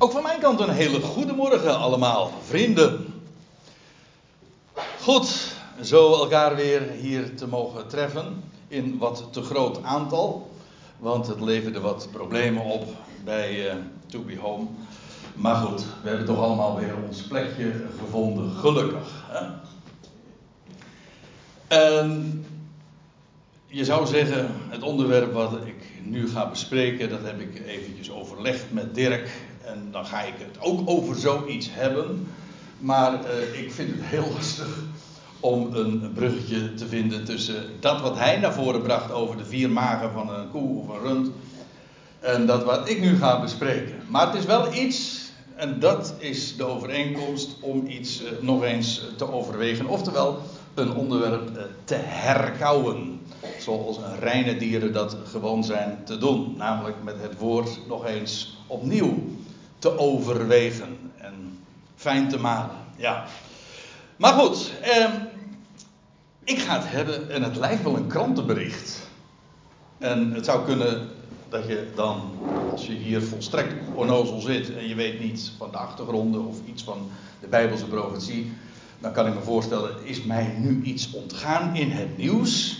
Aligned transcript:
Ook 0.00 0.12
van 0.12 0.22
mijn 0.22 0.40
kant 0.40 0.60
een 0.60 0.70
hele 0.70 1.00
goede 1.00 1.32
morgen 1.32 1.78
allemaal, 1.78 2.32
vrienden. 2.42 3.06
Goed, 5.00 5.54
zo 5.82 6.14
elkaar 6.14 6.56
weer 6.56 6.82
hier 6.90 7.36
te 7.36 7.48
mogen 7.48 7.88
treffen 7.88 8.42
in 8.68 8.98
wat 8.98 9.28
te 9.30 9.42
groot 9.42 9.82
aantal. 9.82 10.50
Want 10.98 11.26
het 11.26 11.40
leverde 11.40 11.80
wat 11.80 12.08
problemen 12.12 12.62
op 12.64 12.84
bij 13.24 13.66
uh, 13.66 13.72
To 14.06 14.20
Be 14.20 14.38
Home. 14.38 14.66
Maar 15.34 15.56
goed, 15.56 15.84
we 16.02 16.08
hebben 16.08 16.26
toch 16.26 16.38
allemaal 16.38 16.76
weer 16.76 16.94
ons 17.08 17.22
plekje 17.22 17.72
gevonden, 17.98 18.50
gelukkig. 18.50 19.24
Hè? 19.26 19.46
En 21.68 22.44
je 23.66 23.84
zou 23.84 24.06
zeggen, 24.06 24.50
het 24.68 24.82
onderwerp 24.82 25.32
wat 25.32 25.52
ik 25.64 25.84
nu 26.02 26.28
ga 26.28 26.48
bespreken, 26.48 27.08
dat 27.08 27.22
heb 27.22 27.40
ik 27.40 27.66
eventjes 27.66 28.10
overlegd 28.10 28.72
met 28.72 28.94
Dirk. 28.94 29.30
En 29.72 29.88
dan 29.90 30.06
ga 30.06 30.22
ik 30.22 30.34
het 30.38 30.60
ook 30.60 30.80
over 30.90 31.16
zoiets 31.16 31.68
hebben. 31.70 32.28
Maar 32.78 33.12
uh, 33.12 33.62
ik 33.62 33.72
vind 33.72 33.90
het 33.90 34.04
heel 34.04 34.32
lastig 34.34 34.78
om 35.40 35.74
een 35.74 36.12
bruggetje 36.14 36.74
te 36.74 36.86
vinden 36.86 37.24
tussen 37.24 37.64
dat 37.80 38.00
wat 38.00 38.18
hij 38.18 38.38
naar 38.38 38.52
voren 38.52 38.82
bracht 38.82 39.12
over 39.12 39.36
de 39.36 39.44
vier 39.44 39.70
magen 39.70 40.12
van 40.12 40.34
een 40.34 40.50
koe 40.50 40.78
of 40.78 40.88
een 40.88 41.00
rund. 41.00 41.30
En 42.20 42.46
dat 42.46 42.64
wat 42.64 42.88
ik 42.88 43.00
nu 43.00 43.16
ga 43.16 43.40
bespreken. 43.40 43.94
Maar 44.06 44.26
het 44.26 44.34
is 44.34 44.44
wel 44.44 44.74
iets, 44.74 45.30
en 45.56 45.80
dat 45.80 46.14
is 46.18 46.56
de 46.56 46.64
overeenkomst, 46.64 47.56
om 47.60 47.86
iets 47.86 48.22
uh, 48.22 48.28
nog 48.40 48.62
eens 48.62 49.02
te 49.16 49.32
overwegen. 49.32 49.86
Oftewel, 49.86 50.38
een 50.74 50.94
onderwerp 50.94 51.56
uh, 51.56 51.62
te 51.84 51.94
herkauwen. 51.94 53.20
Zoals 53.58 53.98
reine 54.20 54.56
dieren 54.56 54.92
dat 54.92 55.16
gewoon 55.30 55.64
zijn 55.64 55.98
te 56.04 56.18
doen. 56.18 56.54
Namelijk 56.56 56.96
met 57.04 57.16
het 57.20 57.38
woord 57.38 57.78
nog 57.88 58.06
eens 58.06 58.58
opnieuw 58.66 59.14
te 59.78 59.98
overwegen 59.98 61.12
en 61.16 61.58
fijn 61.96 62.28
te 62.28 62.38
malen. 62.38 62.76
Ja. 62.96 63.24
Maar 64.16 64.32
goed, 64.32 64.72
eh, 64.82 65.12
ik 66.44 66.58
ga 66.58 66.78
het 66.78 66.90
hebben 66.90 67.30
en 67.30 67.42
het 67.42 67.56
lijkt 67.56 67.82
wel 67.82 67.96
een 67.96 68.06
krantenbericht. 68.06 69.08
En 69.98 70.32
het 70.32 70.44
zou 70.44 70.64
kunnen 70.64 71.08
dat 71.48 71.66
je 71.66 71.90
dan, 71.94 72.20
als 72.70 72.86
je 72.86 72.92
hier 72.92 73.22
volstrekt 73.22 73.74
onnozel 73.94 74.40
zit 74.40 74.76
en 74.76 74.88
je 74.88 74.94
weet 74.94 75.20
niets 75.20 75.52
van 75.58 75.70
de 75.70 75.76
achtergronden 75.76 76.46
of 76.46 76.56
iets 76.66 76.82
van 76.82 77.10
de 77.40 77.46
Bijbelse 77.46 77.86
profetie, 77.86 78.52
dan 78.98 79.12
kan 79.12 79.26
ik 79.26 79.34
me 79.34 79.40
voorstellen, 79.40 80.04
is 80.04 80.22
mij 80.22 80.54
nu 80.58 80.82
iets 80.82 81.10
ontgaan 81.10 81.76
in 81.76 81.90
het 81.90 82.16
nieuws 82.16 82.78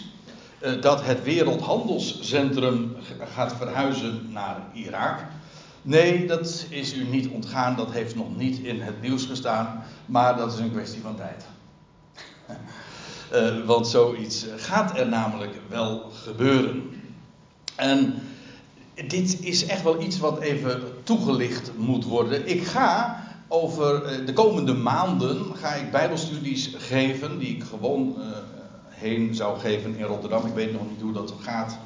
uh, 0.61 0.83
dat 0.83 1.05
het 1.05 1.23
Wereldhandelscentrum 1.23 2.97
gaat 3.35 3.57
verhuizen 3.57 4.29
naar 4.33 4.57
Irak. 4.73 5.21
Nee, 5.89 6.27
dat 6.27 6.67
is 6.69 6.95
u 6.95 7.05
niet 7.05 7.29
ontgaan, 7.29 7.77
dat 7.77 7.91
heeft 7.93 8.15
nog 8.15 8.37
niet 8.37 8.59
in 8.59 8.81
het 8.81 9.03
nieuws 9.03 9.25
gestaan, 9.25 9.85
maar 10.07 10.37
dat 10.37 10.53
is 10.53 10.59
een 10.59 10.73
kwestie 10.73 11.01
van 11.01 11.17
tijd. 11.17 11.47
uh, 13.33 13.65
want 13.71 13.89
zoiets 13.89 14.47
gaat 14.57 14.99
er 14.99 15.09
namelijk 15.09 15.61
wel 15.69 16.11
gebeuren. 16.11 16.83
En 17.77 18.15
dit 19.09 19.41
is 19.41 19.67
echt 19.67 19.83
wel 19.83 20.03
iets 20.03 20.19
wat 20.19 20.41
even 20.41 20.83
toegelicht 21.03 21.71
moet 21.77 22.05
worden. 22.05 22.49
Ik 22.49 22.63
ga 22.63 23.23
over 23.49 24.21
uh, 24.21 24.27
de 24.27 24.33
komende 24.33 24.75
maanden 24.75 25.57
ga 25.57 25.75
ik 25.75 25.91
bijbelstudies 25.91 26.75
geven 26.77 27.39
die 27.39 27.57
ik 27.57 27.65
gewoon 27.65 28.15
uh, 28.19 28.25
heen 28.89 29.35
zou 29.35 29.59
geven 29.59 29.97
in 29.97 30.05
Rotterdam. 30.05 30.47
Ik 30.47 30.55
weet 30.55 30.73
nog 30.73 30.83
niet 30.91 31.01
hoe 31.01 31.13
dat 31.13 31.35
gaat 31.41 31.79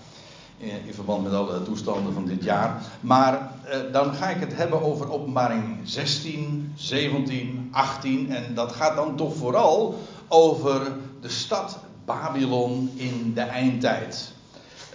in 0.59 0.95
verband 0.95 1.23
met 1.23 1.33
alle 1.33 1.63
toestanden 1.63 2.13
van 2.13 2.27
dit 2.27 2.45
jaar. 2.45 2.83
Maar 3.01 3.51
eh, 3.65 3.79
dan 3.93 4.15
ga 4.15 4.29
ik 4.29 4.41
het 4.41 4.57
hebben 4.57 4.83
over 4.83 5.13
openbaring 5.13 5.79
16, 5.85 6.73
17, 6.77 7.69
18. 7.73 8.33
En 8.33 8.55
dat 8.55 8.73
gaat 8.73 8.97
dan 8.97 9.17
toch 9.17 9.37
vooral 9.37 9.99
over 10.29 10.93
de 11.21 11.29
stad 11.29 11.79
Babylon 12.05 12.91
in 12.95 13.33
de 13.35 13.41
eindtijd. 13.41 14.33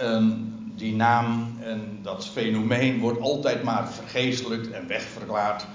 Um, 0.01 0.55
die 0.75 0.95
naam 0.95 1.57
en 1.59 1.99
dat 2.01 2.25
fenomeen 2.25 2.99
wordt 2.99 3.21
altijd 3.21 3.63
maar 3.63 3.87
vergeestelijkt 3.87 4.71
en 4.71 4.87
wegverklaard. 4.87 5.65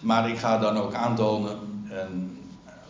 Maar 0.00 0.28
ik 0.28 0.38
ga 0.38 0.58
dan 0.58 0.76
ook 0.76 0.94
aantonen 0.94 1.58
en 1.90 2.38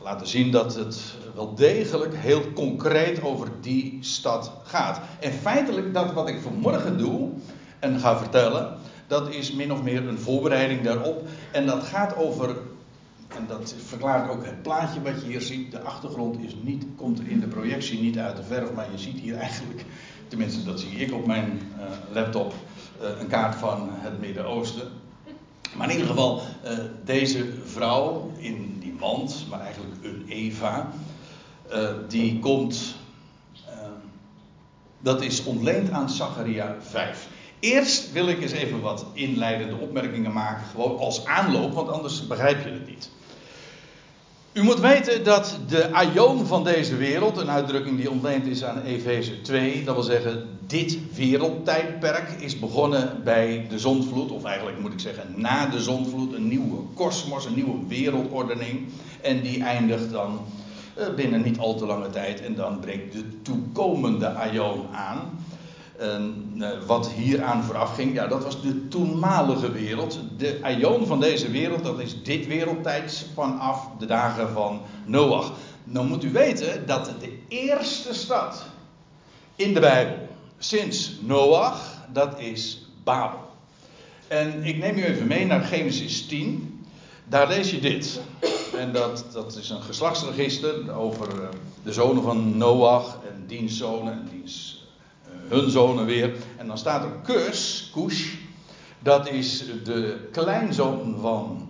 laten 0.02 0.26
zien 0.26 0.50
dat 0.50 0.74
het 0.74 1.14
wel 1.34 1.54
degelijk 1.54 2.16
heel 2.16 2.52
concreet 2.52 3.22
over 3.22 3.48
die 3.60 3.98
stad 4.00 4.52
gaat. 4.64 5.00
En 5.20 5.32
feitelijk 5.32 5.94
dat 5.94 6.12
wat 6.12 6.28
ik 6.28 6.40
vanmorgen 6.40 6.98
doe 6.98 7.30
en 7.78 8.00
ga 8.00 8.18
vertellen, 8.18 8.76
dat 9.06 9.30
is 9.30 9.52
min 9.52 9.72
of 9.72 9.82
meer 9.82 10.08
een 10.08 10.18
voorbereiding 10.18 10.82
daarop. 10.82 11.28
En 11.52 11.66
dat 11.66 11.82
gaat 11.82 12.16
over, 12.16 12.48
en 13.28 13.44
dat 13.48 13.74
verklaart 13.86 14.30
ook 14.30 14.44
het 14.44 14.62
plaatje 14.62 15.02
wat 15.02 15.20
je 15.20 15.26
hier 15.26 15.40
ziet. 15.40 15.70
De 15.70 15.80
achtergrond 15.80 16.38
is 16.42 16.56
niet, 16.62 16.84
komt 16.96 17.20
in 17.20 17.40
de 17.40 17.46
projectie 17.46 18.00
niet 18.00 18.18
uit 18.18 18.36
de 18.36 18.42
verf, 18.42 18.72
maar 18.72 18.90
je 18.90 18.98
ziet 18.98 19.18
hier 19.18 19.36
eigenlijk, 19.36 19.84
tenminste 20.28 20.64
dat 20.64 20.80
zie 20.80 20.90
ik 20.90 21.12
op 21.12 21.26
mijn 21.26 21.60
uh, 21.78 22.14
laptop, 22.14 22.54
uh, 23.02 23.20
een 23.20 23.28
kaart 23.28 23.54
van 23.54 23.88
het 23.92 24.20
Midden-Oosten. 24.20 24.88
Maar 25.76 25.86
in 25.86 25.92
ieder 25.92 26.10
geval, 26.10 26.40
uh, 26.64 26.70
deze 27.04 27.46
vrouw 27.64 28.30
in 28.36 28.79
die 29.00 29.08
mand, 29.08 29.46
maar 29.50 29.60
eigenlijk 29.60 29.94
een 30.02 30.24
Eva, 30.28 30.92
uh, 31.72 31.88
die 32.08 32.38
komt. 32.38 32.94
Uh, 33.68 33.72
dat 34.98 35.22
is 35.22 35.44
ontleend 35.44 35.90
aan 35.90 36.10
Zacharia 36.10 36.76
5. 36.80 37.28
Eerst 37.60 38.12
wil 38.12 38.28
ik 38.28 38.42
eens 38.42 38.52
even 38.52 38.80
wat 38.80 39.06
inleidende 39.12 39.76
opmerkingen 39.76 40.32
maken, 40.32 40.66
gewoon 40.66 40.98
als 40.98 41.24
aanloop, 41.24 41.74
want 41.74 41.88
anders 41.88 42.26
begrijp 42.26 42.64
je 42.64 42.70
het 42.70 42.86
niet. 42.86 43.10
U 44.52 44.62
moet 44.62 44.80
weten 44.80 45.24
dat 45.24 45.58
de 45.68 45.92
aion 45.92 46.46
van 46.46 46.64
deze 46.64 46.96
wereld, 46.96 47.36
een 47.36 47.50
uitdrukking 47.50 47.96
die 47.96 48.10
ontleend 48.10 48.46
is 48.46 48.64
aan 48.64 48.82
Efeze 48.82 49.40
2, 49.40 49.84
dat 49.84 49.94
wil 49.94 50.04
zeggen, 50.04 50.58
dit 50.66 50.98
wereldtijdperk 51.14 52.30
is 52.38 52.58
begonnen 52.58 53.20
bij 53.24 53.66
de 53.68 53.78
zondvloed, 53.78 54.30
of 54.30 54.44
eigenlijk 54.44 54.80
moet 54.80 54.92
ik 54.92 55.00
zeggen 55.00 55.34
na 55.36 55.66
de 55.66 55.82
zondvloed, 55.82 56.32
een 56.32 56.48
nieuwe 56.48 56.82
kosmos, 56.94 57.44
een 57.44 57.54
nieuwe 57.54 57.86
wereldordening. 57.88 58.88
En 59.20 59.40
die 59.40 59.62
eindigt 59.62 60.10
dan 60.10 60.40
binnen 61.16 61.42
niet 61.42 61.58
al 61.58 61.74
te 61.74 61.86
lange 61.86 62.10
tijd 62.10 62.40
en 62.40 62.54
dan 62.54 62.80
breekt 62.80 63.12
de 63.12 63.42
toekomende 63.42 64.28
aion 64.28 64.86
aan. 64.92 65.39
En, 66.00 66.52
uh, 66.56 66.68
wat 66.86 67.10
hieraan 67.10 67.62
vooraf 67.62 67.94
ging, 67.94 68.14
ja, 68.14 68.26
dat 68.26 68.44
was 68.44 68.62
de 68.62 68.88
toenmalige 68.88 69.72
wereld. 69.72 70.20
De 70.36 70.58
aion 70.62 71.06
van 71.06 71.20
deze 71.20 71.50
wereld, 71.50 71.84
dat 71.84 72.00
is 72.00 72.22
dit 72.22 72.46
wereldtijd 72.46 73.26
vanaf 73.34 73.88
de 73.98 74.06
dagen 74.06 74.50
van 74.52 74.82
Noach. 75.04 75.52
Nou 75.84 76.06
moet 76.06 76.24
u 76.24 76.32
weten 76.32 76.86
dat 76.86 77.12
de 77.20 77.38
eerste 77.48 78.14
stad 78.14 78.62
in 79.56 79.74
de 79.74 79.80
Bijbel 79.80 80.28
sinds 80.58 81.12
Noach, 81.20 81.80
dat 82.12 82.38
is 82.38 82.86
Babel. 83.04 83.48
En 84.28 84.64
ik 84.64 84.78
neem 84.78 84.98
u 84.98 85.04
even 85.04 85.26
mee 85.26 85.46
naar 85.46 85.62
Genesis 85.62 86.26
10. 86.26 86.84
Daar 87.28 87.48
lees 87.48 87.70
je 87.70 87.80
dit. 87.80 88.20
En 88.76 88.92
dat, 88.92 89.24
dat 89.32 89.56
is 89.56 89.70
een 89.70 89.82
geslachtsregister 89.82 90.92
over 90.92 91.28
de 91.82 91.92
zonen 91.92 92.22
van 92.22 92.56
Noach 92.56 93.18
en 93.28 93.44
diens 93.46 93.76
zonen 93.76 94.12
en 94.12 94.28
diens 94.30 94.79
hun 95.50 95.70
zonen 95.70 96.06
weer. 96.06 96.32
En 96.56 96.66
dan 96.66 96.78
staat 96.78 97.04
er 97.04 97.10
Kus, 97.22 97.90
Kush, 97.94 98.34
dat 98.98 99.28
is 99.28 99.64
de 99.84 100.28
kleinzoon 100.32 101.16
van, 101.20 101.68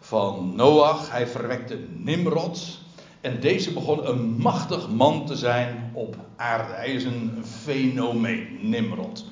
van 0.00 0.52
Noach. 0.56 1.10
Hij 1.10 1.26
verwekte 1.26 1.78
Nimrod. 1.90 2.78
En 3.20 3.40
deze 3.40 3.72
begon 3.72 4.08
een 4.08 4.36
machtig 4.38 4.88
man 4.88 5.26
te 5.26 5.36
zijn 5.36 5.90
op 5.92 6.16
aarde. 6.36 6.72
Hij 6.72 6.92
is 6.92 7.04
een 7.04 7.44
fenomeen, 7.62 8.58
Nimrod. 8.62 9.24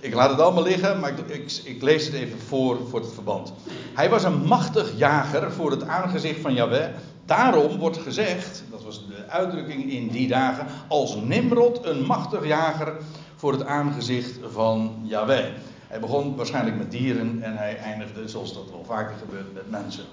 Ik 0.00 0.14
laat 0.14 0.30
het 0.30 0.40
allemaal 0.40 0.62
liggen, 0.62 1.00
maar 1.00 1.12
ik, 1.26 1.52
ik, 1.64 1.82
lees 1.82 2.06
het 2.06 2.14
even 2.14 2.38
voor 2.38 2.88
voor 2.88 3.00
het 3.00 3.12
verband. 3.12 3.52
Hij 3.94 4.10
was 4.10 4.24
een 4.24 4.44
machtig 4.44 4.92
jager 4.96 5.52
voor 5.52 5.70
het 5.70 5.82
aangezicht 5.82 6.40
van 6.40 6.54
Yahweh. 6.54 6.88
Daarom 7.24 7.78
wordt 7.78 7.98
gezegd, 7.98 8.64
dat 8.70 8.84
was 8.84 9.06
de 9.06 9.28
uitdrukking 9.28 9.90
in 9.90 10.08
die 10.08 10.28
dagen, 10.28 10.66
als 10.88 11.14
Nimrod 11.14 11.84
een 11.84 12.02
machtig 12.06 12.46
jager 12.46 12.96
voor 13.36 13.52
het 13.52 13.64
aangezicht 13.64 14.38
van 14.52 15.00
Yahweh. 15.02 15.52
Hij 15.88 16.00
begon 16.00 16.36
waarschijnlijk 16.36 16.76
met 16.76 16.90
dieren 16.90 17.42
en 17.42 17.56
hij 17.56 17.76
eindigde, 17.76 18.28
zoals 18.28 18.54
dat 18.54 18.70
wel 18.70 18.84
vaker 18.84 19.16
gebeurt, 19.16 19.54
met 19.54 19.70
mensen. 19.70 20.04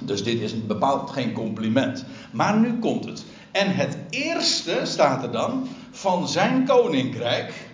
Dus 0.00 0.24
dit 0.24 0.40
is 0.40 0.66
bepaald 0.66 1.10
geen 1.10 1.32
compliment. 1.32 2.04
Maar 2.32 2.58
nu 2.58 2.78
komt 2.78 3.04
het. 3.04 3.24
En 3.50 3.74
het 3.74 3.98
eerste, 4.10 4.80
staat 4.82 5.22
er 5.22 5.32
dan, 5.32 5.68
van 5.90 6.28
zijn 6.28 6.66
koninkrijk 6.66 7.68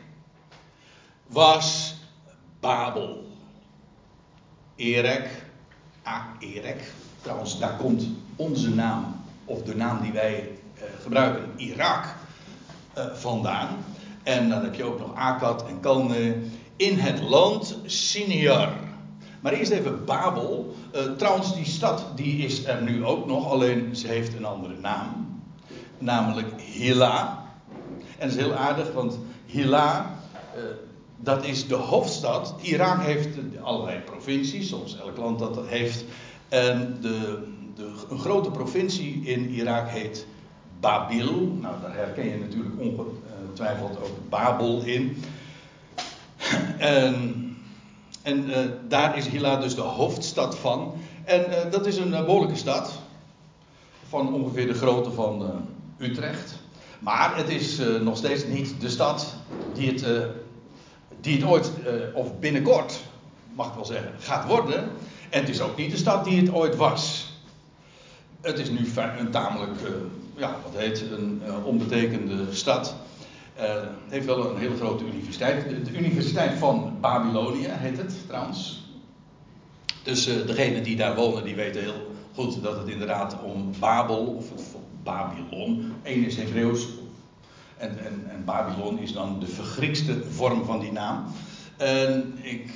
was 1.27 1.95
Babel. 2.61 3.25
Erek, 4.77 5.45
ah, 6.03 6.25
Erek, 6.39 6.93
trouwens 7.23 7.59
daar 7.59 7.77
komt 7.77 8.07
onze 8.37 8.71
naam, 8.71 9.17
of 9.45 9.63
de 9.63 9.77
naam 9.77 10.01
die 10.03 10.13
wij 10.13 10.49
uh, 10.75 10.83
gebruiken, 11.03 11.45
Irak, 11.57 12.05
uh, 12.99 13.05
vandaan. 13.15 13.69
En 14.23 14.49
dan 14.49 14.63
heb 14.63 14.75
je 14.75 14.85
ook 14.85 14.99
nog 14.99 15.15
Akkad 15.15 15.67
en 15.67 15.81
Kalne 15.81 16.37
in 16.77 16.99
het 16.99 17.21
land 17.21 17.79
Siniar. 17.85 18.73
Maar 19.41 19.53
eerst 19.53 19.71
even 19.71 20.05
Babel. 20.05 20.75
Uh, 20.95 21.03
trouwens, 21.17 21.55
die 21.55 21.65
stad 21.65 22.05
die 22.15 22.45
is 22.45 22.65
er 22.65 22.83
nu 22.83 23.05
ook 23.05 23.27
nog, 23.27 23.51
alleen 23.51 23.97
ze 23.97 24.07
heeft 24.07 24.35
een 24.35 24.45
andere 24.45 24.77
naam. 24.81 25.41
Namelijk 25.99 26.61
Hila. 26.61 27.45
En 28.19 28.29
dat 28.29 28.37
is 28.37 28.43
heel 28.43 28.55
aardig, 28.55 28.93
want 28.93 29.19
Hila, 29.47 30.19
uh, 30.57 30.63
dat 31.17 31.45
is 31.45 31.67
de 31.67 31.75
hoofdstad. 31.75 32.55
Irak 32.61 33.03
heeft 33.03 33.29
allerlei 33.63 33.99
provincies, 33.99 34.69
zoals 34.69 34.99
elk 34.99 35.17
land 35.17 35.39
dat 35.39 35.59
heeft. 35.67 36.05
En 36.51 36.99
de, 37.01 37.47
de, 37.75 37.91
een 38.11 38.19
grote 38.19 38.51
provincie 38.51 39.21
in 39.25 39.49
Irak 39.49 39.89
heet 39.89 40.27
Babil. 40.81 41.59
Nou, 41.61 41.75
daar 41.83 41.95
herken 41.95 42.29
je 42.29 42.39
natuurlijk 42.39 42.81
ongetwijfeld 42.81 43.99
ook 44.03 44.29
Babel 44.29 44.83
in. 44.83 45.23
En, 46.79 47.57
en 48.23 48.49
uh, 48.49 48.57
daar 48.89 49.17
is 49.17 49.27
Hila 49.27 49.57
dus 49.57 49.75
de 49.75 49.81
hoofdstad 49.81 50.59
van. 50.59 50.93
En 51.25 51.47
uh, 51.49 51.71
dat 51.71 51.87
is 51.87 51.97
een 51.97 52.11
uh, 52.11 52.25
behoorlijke 52.25 52.57
stad. 52.57 52.93
Van 54.09 54.35
ongeveer 54.35 54.67
de 54.67 54.75
grootte 54.75 55.11
van 55.11 55.67
Utrecht. 55.99 56.59
Maar 56.99 57.37
het 57.37 57.49
is 57.49 57.81
nog 58.03 58.17
steeds 58.17 58.47
niet 58.47 58.81
de 58.81 58.89
stad 58.89 59.35
die 59.75 59.89
het, 59.89 60.07
die 61.21 61.37
het 61.37 61.45
ooit, 61.49 61.71
of 62.15 62.39
binnenkort, 62.39 63.01
mag 63.55 63.69
ik 63.69 63.75
wel 63.75 63.85
zeggen, 63.85 64.13
gaat 64.19 64.47
worden. 64.47 64.91
En 65.31 65.41
het 65.41 65.49
is 65.49 65.61
ook 65.61 65.77
niet 65.77 65.91
de 65.91 65.97
stad 65.97 66.25
die 66.25 66.41
het 66.41 66.53
ooit 66.53 66.77
was. 66.77 67.33
Het 68.41 68.59
is 68.59 68.71
nu 68.71 68.79
een 69.19 69.31
tamelijk, 69.31 69.81
ja, 70.37 70.57
wat 70.65 70.81
heet, 70.81 71.01
een 71.11 71.43
onbetekende 71.65 72.45
stad. 72.51 72.95
Uh, 73.59 73.65
heeft 74.09 74.27
wel 74.27 74.51
een 74.51 74.59
hele 74.59 74.77
grote 74.77 75.05
universiteit. 75.05 75.85
De, 75.85 75.99
Universiteit 75.99 76.59
van 76.59 76.97
Babylonië 77.01 77.67
heet 77.69 77.97
het 77.97 78.15
trouwens. 78.27 78.83
Dus 80.03 80.25
degenen 80.25 80.83
die 80.83 80.97
daar 80.97 81.15
wonen, 81.15 81.45
die 81.45 81.55
weten 81.55 81.83
heel 81.83 82.15
goed 82.35 82.63
dat 82.63 82.79
het 82.79 82.89
inderdaad 82.89 83.37
om 83.43 83.73
Babel 83.79 84.27
of 84.27 84.45
Babylon. 85.03 85.95
Eén 86.03 86.25
is 86.25 86.37
Hebreeuws 86.37 86.87
en, 87.77 87.99
en, 88.05 88.25
en 88.31 88.45
Babylon 88.45 88.99
is 88.99 89.13
dan 89.13 89.41
de 89.41 89.47
vergriekste 89.47 90.25
vorm 90.31 90.65
van 90.65 90.81
die 90.81 90.93
naam. 90.93 91.25
En 91.77 92.39
ik 92.43 92.71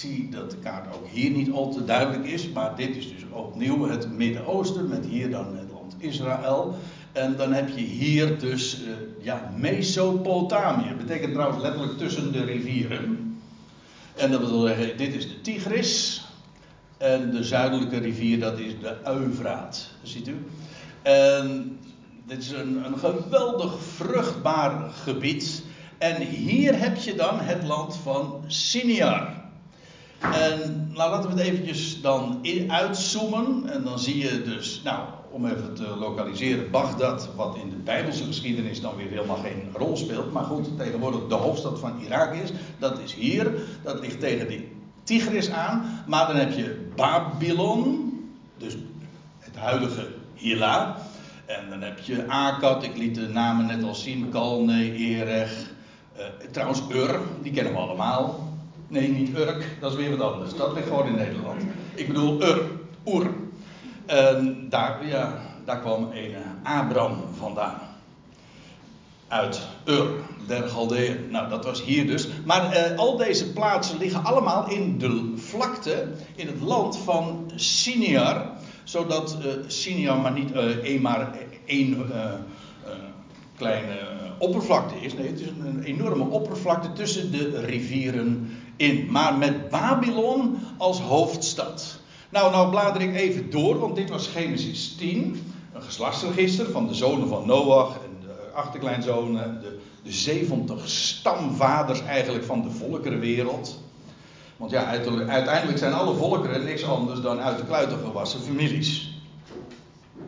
zie 0.00 0.28
dat 0.28 0.50
de 0.50 0.56
kaart 0.56 0.94
ook 0.94 1.06
hier 1.08 1.30
niet 1.30 1.50
al 1.50 1.72
te 1.72 1.84
duidelijk 1.84 2.26
is, 2.26 2.48
maar 2.48 2.76
dit 2.76 2.96
is 2.96 3.08
dus 3.08 3.24
opnieuw 3.30 3.88
het 3.88 4.10
Midden-Oosten 4.16 4.88
met 4.88 5.06
hier 5.06 5.30
dan 5.30 5.56
het 5.56 5.70
land 5.72 5.94
Israël. 5.98 6.74
En 7.12 7.36
dan 7.36 7.52
heb 7.52 7.68
je 7.68 7.84
hier 7.84 8.38
dus 8.38 8.80
uh, 8.80 8.88
ja, 9.20 9.52
Mesopotamië. 9.56 10.88
Dat 10.88 11.06
betekent 11.06 11.32
trouwens 11.32 11.62
letterlijk 11.62 11.98
tussen 11.98 12.32
de 12.32 12.44
rivieren. 12.44 13.38
En 14.16 14.30
dat 14.30 14.40
wil 14.40 14.60
zeggen, 14.60 14.96
dit 14.96 15.14
is 15.14 15.28
de 15.28 15.40
Tigris. 15.40 16.24
En 16.98 17.30
de 17.30 17.44
zuidelijke 17.44 17.98
rivier, 17.98 18.40
dat 18.40 18.58
is 18.58 18.72
de 18.80 18.96
Eufraat. 19.04 19.90
Ziet 20.02 20.28
u? 20.28 20.46
En 21.02 21.78
dit 22.26 22.42
is 22.42 22.50
een, 22.50 22.84
een 22.84 22.98
geweldig 22.98 23.82
vruchtbaar 23.82 24.90
gebied. 24.90 25.62
En 25.98 26.22
hier 26.22 26.78
heb 26.78 26.96
je 26.96 27.14
dan 27.14 27.40
het 27.40 27.62
land 27.62 27.96
van 27.96 28.44
Siniar. 28.46 29.39
En 30.20 30.90
nou, 30.94 31.10
laten 31.10 31.30
we 31.30 31.36
het 31.36 31.46
eventjes 31.46 32.00
dan 32.00 32.46
uitzoomen. 32.68 33.70
En 33.72 33.82
dan 33.82 33.98
zie 33.98 34.18
je 34.18 34.42
dus, 34.42 34.80
nou, 34.84 34.98
om 35.30 35.46
even 35.46 35.74
te 35.74 35.96
lokaliseren, 35.98 36.70
Bagdad, 36.70 37.28
wat 37.36 37.56
in 37.56 37.70
de 37.70 37.76
Bijbelse 37.76 38.24
geschiedenis 38.24 38.80
dan 38.80 38.96
weer 38.96 39.08
helemaal 39.08 39.36
geen 39.36 39.70
rol 39.72 39.96
speelt. 39.96 40.32
Maar 40.32 40.44
goed, 40.44 40.78
tegenwoordig 40.78 41.26
de 41.28 41.34
hoofdstad 41.34 41.78
van 41.78 42.00
Irak 42.00 42.34
is. 42.34 42.52
Dat 42.78 42.98
is 42.98 43.14
hier. 43.14 43.52
Dat 43.82 44.00
ligt 44.00 44.20
tegen 44.20 44.48
de 44.48 44.68
Tigris 45.02 45.50
aan. 45.50 46.02
Maar 46.06 46.26
dan 46.26 46.36
heb 46.36 46.52
je 46.52 46.88
Babylon, 46.96 48.12
dus 48.58 48.76
het 49.38 49.56
huidige 49.56 50.08
Hila. 50.34 50.96
En 51.46 51.70
dan 51.70 51.82
heb 51.82 51.98
je 51.98 52.26
Akkad, 52.26 52.82
ik 52.82 52.96
liet 52.96 53.14
de 53.14 53.28
namen 53.28 53.66
net 53.66 53.82
al 53.82 53.94
zien, 53.94 54.28
Kalne, 54.30 54.94
Erech. 54.94 55.52
Uh, 56.16 56.24
trouwens, 56.50 56.82
Ur, 56.92 57.20
die 57.42 57.52
kennen 57.52 57.72
we 57.72 57.78
allemaal. 57.78 58.49
Nee, 58.90 59.08
niet 59.08 59.36
Urk, 59.36 59.76
dat 59.80 59.90
is 59.90 59.96
weer 59.96 60.16
wat 60.16 60.32
anders. 60.32 60.54
Dat 60.54 60.72
ligt 60.72 60.86
gewoon 60.86 61.06
in 61.06 61.14
Nederland. 61.14 61.62
Ik 61.94 62.06
bedoel 62.06 62.42
Ur, 62.42 62.70
Oer. 63.06 63.30
En 64.06 64.66
daar, 64.68 65.06
ja, 65.06 65.38
daar 65.64 65.80
kwam 65.80 66.10
een 66.12 66.34
Abram 66.62 67.24
vandaan. 67.38 67.80
Uit 69.28 69.60
Ur, 69.86 70.06
der 70.46 70.68
Galdeën. 70.68 71.16
Nou, 71.30 71.48
dat 71.48 71.64
was 71.64 71.84
hier 71.84 72.06
dus. 72.06 72.28
Maar 72.44 72.72
eh, 72.72 72.98
al 72.98 73.16
deze 73.16 73.52
plaatsen 73.52 73.98
liggen 73.98 74.24
allemaal 74.24 74.70
in 74.70 74.98
de 74.98 75.32
vlakte, 75.36 76.08
in 76.34 76.46
het 76.46 76.60
land 76.60 76.98
van 76.98 77.50
Siniar. 77.54 78.46
Zodat 78.84 79.38
Siniar 79.66 80.18
maar 80.18 80.32
niet 80.32 80.54
uh, 80.54 80.84
een, 80.84 81.00
maar 81.00 81.38
één 81.64 81.96
uh, 82.10 82.32
kleine 83.56 83.98
oppervlakte 84.38 84.94
is. 85.00 85.14
Nee, 85.14 85.26
het 85.26 85.40
is 85.40 85.46
een 85.46 85.82
enorme 85.82 86.24
oppervlakte 86.24 86.92
tussen 86.92 87.30
de 87.30 87.60
rivieren 87.60 88.50
in. 88.80 89.06
Maar 89.10 89.38
met 89.38 89.68
Babylon 89.68 90.58
als 90.76 91.00
hoofdstad. 91.00 91.98
Nou, 92.28 92.50
nou 92.50 92.70
blader 92.70 93.02
ik 93.02 93.14
even 93.14 93.50
door, 93.50 93.78
want 93.78 93.96
dit 93.96 94.10
was 94.10 94.26
Genesis 94.26 94.94
10. 94.98 95.42
Een 95.72 95.82
geslachtsregister 95.82 96.70
van 96.70 96.86
de 96.86 96.94
zonen 96.94 97.28
van 97.28 97.46
Noach 97.46 97.94
en 97.94 98.26
de 98.26 98.50
achterkleinzonen. 98.54 99.60
De, 99.60 99.78
de 100.02 100.12
70 100.12 100.88
stamvaders 100.88 102.02
eigenlijk 102.02 102.44
van 102.44 102.62
de 102.62 102.70
volkerenwereld. 102.70 103.80
Want 104.56 104.70
ja, 104.70 104.84
uiteindelijk 105.26 105.78
zijn 105.78 105.92
alle 105.92 106.14
volkeren 106.14 106.64
niks 106.64 106.84
anders 106.84 107.20
dan 107.20 107.40
uit 107.40 107.58
de 107.58 107.64
kluiten 107.64 107.98
gewassen 107.98 108.40
families. 108.40 109.14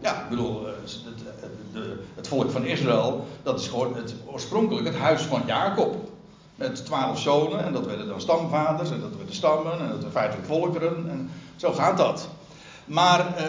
Ja, 0.03 0.23
ik 0.23 0.29
bedoel, 0.29 0.67
eh, 0.67 0.73
het, 0.83 1.01
het, 1.73 1.83
het 2.15 2.29
volk 2.29 2.51
van 2.51 2.65
Israël, 2.65 3.27
dat 3.43 3.61
is 3.61 3.69
gewoon 3.69 3.97
het, 3.97 4.15
oorspronkelijk 4.27 4.87
het 4.87 4.97
huis 4.97 5.23
van 5.23 5.43
Jacob. 5.47 6.12
Met 6.63 6.85
twaalf 6.85 7.21
zonen, 7.21 7.65
en 7.65 7.73
dat 7.73 7.87
werden 7.87 8.09
dan 8.09 8.21
stamvaders, 8.21 8.91
en 8.91 9.01
dat 9.01 9.17
werden 9.17 9.35
stammen, 9.35 9.73
en 9.73 9.79
dat 9.79 9.89
werden 9.89 10.11
feitelijk 10.11 10.47
volkeren. 10.47 11.11
En 11.11 11.31
zo 11.57 11.73
gaat 11.73 11.97
dat. 11.97 12.29
Maar 12.85 13.19
uh, 13.21 13.45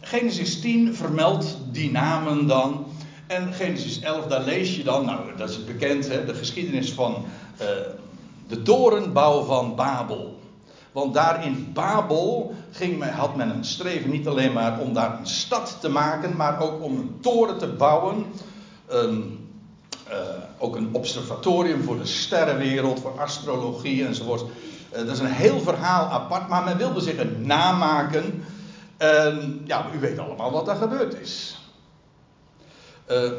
Genesis 0.00 0.60
10 0.60 0.94
vermeldt 0.94 1.56
die 1.72 1.90
namen 1.90 2.46
dan. 2.46 2.86
En 3.26 3.52
Genesis 3.52 4.00
11, 4.00 4.26
daar 4.26 4.44
lees 4.44 4.76
je 4.76 4.84
dan, 4.84 5.04
nou 5.04 5.20
dat 5.36 5.50
is 5.50 5.64
bekend, 5.64 6.08
hè, 6.08 6.24
de 6.24 6.34
geschiedenis 6.34 6.92
van 6.92 7.24
uh, 7.60 7.66
de 8.48 8.62
torenbouw 8.62 9.42
van 9.42 9.74
Babel. 9.74 10.38
Want 10.92 11.14
daar 11.14 11.44
in 11.44 11.70
Babel 11.72 12.54
ging 12.70 12.98
men, 12.98 13.12
had 13.12 13.36
men 13.36 13.50
een 13.50 13.64
streven 13.64 14.10
niet 14.10 14.28
alleen 14.28 14.52
maar 14.52 14.80
om 14.80 14.92
daar 14.92 15.18
een 15.18 15.26
stad 15.26 15.76
te 15.80 15.88
maken, 15.88 16.36
maar 16.36 16.60
ook 16.60 16.82
om 16.82 16.96
een 16.96 17.18
toren 17.20 17.58
te 17.58 17.66
bouwen. 17.66 18.24
Uh, 20.10 20.16
ook 20.58 20.76
een 20.76 20.88
observatorium 20.92 21.82
voor 21.82 21.98
de 21.98 22.06
sterrenwereld, 22.06 23.00
voor 23.00 23.20
astrologie 23.20 24.06
enzovoort. 24.06 24.42
Uh, 24.92 24.98
dat 24.98 25.08
is 25.08 25.18
een 25.18 25.26
heel 25.26 25.60
verhaal 25.60 26.04
apart, 26.04 26.48
maar 26.48 26.64
men 26.64 26.76
wilde 26.76 27.00
zich 27.00 27.18
een 27.18 27.46
namaken. 27.46 28.44
En 28.96 29.62
ja, 29.64 29.86
u 29.94 29.98
weet 29.98 30.18
allemaal 30.18 30.50
wat 30.50 30.68
er 30.68 30.76
gebeurd 30.76 31.20
is. 31.20 31.58
Uh, 33.10 33.30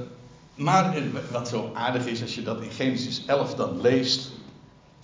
maar 0.55 0.97
wat 1.31 1.47
zo 1.47 1.71
aardig 1.73 2.05
is 2.05 2.21
als 2.21 2.35
je 2.35 2.43
dat 2.43 2.61
in 2.61 2.71
Genesis 2.71 3.25
11 3.25 3.55
dan 3.55 3.81
leest, 3.81 4.31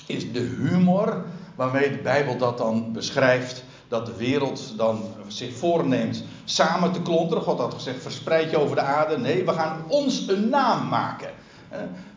is 0.06 0.32
de 0.32 0.40
humor 0.40 1.24
waarmee 1.56 1.92
de 1.92 1.98
Bijbel 1.98 2.38
dat 2.38 2.58
dan 2.58 2.94
beschrijft. 2.94 3.64
Dat 3.88 4.06
de 4.06 4.16
wereld 4.16 4.74
dan 4.78 5.04
zich 5.28 5.56
voorneemt 5.56 6.24
samen 6.46 6.92
te 6.92 7.02
klonteren. 7.02 7.44
God 7.44 7.60
had 7.60 7.74
gezegd: 7.74 8.02
verspreid 8.02 8.52
je 8.52 8.60
over 8.60 8.76
de 8.76 8.82
aarde. 8.82 9.18
Nee, 9.18 9.46
we 9.46 9.52
gaan 9.52 9.84
ons 9.88 10.28
een 10.28 10.50
naam 10.50 10.88
maken. 10.88 11.30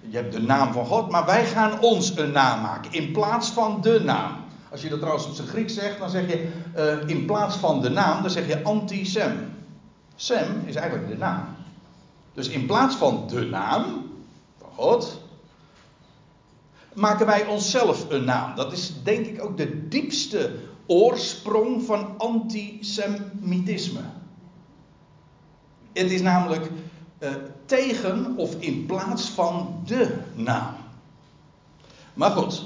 Je 0.01 0.17
hebt 0.17 0.33
de 0.33 0.43
naam 0.43 0.73
van 0.73 0.87
God, 0.87 1.11
maar 1.11 1.27
wij 1.27 1.47
gaan 1.47 1.81
ons 1.81 2.17
een 2.17 2.33
naam 2.33 2.61
maken 2.61 2.93
in 2.93 3.13
plaats 3.13 3.51
van 3.51 3.81
de 3.81 4.01
naam. 4.01 4.33
Als 4.71 4.83
je 4.83 4.89
dat 4.89 4.99
trouwens 4.99 5.27
op 5.27 5.35
zijn 5.35 5.49
Grieks 5.49 5.75
zegt, 5.75 5.99
dan 5.99 6.11
zeg 6.11 6.29
je 6.29 6.49
uh, 6.77 7.09
in 7.09 7.25
plaats 7.25 7.57
van 7.57 7.81
de 7.81 7.91
naam, 7.91 8.23
dan 8.23 8.31
zeg 8.31 8.47
je 8.47 8.63
anti-sem. 8.63 9.57
Sem 10.17 10.63
is 10.65 10.75
eigenlijk 10.75 11.09
de 11.09 11.17
naam. 11.17 11.45
Dus 12.33 12.49
in 12.49 12.67
plaats 12.67 12.97
van 12.97 13.25
de 13.27 13.45
naam 13.45 13.85
van 14.59 14.71
God, 14.75 15.21
maken 16.95 17.27
wij 17.27 17.47
onszelf 17.47 18.11
een 18.11 18.25
naam. 18.25 18.55
Dat 18.55 18.73
is 18.73 18.93
denk 19.03 19.27
ik 19.27 19.45
ook 19.45 19.57
de 19.57 19.89
diepste 19.89 20.55
oorsprong 20.87 21.83
van 21.83 22.15
antisemitisme. 22.19 24.01
Het 25.93 26.11
is 26.11 26.23
namelijk 26.23 26.71
uh, 27.19 27.29
tegen 27.69 28.35
of 28.37 28.55
in 28.59 28.87
plaats 28.87 29.29
van 29.29 29.83
de 29.85 30.15
naam. 30.35 30.75
Maar 32.15 32.31
goed, 32.31 32.63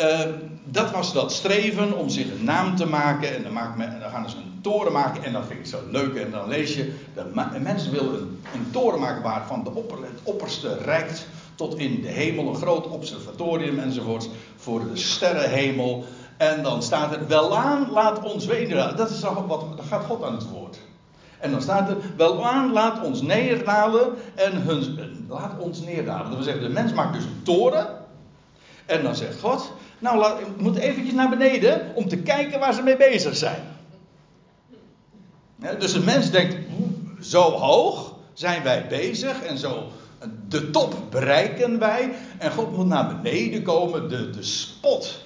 uh, 0.00 0.20
dat 0.64 0.90
was 0.90 1.12
dat 1.12 1.32
streven 1.32 1.96
om 1.96 2.08
zich 2.08 2.30
een 2.30 2.44
naam 2.44 2.76
te 2.76 2.86
maken. 2.86 3.34
En 3.34 3.42
dan, 3.42 3.52
maakt 3.52 3.76
men, 3.76 4.00
dan 4.00 4.10
gaan 4.10 4.30
ze 4.30 4.36
een 4.36 4.58
toren 4.62 4.92
maken. 4.92 5.24
En 5.24 5.32
dat 5.32 5.46
vind 5.46 5.58
ik 5.58 5.66
zo 5.66 5.78
leuk. 5.90 6.14
En 6.14 6.30
dan 6.30 6.48
lees 6.48 6.74
je, 6.74 6.94
de 7.14 7.60
mensen 7.60 7.92
willen 7.92 8.40
een, 8.54 8.70
toren 8.70 9.00
maken 9.00 9.22
waarvan 9.22 9.64
de 9.64 9.70
opper, 9.70 9.98
het 9.98 10.20
opperste 10.22 10.78
reikt 10.78 11.26
tot 11.54 11.78
in 11.78 12.00
de 12.00 12.08
hemel. 12.08 12.48
Een 12.48 12.56
groot 12.56 12.88
observatorium 12.88 13.78
enzovoort 13.78 14.28
voor 14.56 14.88
de 14.88 14.96
sterrenhemel. 14.96 16.04
En 16.36 16.62
dan 16.62 16.82
staat 16.82 17.12
er, 17.12 17.26
welaan 17.26 17.90
laat 17.90 18.22
ons 18.32 18.46
weder. 18.46 18.96
Dat 18.96 19.10
is 19.10 19.20
wat, 19.20 19.64
gaat 19.88 20.04
God 20.04 20.22
aan 20.22 20.34
het 20.34 20.48
woord. 20.48 20.78
En 21.42 21.50
dan 21.50 21.62
staat 21.62 21.88
er, 21.88 21.96
welaan 22.16 22.72
laat 22.72 23.04
ons 23.04 23.22
neerdalen 23.22 24.14
en 24.34 24.52
hun, 24.52 24.98
laat 25.28 25.58
ons 25.58 25.80
neerdalen. 25.80 26.26
Dat 26.26 26.34
wil 26.34 26.42
zeggen, 26.42 26.62
de 26.62 26.68
mens 26.68 26.92
maakt 26.92 27.14
dus 27.14 27.24
een 27.24 27.42
toren. 27.42 27.86
En 28.86 29.02
dan 29.02 29.16
zegt 29.16 29.40
God, 29.40 29.72
nou 29.98 30.18
laat, 30.18 30.40
ik 30.40 30.46
moet 30.56 30.76
eventjes 30.76 31.14
naar 31.14 31.28
beneden 31.28 31.92
om 31.94 32.08
te 32.08 32.18
kijken 32.18 32.60
waar 32.60 32.74
ze 32.74 32.82
mee 32.82 32.96
bezig 32.96 33.36
zijn. 33.36 33.62
dus 35.78 35.92
de 35.92 36.00
mens 36.00 36.30
denkt, 36.30 36.56
zo 37.20 37.50
hoog 37.50 38.14
zijn 38.32 38.62
wij 38.62 38.86
bezig 38.86 39.42
en 39.42 39.58
zo 39.58 39.88
de 40.48 40.70
top 40.70 40.94
bereiken 41.10 41.78
wij. 41.78 42.12
En 42.38 42.52
God 42.52 42.76
moet 42.76 42.86
naar 42.86 43.20
beneden 43.20 43.62
komen, 43.62 44.08
de, 44.08 44.30
de 44.30 44.42
spot 44.42 45.24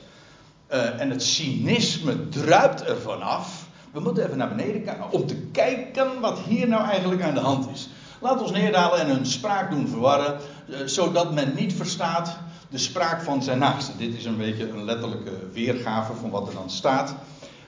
uh, 0.72 1.00
en 1.00 1.10
het 1.10 1.22
cynisme 1.22 2.28
druipt 2.28 2.88
er 2.88 3.00
vanaf. 3.00 3.65
We 3.96 4.02
moeten 4.02 4.24
even 4.24 4.38
naar 4.38 4.54
beneden 4.54 4.84
kijken 4.84 5.10
om 5.10 5.26
te 5.26 5.36
kijken 5.36 6.20
wat 6.20 6.38
hier 6.38 6.68
nou 6.68 6.88
eigenlijk 6.88 7.22
aan 7.22 7.34
de 7.34 7.40
hand 7.40 7.68
is. 7.72 7.88
Laat 8.20 8.40
ons 8.40 8.50
neerdalen 8.50 9.00
en 9.00 9.06
hun 9.06 9.26
spraak 9.26 9.70
doen 9.70 9.88
verwarren, 9.88 10.38
uh, 10.66 10.76
zodat 10.84 11.32
men 11.32 11.54
niet 11.54 11.72
verstaat 11.72 12.36
de 12.68 12.78
spraak 12.78 13.22
van 13.22 13.42
zijn 13.42 13.58
naaste. 13.58 13.96
Dit 13.96 14.14
is 14.14 14.24
een 14.24 14.36
beetje 14.36 14.68
een 14.68 14.84
letterlijke 14.84 15.30
weergave 15.52 16.14
van 16.14 16.30
wat 16.30 16.48
er 16.48 16.54
dan 16.54 16.70
staat. 16.70 17.14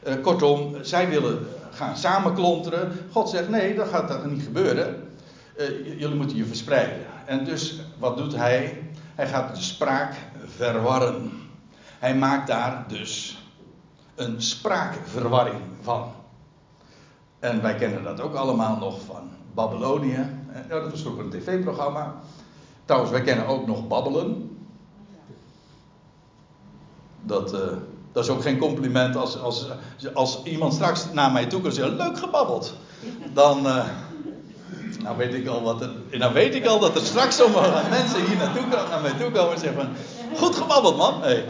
Uh, 0.07 0.15
kortom, 0.23 0.77
zij 0.81 1.09
willen 1.09 1.47
gaan 1.71 1.97
samenklonteren. 1.97 2.93
God 3.11 3.29
zegt: 3.29 3.49
nee, 3.49 3.75
dat 3.75 3.89
gaat 3.89 4.09
dat 4.09 4.27
niet 4.27 4.43
gebeuren. 4.43 5.09
jullie 5.99 6.17
moeten 6.17 6.37
je 6.37 6.45
verspreiden. 6.45 7.07
En 7.27 7.45
dus, 7.45 7.81
wat 7.99 8.17
doet 8.17 8.37
hij? 8.37 8.83
Hij 9.15 9.29
gaat 9.29 9.57
de 9.57 9.63
spraak 9.63 10.15
verwarren. 10.57 11.33
Hij 11.99 12.15
maakt 12.15 12.47
daar 12.47 12.85
dus 12.89 13.39
een 14.15 14.43
spraakverwarring 14.43 15.61
van. 15.81 16.17
En 17.39 17.63
wij 17.63 17.75
kennen 17.75 18.03
dat 18.03 18.21
ook 18.21 18.35
allemaal 18.35 18.77
nog 18.77 19.01
van 19.07 19.31
Babylonië. 19.55 20.27
Ja, 20.69 20.81
dat 20.81 20.91
was 20.91 21.01
vroeger 21.01 21.25
een 21.25 21.31
tv-programma. 21.31 22.15
Trouwens, 22.85 23.13
wij 23.13 23.23
kennen 23.23 23.47
ook 23.47 23.67
nog 23.67 23.87
babbelen. 23.87 24.59
Dat, 27.23 27.55
uh, 27.55 27.61
dat 28.13 28.25
is 28.25 28.31
ook 28.31 28.43
geen 28.43 28.59
compliment 28.59 29.17
als, 29.17 29.41
als, 29.41 29.67
als 30.15 30.43
iemand 30.43 30.75
straks 30.75 31.13
naar 31.13 31.33
mij 31.33 31.47
toe 31.47 31.61
kan 31.61 31.73
zeggen: 31.73 31.97
Leuk 31.97 32.19
gebabbeld. 32.19 32.75
Dan. 33.33 33.67
Uh, 33.67 33.85
nou 35.03 35.17
weet 35.17 35.35
ik 35.35 35.47
al 35.47 35.63
wat 35.63 35.81
er. 35.81 35.91
Nou 36.11 36.33
weet 36.33 36.55
ik 36.55 36.67
al 36.67 36.79
dat 36.79 36.95
er 36.95 37.03
straks 37.03 37.37
sommige 37.37 37.89
mensen 37.91 38.27
hier 38.27 38.37
naartoe, 38.37 38.67
naar 38.67 39.01
mij 39.01 39.13
toe 39.13 39.31
komen 39.31 39.55
en 39.55 39.61
zeggen 39.61 39.81
van. 39.83 39.89
Goed 40.37 40.57
gebabbeld 40.57 40.97
man. 40.97 41.23
Hey. 41.23 41.45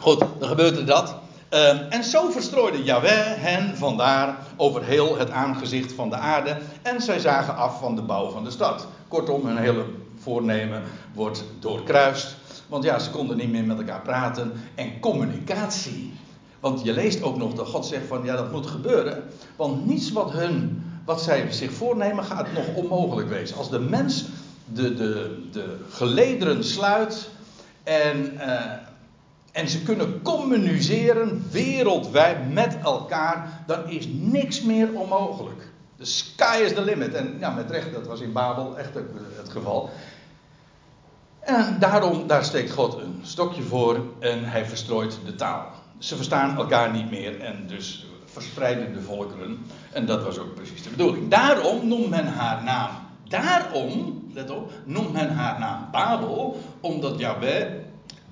Goed, 0.00 0.18
dan 0.38 0.48
gebeurde 0.48 0.84
dat. 0.84 1.22
Uh, 1.54 1.94
en 1.94 2.04
zo 2.04 2.30
verstrooide 2.30 2.82
Yahweh 2.82 3.42
hen 3.42 3.76
vandaar 3.76 4.36
over 4.56 4.84
heel 4.84 5.18
het 5.18 5.30
aangezicht 5.30 5.92
van 5.92 6.10
de 6.10 6.16
aarde. 6.16 6.56
En 6.82 7.00
zij 7.00 7.18
zagen 7.18 7.56
af 7.56 7.78
van 7.80 7.94
de 7.94 8.02
bouw 8.02 8.30
van 8.30 8.44
de 8.44 8.50
stad. 8.50 8.86
Kortom, 9.08 9.46
hun 9.46 9.56
hele 9.56 9.84
voornemen 10.18 10.82
wordt 11.12 11.44
doorkruist. 11.58 12.36
Want 12.66 12.84
ja, 12.84 12.98
ze 12.98 13.10
konden 13.10 13.36
niet 13.36 13.50
meer 13.50 13.64
met 13.64 13.78
elkaar 13.78 14.00
praten. 14.00 14.52
En 14.74 15.00
communicatie. 15.00 16.12
Want 16.60 16.84
je 16.84 16.92
leest 16.92 17.22
ook 17.22 17.36
nog 17.36 17.54
dat 17.54 17.68
God 17.68 17.86
zegt 17.86 18.06
van 18.06 18.24
ja, 18.24 18.36
dat 18.36 18.52
moet 18.52 18.66
gebeuren. 18.66 19.22
Want 19.56 19.86
niets 19.86 20.12
wat 20.12 20.32
hun, 20.32 20.84
wat 21.04 21.22
zij 21.22 21.52
zich 21.52 21.72
voornemen, 21.72 22.24
gaat 22.24 22.52
nog 22.52 22.74
onmogelijk 22.74 23.28
wezen. 23.28 23.56
Als 23.56 23.70
de 23.70 23.80
mens 23.80 24.24
de, 24.72 24.94
de, 24.94 25.42
de 25.52 25.76
gelederen 25.90 26.64
sluit 26.64 27.28
en. 27.82 28.32
Uh, 28.34 28.62
en 29.54 29.68
ze 29.68 29.82
kunnen 29.82 30.22
communiceren 30.22 31.46
wereldwijd 31.50 32.52
met 32.52 32.78
elkaar, 32.82 33.62
dan 33.66 33.88
is 33.88 34.06
niks 34.10 34.62
meer 34.62 34.92
onmogelijk. 34.92 35.68
De 35.96 36.04
sky 36.04 36.60
is 36.64 36.72
the 36.72 36.82
limit. 36.84 37.14
En 37.14 37.36
ja, 37.40 37.50
met 37.50 37.70
recht, 37.70 37.92
dat 37.92 38.06
was 38.06 38.20
in 38.20 38.32
Babel 38.32 38.78
echt 38.78 38.94
het 39.36 39.48
geval. 39.48 39.90
En 41.40 41.76
daarom, 41.78 42.26
daar 42.26 42.44
steekt 42.44 42.70
God 42.70 42.94
een 42.94 43.20
stokje 43.22 43.62
voor 43.62 44.00
en 44.18 44.44
hij 44.44 44.66
verstrooit 44.66 45.18
de 45.24 45.34
taal. 45.34 45.66
Ze 45.98 46.16
verstaan 46.16 46.56
elkaar 46.56 46.92
niet 46.92 47.10
meer 47.10 47.40
en 47.40 47.66
dus 47.66 48.06
verspreiden 48.24 48.92
de 48.92 49.00
volkeren. 49.00 49.66
En 49.92 50.06
dat 50.06 50.24
was 50.24 50.38
ook 50.38 50.54
precies 50.54 50.82
de 50.82 50.90
bedoeling. 50.90 51.30
Daarom 51.30 51.88
noemt 51.88 52.10
men 52.10 52.26
haar 52.26 52.62
naam. 52.64 52.90
Daarom, 53.28 54.24
let 54.32 54.50
op, 54.50 54.72
noemt 54.84 55.12
men 55.12 55.34
haar 55.34 55.58
naam 55.58 55.88
Babel, 55.92 56.60
omdat 56.80 57.18
Yahweh 57.18 57.83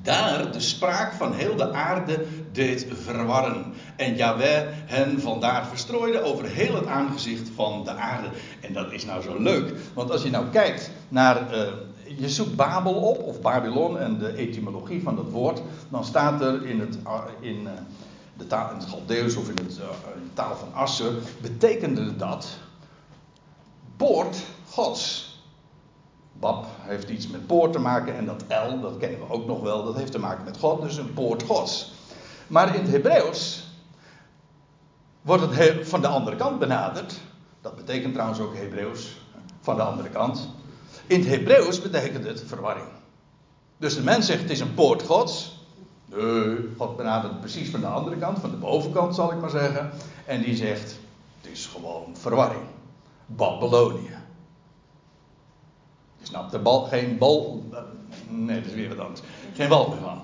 daar 0.03 0.53
de 0.53 0.61
spraak 0.61 1.13
van 1.13 1.35
heel 1.35 1.57
de 1.57 1.73
aarde 1.73 2.25
deed 2.53 2.87
verwarren. 3.03 3.73
En 3.97 4.17
Yahweh 4.17 4.63
hen 4.69 5.21
vandaar 5.21 5.67
verstrooide 5.67 6.23
over 6.23 6.45
heel 6.45 6.75
het 6.75 6.87
aangezicht 6.87 7.51
van 7.55 7.85
de 7.85 7.91
aarde. 7.91 8.29
En 8.61 8.73
dat 8.73 8.93
is 8.93 9.05
nou 9.05 9.23
zo 9.23 9.39
leuk, 9.39 9.75
want 9.95 10.11
als 10.11 10.23
je 10.23 10.31
nou 10.31 10.47
kijkt 10.51 10.91
naar. 11.09 11.55
Uh, 11.55 11.61
je 12.17 12.29
zoekt 12.29 12.57
Babel 12.57 12.95
op, 12.95 13.23
of 13.23 13.41
Babylon, 13.41 13.99
en 13.99 14.19
de 14.19 14.37
etymologie 14.37 15.03
van 15.03 15.17
dat 15.17 15.31
woord. 15.31 15.63
Dan 15.89 16.05
staat 16.05 16.41
er 16.41 16.67
in, 16.67 16.81
het, 16.81 16.99
uh, 17.07 17.21
in, 17.41 17.63
uh, 17.63 17.71
de 18.37 18.47
taal, 18.47 18.71
in 18.71 18.77
het 18.77 18.89
Galdeus 18.89 19.37
of 19.37 19.49
in, 19.49 19.57
het, 19.57 19.75
de 19.77 20.33
taal 20.35 20.57
van 20.57 20.75
Asser. 20.75 21.13
betekende 21.41 22.17
dat. 22.17 22.59
poort 23.97 24.37
Gods. 24.69 25.32
Bab 26.43 26.67
heeft 26.81 27.09
iets 27.09 27.29
met 27.29 27.47
poort 27.47 27.73
te 27.73 27.79
maken 27.79 28.17
en 28.17 28.27
dat 28.27 28.45
L, 28.49 28.81
dat 28.81 28.97
kennen 28.99 29.19
we 29.19 29.33
ook 29.33 29.47
nog 29.47 29.61
wel, 29.61 29.85
dat 29.85 29.97
heeft 29.97 30.13
te 30.13 30.19
maken 30.19 30.45
met 30.45 30.59
God, 30.59 30.83
dus 30.83 30.97
een 30.97 31.13
poort 31.13 31.43
Gods. 31.43 31.93
Maar 32.47 32.75
in 32.75 32.81
het 32.83 32.91
Hebreeuws 32.91 33.69
wordt 35.21 35.57
het 35.57 35.89
van 35.89 36.01
de 36.01 36.07
andere 36.07 36.37
kant 36.37 36.59
benaderd. 36.59 37.15
Dat 37.61 37.77
betekent 37.77 38.13
trouwens 38.13 38.41
ook 38.41 38.55
Hebreeuws, 38.55 39.21
van 39.61 39.77
de 39.77 39.83
andere 39.83 40.09
kant. 40.09 40.49
In 41.07 41.21
het 41.21 41.29
Hebreeuws 41.29 41.83
betekent 41.83 42.25
het 42.25 42.45
verwarring. 42.47 42.89
Dus 43.79 43.95
de 43.95 44.03
mens 44.03 44.27
zegt 44.27 44.41
het 44.41 44.51
is 44.51 44.61
een 44.61 44.75
poort 44.75 45.03
Gods. 45.03 45.61
Nee, 46.05 46.57
God 46.77 46.97
benadert 46.97 47.33
het 47.33 47.41
precies 47.41 47.71
van 47.71 47.81
de 47.81 47.87
andere 47.87 48.17
kant, 48.17 48.39
van 48.39 48.51
de 48.51 48.57
bovenkant 48.57 49.15
zal 49.15 49.33
ik 49.33 49.41
maar 49.41 49.51
zeggen. 49.51 49.91
En 50.27 50.43
die 50.43 50.57
zegt 50.57 50.99
het 51.41 51.51
is 51.53 51.67
gewoon 51.67 52.17
verwarring. 52.17 52.65
Babylonië. 53.27 54.22
Je 56.23 56.29
snapt 56.29 56.53
er 56.53 56.63
bal, 56.63 56.83
geen 56.83 57.19
bal. 57.19 57.65
Nee, 58.29 58.61
dat 58.61 58.71
is 58.71 58.75
weer 58.75 58.89
wat 58.89 58.99
anders. 58.99 59.21
Geen 59.55 59.69
bal 59.69 59.89
meer 59.89 59.99
van. 60.03 60.23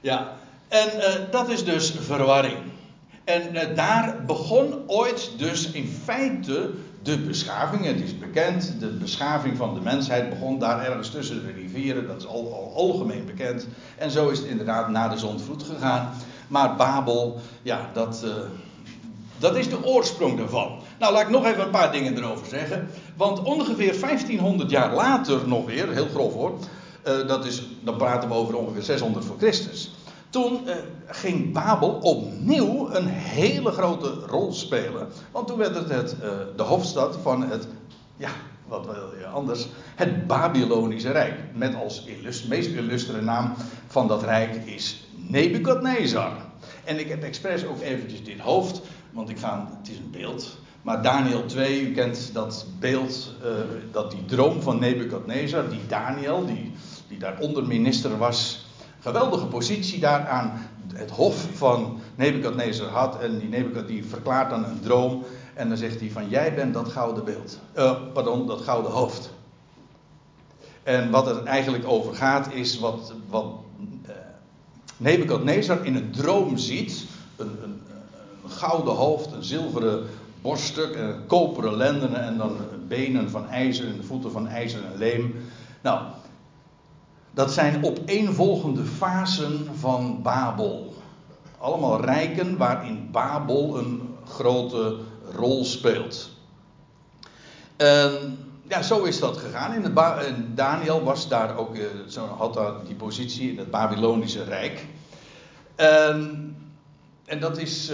Ja, 0.00 0.32
en 0.68 0.88
uh, 0.96 1.30
dat 1.30 1.48
is 1.48 1.64
dus 1.64 1.94
verwarring. 2.00 2.56
En 3.24 3.54
uh, 3.54 3.60
daar 3.74 4.24
begon 4.26 4.74
ooit 4.86 5.30
dus 5.36 5.70
in 5.70 5.86
feite 5.86 6.70
de 7.02 7.18
beschaving. 7.18 7.84
Het 7.84 8.00
is 8.00 8.18
bekend, 8.18 8.74
de 8.80 8.86
beschaving 8.86 9.56
van 9.56 9.74
de 9.74 9.80
mensheid 9.80 10.30
begon 10.30 10.58
daar 10.58 10.84
ergens 10.84 11.10
tussen 11.10 11.46
de 11.46 11.52
rivieren. 11.52 12.06
Dat 12.06 12.16
is 12.16 12.26
al, 12.26 12.54
al 12.54 12.72
algemeen 12.76 13.26
bekend. 13.26 13.66
En 13.98 14.10
zo 14.10 14.28
is 14.28 14.38
het 14.38 14.48
inderdaad 14.48 14.88
na 14.88 15.08
de 15.08 15.18
zondvloed 15.18 15.62
gegaan. 15.62 16.10
Maar 16.48 16.76
Babel, 16.76 17.40
ja, 17.62 17.90
dat. 17.92 18.22
Uh, 18.24 18.30
dat 19.38 19.56
is 19.56 19.68
de 19.68 19.84
oorsprong 19.84 20.36
daarvan. 20.38 20.78
Nou, 21.02 21.14
laat 21.14 21.22
ik 21.22 21.30
nog 21.30 21.44
even 21.44 21.64
een 21.64 21.70
paar 21.70 21.92
dingen 21.92 22.16
erover 22.16 22.46
zeggen. 22.46 22.88
Want 23.16 23.42
ongeveer 23.42 24.00
1500 24.00 24.70
jaar 24.70 24.94
later 24.94 25.48
nog 25.48 25.66
weer, 25.66 25.92
heel 25.92 26.08
grof 26.08 26.32
hoor. 26.32 26.58
Uh, 27.06 27.28
dat 27.28 27.44
is, 27.44 27.62
dan 27.80 27.96
praten 27.96 28.28
we 28.28 28.34
over 28.34 28.56
ongeveer 28.56 28.82
600 28.82 29.24
voor 29.24 29.36
Christus. 29.38 29.94
Toen 30.30 30.60
uh, 30.66 30.74
ging 31.06 31.52
Babel 31.52 31.88
opnieuw 31.88 32.90
een 32.90 33.06
hele 33.06 33.70
grote 33.70 34.08
rol 34.26 34.52
spelen. 34.52 35.08
Want 35.30 35.46
toen 35.46 35.58
werd 35.58 35.74
het, 35.74 35.88
het 35.88 36.16
uh, 36.22 36.28
de 36.56 36.62
hoofdstad 36.62 37.16
van 37.22 37.42
het, 37.42 37.66
ja, 38.16 38.30
wat 38.66 38.86
wil 38.86 39.18
je 39.18 39.26
anders, 39.26 39.66
het 39.94 40.26
Babylonische 40.26 41.10
Rijk. 41.10 41.34
Met 41.54 41.74
als 41.74 42.04
meest 42.48 42.70
illustere 42.70 43.20
naam 43.20 43.54
van 43.86 44.08
dat 44.08 44.22
rijk 44.22 44.54
is 44.54 45.06
Nebukadnezar. 45.16 46.32
En 46.84 46.98
ik 46.98 47.08
heb 47.08 47.22
expres 47.22 47.66
ook 47.66 47.80
eventjes 47.80 48.24
dit 48.24 48.40
hoofd 48.40 48.82
want 49.12 49.28
ik 49.28 49.38
ga, 49.38 49.68
het 49.78 49.88
is 49.88 49.96
een 49.96 50.10
beeld. 50.10 50.56
Maar 50.82 51.02
Daniel 51.02 51.46
2, 51.46 51.80
u 51.80 51.92
kent 51.92 52.30
dat 52.32 52.66
beeld, 52.78 53.32
uh, 53.44 53.48
dat 53.92 54.10
die 54.10 54.24
droom 54.24 54.62
van 54.62 54.78
Nebukadnezar, 54.78 55.68
die 55.68 55.86
Daniel, 55.86 56.46
die, 56.46 56.72
die 57.08 57.18
daar 57.18 57.38
onderminister 57.38 58.18
was, 58.18 58.66
geweldige 59.00 59.46
positie 59.46 60.00
daar 60.00 60.28
aan 60.28 60.70
het 60.94 61.10
hof 61.10 61.46
van 61.54 62.00
Nebukadnezar 62.14 62.88
had. 62.88 63.20
En 63.20 63.38
die 63.38 63.48
Nebukadnezar 63.48 63.86
die 63.86 64.04
verklaart 64.04 64.50
dan 64.50 64.64
een 64.64 64.80
droom. 64.80 65.24
En 65.54 65.68
dan 65.68 65.76
zegt 65.76 66.00
hij 66.00 66.10
van 66.10 66.28
jij 66.28 66.54
bent 66.54 66.74
dat 66.74 66.88
gouden 66.88 67.24
beeld. 67.24 67.58
Uh, 67.76 67.96
pardon, 68.12 68.46
dat 68.46 68.60
gouden 68.60 68.92
hoofd. 68.92 69.30
En 70.82 71.10
wat 71.10 71.26
er 71.26 71.44
eigenlijk 71.44 71.86
over 71.86 72.14
gaat 72.14 72.52
is 72.52 72.78
wat, 72.78 73.12
wat 73.28 73.46
uh, 74.06 74.10
Nebukadnezar 74.96 75.86
in 75.86 75.96
een 75.96 76.10
droom 76.10 76.56
ziet. 76.56 77.04
Een, 77.36 77.58
een, 77.62 77.80
een 78.44 78.50
gouden 78.50 78.94
hoofd, 78.94 79.32
een 79.32 79.44
zilveren 79.44 80.06
borststuk, 80.42 80.94
en 80.94 81.26
koperen 81.26 81.76
lendenen 81.76 82.22
en 82.22 82.36
dan 82.36 82.56
benen 82.88 83.30
van 83.30 83.48
ijzer 83.48 83.86
en 83.86 84.04
voeten 84.04 84.30
van 84.30 84.48
ijzer 84.48 84.84
en 84.84 84.98
leem. 84.98 85.34
Nou, 85.82 86.02
dat 87.30 87.52
zijn 87.52 87.84
opeenvolgende 87.84 88.84
fasen 88.84 89.68
van 89.78 90.22
Babel. 90.22 90.94
Allemaal 91.58 92.04
rijken 92.04 92.56
waarin 92.56 93.08
Babel 93.10 93.78
een 93.78 94.14
grote 94.28 94.98
rol 95.34 95.64
speelt. 95.64 96.30
En 97.76 98.38
ja, 98.68 98.82
zo 98.82 99.02
is 99.02 99.18
dat 99.18 99.36
gegaan. 99.36 99.74
In 99.74 99.96
en 99.96 100.52
Daniel 100.54 101.02
was 101.02 101.28
daar 101.28 101.56
ook, 101.56 101.74
eh, 101.74 101.84
zo 102.08 102.26
had 102.26 102.54
daar 102.54 102.72
die 102.86 102.94
positie 102.94 103.50
in 103.50 103.58
het 103.58 103.70
Babylonische 103.70 104.44
Rijk. 104.44 104.86
En, 105.74 106.56
en 107.24 107.40
dat 107.40 107.58
is 107.58 107.92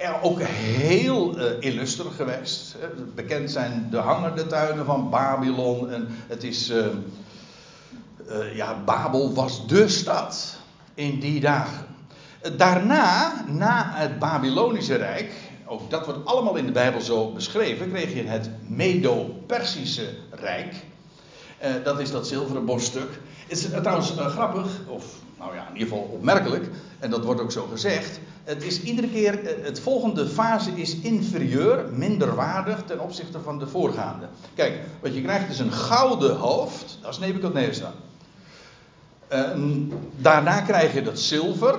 uh, 0.00 0.24
ook 0.24 0.40
heel 0.42 1.38
uh, 1.38 1.44
illuster 1.60 2.04
geweest. 2.16 2.76
Bekend 3.14 3.50
zijn 3.50 3.88
de 3.90 3.96
hangende 3.96 4.46
tuinen 4.46 4.84
van 4.84 5.10
Babylon. 5.10 5.90
En 5.90 6.06
het 6.08 6.44
is, 6.44 6.72
ja, 8.54 8.82
Babel 8.84 9.34
was 9.34 9.66
de 9.66 9.88
stad 9.88 10.56
in 10.94 11.20
die 11.20 11.40
dagen. 11.40 11.86
Daarna, 12.56 13.44
na 13.48 13.90
het 13.94 14.18
Babylonische 14.18 14.94
Rijk, 14.94 15.32
ook 15.66 15.90
dat 15.90 16.04
wordt 16.04 16.26
allemaal 16.26 16.56
in 16.56 16.66
de 16.66 16.72
Bijbel 16.72 17.00
zo 17.00 17.32
beschreven, 17.32 17.90
kreeg 17.90 18.14
je 18.14 18.22
het 18.22 18.50
Medo-Persische 18.66 20.08
Rijk. 20.30 20.74
Uh, 21.64 21.84
dat 21.84 22.00
is 22.00 22.10
dat 22.10 22.28
zilveren 22.28 22.64
borststuk. 22.64 23.20
Het 23.46 23.58
is 23.58 23.68
trouwens 23.82 24.12
grappig, 24.16 24.66
of 24.88 25.04
nou 25.38 25.54
ja, 25.54 25.66
in 25.68 25.72
ieder 25.72 25.88
geval 25.88 26.10
opmerkelijk, 26.12 26.66
en 26.98 27.10
dat 27.10 27.24
wordt 27.24 27.40
ook 27.40 27.52
zo 27.52 27.66
gezegd. 27.70 28.20
Het 28.44 28.62
is 28.62 28.82
iedere 28.82 29.08
keer, 29.08 29.40
het 29.62 29.80
volgende 29.80 30.26
fase 30.26 30.70
is 30.70 30.96
inferieur, 30.96 31.84
minder 31.92 32.34
waardig 32.34 32.82
ten 32.86 33.00
opzichte 33.00 33.40
van 33.40 33.58
de 33.58 33.66
voorgaande. 33.66 34.26
Kijk, 34.54 34.80
wat 35.00 35.14
je 35.14 35.22
krijgt 35.22 35.50
is 35.50 35.58
een 35.58 35.72
gouden 35.72 36.36
hoofd, 36.36 36.98
dat 37.02 37.12
is 37.12 37.18
Nebuchadnezzar. 37.18 37.92
daarna 40.16 40.60
krijg 40.60 40.94
je 40.94 41.02
dat 41.02 41.18
zilver, 41.18 41.78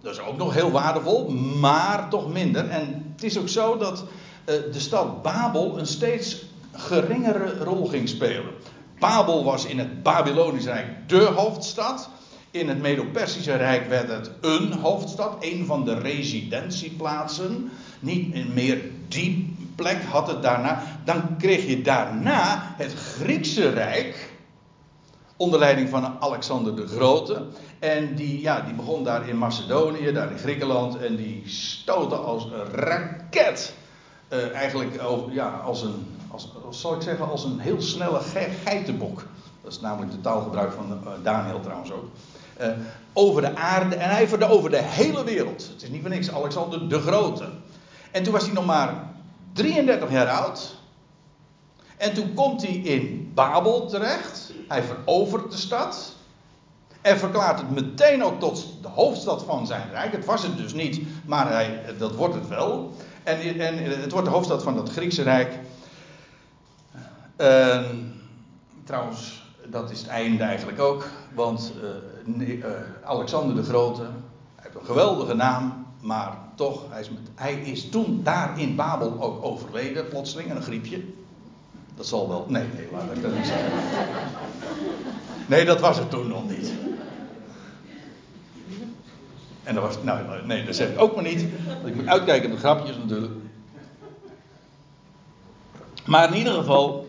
dat 0.00 0.12
is 0.12 0.20
ook 0.20 0.36
nog 0.36 0.54
heel 0.54 0.70
waardevol, 0.70 1.28
maar 1.60 2.08
toch 2.08 2.32
minder. 2.32 2.68
En 2.68 3.12
het 3.14 3.24
is 3.24 3.38
ook 3.38 3.48
zo 3.48 3.76
dat 3.76 3.98
uh, 3.98 4.54
de 4.72 4.80
stad 4.80 5.22
Babel 5.22 5.78
een 5.78 5.86
steeds 5.86 6.44
geringere 6.72 7.58
rol 7.64 7.86
ging 7.86 8.08
spelen. 8.08 8.52
Babel 8.98 9.44
was 9.44 9.64
in 9.64 9.78
het 9.78 10.02
Babylonisch 10.02 10.64
Rijk 10.64 10.86
de 11.08 11.24
hoofdstad. 11.24 12.08
In 12.52 12.68
het 12.68 12.80
Medo-Persische 12.80 13.56
Rijk 13.56 13.88
werd 13.88 14.08
het 14.08 14.30
een 14.40 14.72
hoofdstad, 14.72 15.36
een 15.40 15.66
van 15.66 15.84
de 15.84 15.98
residentieplaatsen. 15.98 17.70
Niet 18.00 18.54
meer 18.54 18.82
die 19.08 19.56
plek 19.74 20.02
had 20.02 20.26
het 20.26 20.42
daarna. 20.42 20.82
Dan 21.04 21.36
kreeg 21.38 21.66
je 21.66 21.82
daarna 21.82 22.74
het 22.76 22.94
Griekse 22.94 23.68
Rijk. 23.68 24.32
Onder 25.36 25.58
leiding 25.58 25.88
van 25.88 26.16
Alexander 26.20 26.76
de 26.76 26.86
Grote. 26.86 27.42
En 27.78 28.14
die, 28.14 28.40
ja, 28.40 28.60
die 28.60 28.74
begon 28.74 29.04
daar 29.04 29.28
in 29.28 29.38
Macedonië, 29.38 30.12
daar 30.12 30.30
in 30.30 30.38
Griekenland. 30.38 30.96
En 30.96 31.16
die 31.16 31.42
stootte 31.46 32.16
als 32.16 32.44
een 32.44 32.80
raket. 32.80 33.74
Uh, 34.32 34.54
eigenlijk 34.54 35.02
over, 35.02 35.32
ja, 35.32 35.48
als 35.48 35.82
een, 35.82 36.06
als, 36.28 36.48
zal 36.70 36.94
ik 36.94 37.02
zeggen, 37.02 37.30
als 37.30 37.44
een 37.44 37.58
heel 37.58 37.80
snelle 37.80 38.20
ge 38.20 38.48
geitenbok. 38.64 39.26
Dat 39.62 39.72
is 39.72 39.80
namelijk 39.80 40.12
de 40.12 40.20
taalgebruik 40.20 40.72
van 40.72 41.00
uh, 41.04 41.12
Daniel 41.22 41.60
trouwens 41.60 41.92
ook. 41.92 42.04
Uh, 42.60 42.68
over 43.12 43.42
de 43.42 43.56
aarde 43.56 43.96
en 43.96 44.10
hij 44.10 44.28
verde 44.28 44.48
over 44.48 44.70
de 44.70 44.82
hele 44.82 45.24
wereld. 45.24 45.68
Het 45.72 45.82
is 45.82 45.88
niet 45.88 46.00
voor 46.00 46.10
niks 46.10 46.32
Alexander 46.32 46.88
de 46.88 47.00
Grote. 47.00 47.48
En 48.10 48.22
toen 48.22 48.32
was 48.32 48.44
hij 48.44 48.52
nog 48.52 48.66
maar 48.66 49.08
33 49.52 50.10
jaar 50.10 50.28
oud. 50.28 50.78
En 51.96 52.14
toen 52.14 52.34
komt 52.34 52.62
hij 52.62 52.72
in 52.72 53.30
Babel 53.34 53.86
terecht. 53.86 54.52
Hij 54.68 54.82
verovert 54.82 55.50
de 55.50 55.56
stad. 55.56 56.14
En 57.00 57.18
verklaart 57.18 57.60
het 57.60 57.70
meteen 57.70 58.24
ook 58.24 58.40
tot 58.40 58.66
de 58.82 58.88
hoofdstad 58.88 59.42
van 59.42 59.66
zijn 59.66 59.90
rijk. 59.90 60.12
Het 60.12 60.24
was 60.24 60.42
het 60.42 60.56
dus 60.56 60.72
niet, 60.72 61.00
maar 61.26 61.52
hij, 61.52 61.80
dat 61.98 62.14
wordt 62.14 62.34
het 62.34 62.48
wel. 62.48 62.92
En, 63.22 63.60
en 63.60 64.00
het 64.00 64.12
wordt 64.12 64.26
de 64.26 64.32
hoofdstad 64.32 64.62
van 64.62 64.76
dat 64.76 64.90
Griekse 64.90 65.22
rijk. 65.22 65.58
Uh, 67.36 67.80
trouwens, 68.84 69.42
dat 69.66 69.90
is 69.90 69.98
het 69.98 70.08
einde 70.08 70.44
eigenlijk 70.44 70.80
ook. 70.80 71.08
Want 71.34 71.72
uh, 72.44 72.66
Alexander 73.04 73.56
de 73.56 73.62
Grote, 73.62 74.02
heeft 74.56 74.74
een 74.74 74.84
geweldige 74.84 75.34
naam. 75.34 75.86
Maar 76.00 76.38
toch, 76.54 76.82
hij 77.34 77.54
is, 77.54 77.68
is 77.68 77.88
toen 77.88 78.20
daar 78.22 78.60
in 78.60 78.76
Babel 78.76 79.22
ook 79.22 79.44
overleden, 79.44 80.08
plotseling, 80.08 80.50
een 80.50 80.62
griepje. 80.62 81.04
Dat 81.94 82.06
zal 82.06 82.28
wel. 82.28 82.46
Nee, 82.48 82.64
nee, 82.74 82.88
laat 82.92 83.16
ik 83.16 83.22
dat 83.22 83.34
niet 83.34 83.46
zeggen. 83.46 83.72
Nee, 85.46 85.64
dat 85.64 85.80
was 85.80 85.98
het 85.98 86.10
toen 86.10 86.28
nog 86.28 86.48
niet. 86.48 86.72
En 89.62 89.74
dat 89.74 89.84
was. 89.84 90.02
Nou, 90.02 90.46
nee, 90.46 90.64
dat 90.64 90.76
zeg 90.76 90.88
ik 90.88 91.00
ook 91.00 91.14
maar 91.14 91.24
niet. 91.24 91.44
Want 91.66 91.86
ik 91.86 91.94
moet 91.94 92.06
uitkijken 92.06 92.50
met 92.50 92.58
grapjes 92.58 92.96
natuurlijk. 92.96 93.32
Maar 96.06 96.28
in 96.28 96.38
ieder 96.38 96.52
geval. 96.52 97.08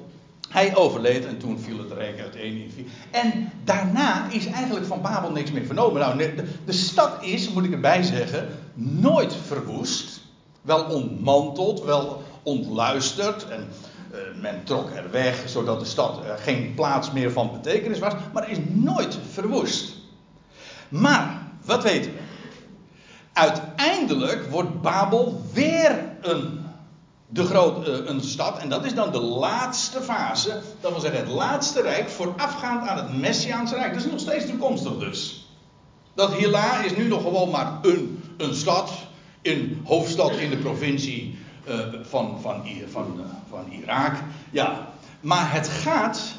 Hij 0.52 0.76
overleed 0.76 1.26
en 1.26 1.38
toen 1.38 1.60
viel 1.60 1.78
het 1.78 1.92
rijk 1.92 2.20
uiteen 2.20 2.62
in 2.62 2.72
vier. 2.72 2.86
En 3.12 3.52
daarna 3.64 4.30
is 4.30 4.46
eigenlijk 4.46 4.86
van 4.86 5.02
Babel 5.02 5.32
niks 5.32 5.52
meer 5.52 5.66
vernomen. 5.66 6.02
Nou, 6.02 6.18
de, 6.18 6.44
de 6.66 6.72
stad 6.72 7.24
is, 7.24 7.50
moet 7.50 7.64
ik 7.64 7.72
erbij 7.72 8.04
zeggen, 8.04 8.48
nooit 8.74 9.36
verwoest. 9.46 10.22
Wel 10.62 10.84
ontmanteld, 10.84 11.84
wel 11.84 12.24
ontluisterd. 12.44 13.50
En 13.50 13.68
uh, 14.12 14.42
men 14.42 14.64
trok 14.64 14.90
er 14.90 15.12
weg, 15.12 15.44
zodat 15.50 15.80
de 15.80 15.86
stad 15.86 16.20
uh, 16.24 16.32
geen 16.38 16.74
plaats 16.76 17.12
meer 17.12 17.32
van 17.32 17.52
betekenis 17.52 18.00
was. 18.00 18.14
Maar 18.34 18.50
is 18.50 18.58
nooit 18.70 19.18
verwoest. 19.32 19.94
Maar, 20.90 21.42
wat 21.66 21.84
weten 21.84 22.12
we? 22.12 22.18
Uiteindelijk 23.34 24.50
wordt 24.50 24.82
Babel 24.82 25.42
weer 25.54 26.06
een, 26.22 26.61
de 27.34 27.44
groot, 27.44 27.88
uh, 27.88 27.96
een 28.06 28.22
stad. 28.22 28.58
En 28.58 28.70
dat 28.70 28.86
is 28.86 28.94
dan 28.94 29.12
de 29.12 29.22
laatste 29.22 30.02
fase. 30.02 30.62
Dat 30.82 30.92
wil 30.92 31.00
zeggen 31.00 31.20
het 31.20 31.30
laatste 31.30 31.82
rijk 31.82 32.10
voorafgaand 32.10 32.88
aan 32.88 32.98
het 32.98 33.18
Messiaanse 33.18 33.76
rijk. 33.76 33.94
Dat 33.94 34.06
is 34.06 34.12
nog 34.12 34.20
steeds 34.20 34.46
toekomstig 34.46 34.98
dus. 34.98 35.46
Dat 36.14 36.34
Hila 36.34 36.84
is 36.84 36.96
nu 36.96 37.08
nog 37.08 37.22
gewoon 37.22 37.50
maar 37.50 37.80
een, 37.82 38.24
een 38.38 38.56
stad. 38.56 38.92
Een 39.42 39.82
hoofdstad 39.84 40.32
in 40.32 40.50
de 40.50 40.58
provincie 40.58 41.38
uh, 41.68 41.76
van, 42.02 42.42
van, 42.42 42.64
van, 42.92 43.16
uh, 43.18 43.26
van 43.50 43.72
Irak. 43.72 44.14
Ja, 44.52 44.88
maar 45.22 45.54
het 45.54 45.68
gaat 45.68 46.34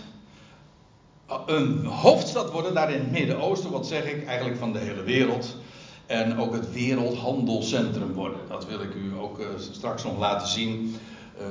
een 1.47 1.85
hoofdstad 1.85 2.51
worden 2.51 2.75
daar 2.75 2.93
in 2.93 3.01
het 3.01 3.11
Midden-Oosten. 3.11 3.71
Wat 3.71 3.87
zeg 3.87 4.05
ik 4.05 4.27
eigenlijk 4.27 4.59
van 4.59 4.73
de 4.73 4.79
hele 4.79 5.03
wereld. 5.03 5.57
En 6.13 6.39
ook 6.39 6.53
het 6.53 6.73
wereldhandelscentrum 6.73 8.13
worden. 8.13 8.39
Dat 8.49 8.67
wil 8.67 8.81
ik 8.81 8.95
u 8.95 9.19
ook 9.21 9.39
uh, 9.39 9.47
straks 9.73 10.05
nog 10.05 10.19
laten 10.19 10.49
zien. 10.49 10.97
Uh, 11.41 11.47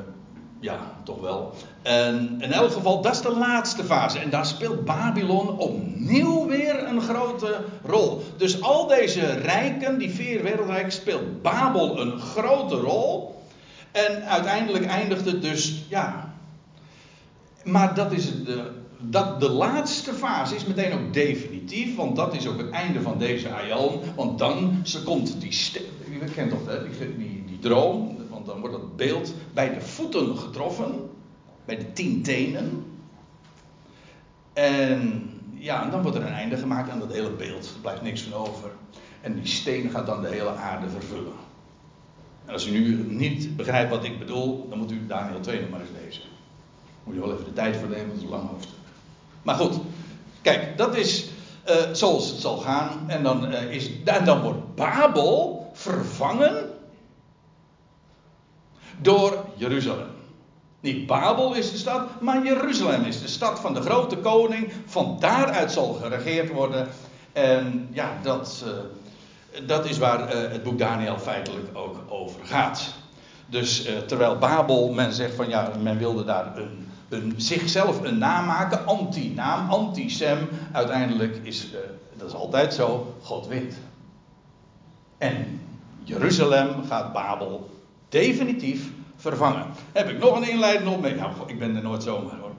ja, 0.60 0.80
toch 1.04 1.19
wel. 1.19 1.54
En 1.82 2.36
in 2.39 2.52
elk 2.52 2.71
geval, 2.71 3.02
dat 3.02 3.13
is 3.13 3.21
de 3.21 3.32
laatste 3.38 3.84
fase. 3.84 4.19
En 4.19 4.30
daar 4.30 4.45
speelt 4.45 4.86
Babylon 4.86 5.58
opnieuw 5.58 6.47
weer 6.47 6.88
een 6.88 7.02
grote 7.02 7.60
rol. 7.84 8.24
Dus 8.38 8.62
al 8.62 8.88
deze 8.88 9.26
rijken, 9.26 9.97
die 9.97 10.10
vier 10.10 10.43
wereldrijken, 10.43 10.91
speelt 10.91 11.41
Babel 11.41 12.00
een 12.00 12.19
grote 12.19 12.76
rol. 12.76 13.36
En 13.91 14.24
uiteindelijk 14.28 14.86
eindigt 14.86 15.26
het 15.26 15.41
dus, 15.41 15.84
ja. 15.89 16.34
Maar 17.63 17.95
dat 17.95 18.12
is 18.12 18.43
de, 18.43 18.81
dat 19.02 19.40
de 19.40 19.50
laatste 19.50 20.14
fase 20.14 20.56
is 20.56 20.66
meteen 20.66 20.94
ook 20.94 21.14
definitief, 21.14 21.96
want 21.96 22.16
dat 22.16 22.36
is 22.36 22.48
ook 22.48 22.58
het 22.58 22.70
einde 22.70 23.02
van 23.02 23.18
deze 23.18 23.50
aion. 23.50 24.00
Want 24.16 24.40
dan 24.40 24.80
ze 24.84 25.04
komt 25.04 25.42
die, 25.42 25.52
je 26.20 26.32
kent 26.34 26.50
toch 26.50 26.66
hè, 26.66 26.90
die, 26.90 27.18
die, 27.18 27.44
die 27.46 27.60
droom, 27.60 28.18
want 28.30 28.46
dan 28.46 28.60
wordt 28.60 28.76
dat 28.76 28.96
beeld 28.96 29.34
bij 29.54 29.74
de 29.74 29.82
voeten 29.82 30.38
getroffen, 30.38 31.10
bij 31.66 31.78
de 31.78 31.94
tien 31.94 32.22
tenen. 32.22 32.86
En 34.54 35.30
ja, 35.54 35.84
en 35.84 35.92
dan 35.92 36.02
wordt 36.02 36.18
er 36.18 36.24
een 36.24 36.34
einde 36.34 36.58
gemaakt 36.58 36.90
aan 36.90 37.00
dat 37.00 37.12
hele 37.12 37.32
beeld. 37.32 37.66
Er 37.66 37.82
blijft 37.82 38.02
niks 38.02 38.22
van 38.22 38.34
over. 38.34 38.72
En 39.22 39.36
die 39.36 39.48
steen 39.48 39.90
gaat 39.90 40.06
dan 40.06 40.22
de 40.22 40.28
hele 40.28 40.50
aarde 40.50 40.90
vervullen. 40.90 41.34
En 42.46 42.54
als 42.54 42.68
u 42.68 42.72
nu 42.72 43.14
niet 43.14 43.56
begrijpt 43.56 43.90
wat 43.90 44.04
ik 44.04 44.20
bedoel, 44.20 44.70
dan 44.70 44.78
moet 44.78 44.92
u 44.92 45.08
Daniel 45.08 45.40
2 45.40 45.62
nog 45.62 45.70
maar 45.70 45.80
eens 45.80 45.90
lezen. 46.04 46.24
Moet 47.04 47.14
je 47.14 47.20
wel 47.20 47.34
even 47.34 47.46
de 47.46 47.54
tijd 47.54 47.76
voor 47.76 47.90
nemen, 47.90 48.08
dat 48.08 48.24
is 48.24 48.30
lang 48.30 48.50
hoofdstuk. 48.50 48.81
Maar 49.42 49.56
goed, 49.56 49.80
kijk, 50.42 50.78
dat 50.78 50.96
is 50.96 51.26
uh, 51.70 51.76
zoals 51.92 52.30
het 52.30 52.40
zal 52.40 52.58
gaan. 52.58 53.04
En 53.08 53.24
dan, 53.24 53.52
uh, 53.52 53.72
is, 53.72 53.90
en 54.06 54.26
dan 54.26 54.42
wordt 54.42 54.76
Babel 54.76 55.70
vervangen 55.74 56.70
door 58.98 59.46
Jeruzalem. 59.56 60.10
Niet 60.80 61.08
Babel 61.08 61.54
is 61.54 61.72
de 61.72 61.78
stad, 61.78 62.22
maar 62.22 62.46
Jeruzalem 62.46 63.04
is 63.04 63.22
de 63.22 63.28
stad 63.28 63.60
van 63.60 63.74
de 63.74 63.82
grote 63.82 64.18
koning. 64.18 64.74
Van 64.86 65.18
daaruit 65.20 65.72
zal 65.72 65.94
geregeerd 65.94 66.52
worden. 66.52 66.88
En 67.34 67.88
ja, 67.92 68.18
dat, 68.24 68.66
uh, 68.68 69.68
dat 69.68 69.86
is 69.86 69.98
waar 69.98 70.30
het 70.30 70.64
boek 70.64 70.80
Daniel 70.80 71.18
feitelijk 71.18 71.78
ook 71.78 71.98
over 72.10 72.46
gaat. 72.46 72.94
Dus 73.46 73.88
terwijl 74.08 74.38
Babel, 74.38 74.94
men 74.94 75.14
zegt 75.14 75.36
van 75.36 75.50
ja, 75.50 75.72
men 75.82 75.98
wilde 75.98 76.24
daar 76.24 76.58
een 76.58 76.91
zichzelf 77.36 78.04
een 78.04 78.17
naam 78.17 78.45
maken, 78.45 78.86
anti-naam, 78.86 79.69
anti-Sem. 79.69 80.38
Uiteindelijk 80.71 81.39
is, 81.43 81.65
uh, 81.65 81.80
dat 82.17 82.28
is 82.28 82.34
altijd 82.34 82.74
zo, 82.74 83.15
God 83.21 83.47
wint. 83.47 83.74
En 85.17 85.62
Jeruzalem 86.04 86.84
gaat 86.88 87.13
Babel 87.13 87.69
definitief 88.10 88.89
vervangen. 89.15 89.65
Heb 89.91 90.10
ik 90.10 90.19
nog 90.19 90.36
een 90.36 90.50
inleiding 90.50 90.95
op? 90.95 91.02
Nou, 91.02 91.32
ik 91.45 91.60
ben 91.60 91.76
er 91.76 91.84
nooit 91.84 92.04
zomaar 92.04 92.38
hoor. 92.39 92.52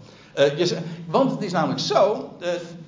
Je, 0.56 0.78
want 1.06 1.30
het 1.30 1.42
is 1.42 1.52
namelijk 1.52 1.80
zo, 1.80 2.30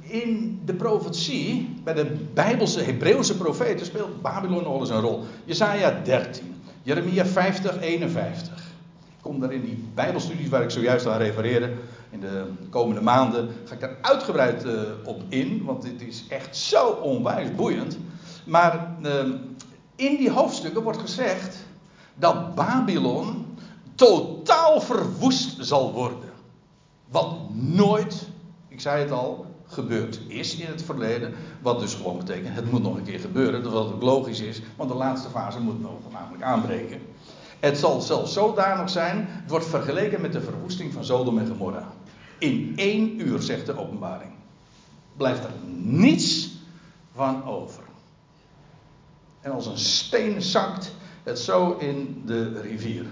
in 0.01 0.61
de 0.65 0.75
profetie, 0.75 1.75
bij 1.85 1.95
de 1.95 2.05
Bijbelse, 2.35 2.83
Hebreeuwse 2.83 3.37
profeten, 3.37 3.87
speelt 3.87 4.23
Babylon 4.23 4.63
nog 4.63 4.81
eens 4.81 4.91
een 4.91 5.01
rol. 5.01 5.25
Jesaja 5.45 6.01
13, 6.05 6.63
Jeremia 6.83 7.27
50, 7.27 7.81
51. 7.81 8.54
Kom 9.25 9.41
daar 9.41 9.53
in 9.53 9.65
die 9.65 9.85
Bijbelstudies 9.95 10.49
waar 10.49 10.63
ik 10.63 10.71
zojuist 10.71 11.07
aan 11.07 11.19
refereerde, 11.19 11.73
in 12.11 12.21
de 12.21 12.45
komende 12.71 13.01
maanden, 13.01 13.49
ga 13.65 13.75
ik 13.75 13.81
daar 13.81 13.97
uitgebreid 14.01 14.65
uh, 14.65 14.73
op 15.05 15.23
in, 15.29 15.65
want 15.65 15.83
dit 15.83 16.03
is 16.03 16.25
echt 16.29 16.57
zo 16.57 16.87
onwijs 16.89 17.55
boeiend. 17.55 17.99
Maar 18.47 18.97
ehm, 19.03 19.31
in 19.97 20.17
die 20.17 20.31
hoofdstukken 20.31 20.83
wordt 20.83 20.99
gezegd 20.99 21.57
dat 22.15 22.55
Babylon 22.55 23.47
totaal 23.95 24.81
verwoest 24.81 25.67
zal 25.67 25.93
worden. 25.93 26.31
Wat 27.09 27.37
nooit, 27.55 28.29
ik 28.69 28.81
zei 28.81 29.03
het 29.03 29.11
al, 29.11 29.47
gebeurd 29.67 30.21
is 30.27 30.57
in 30.57 30.67
het 30.67 30.83
verleden. 30.83 31.35
Wat 31.63 31.81
dus 31.81 31.95
gewoon 31.95 32.19
betekent, 32.19 32.55
het 32.55 32.71
moet 32.71 32.83
nog 32.83 32.97
een 32.97 33.05
keer 33.05 33.21
gebeuren. 33.21 33.63
Dat 33.63 33.73
wat 33.73 33.93
ook 33.93 34.03
logisch 34.03 34.41
is, 34.41 34.63
want 34.77 34.91
de 34.91 34.97
laatste 34.97 35.29
fase 35.29 35.61
moet 35.61 35.81
nog 35.81 35.99
namelijk 36.13 36.43
aanbreken. 36.43 37.01
Het 37.65 37.79
zal 37.79 38.01
zelfs 38.01 38.33
zodanig 38.33 38.91
zijn, 38.91 39.27
het 39.29 39.51
wordt 39.51 39.67
vergeleken 39.67 40.21
met 40.21 40.33
de 40.33 40.41
verwoesting 40.41 40.93
van 40.93 41.05
Sodom 41.05 41.39
en 41.39 41.47
Gomorra. 41.47 41.93
In 42.39 42.73
één 42.77 43.21
uur, 43.21 43.43
zegt 43.43 43.67
de 43.67 43.79
openbaring. 43.79 44.31
Blijft 45.17 45.45
er 45.45 45.51
niets 45.77 46.51
van 47.15 47.45
over. 47.45 47.83
En 49.41 49.53
als 49.53 49.67
een 49.67 49.79
steen 49.79 50.43
zakt 50.43 50.95
het 51.23 51.39
zo 51.39 51.77
in 51.79 52.23
de 52.27 52.61
rivier. 52.61 53.07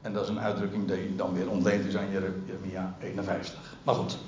En 0.00 0.12
dat 0.12 0.22
is 0.22 0.28
een 0.28 0.40
uitdrukking 0.40 0.88
die 0.88 1.16
dan 1.16 1.32
weer 1.32 1.50
ontleend 1.50 1.84
is 1.84 1.96
aan 1.96 2.10
Jeremia 2.10 2.96
51. 3.00 3.76
Maar 3.82 3.94
goed. 3.94 4.18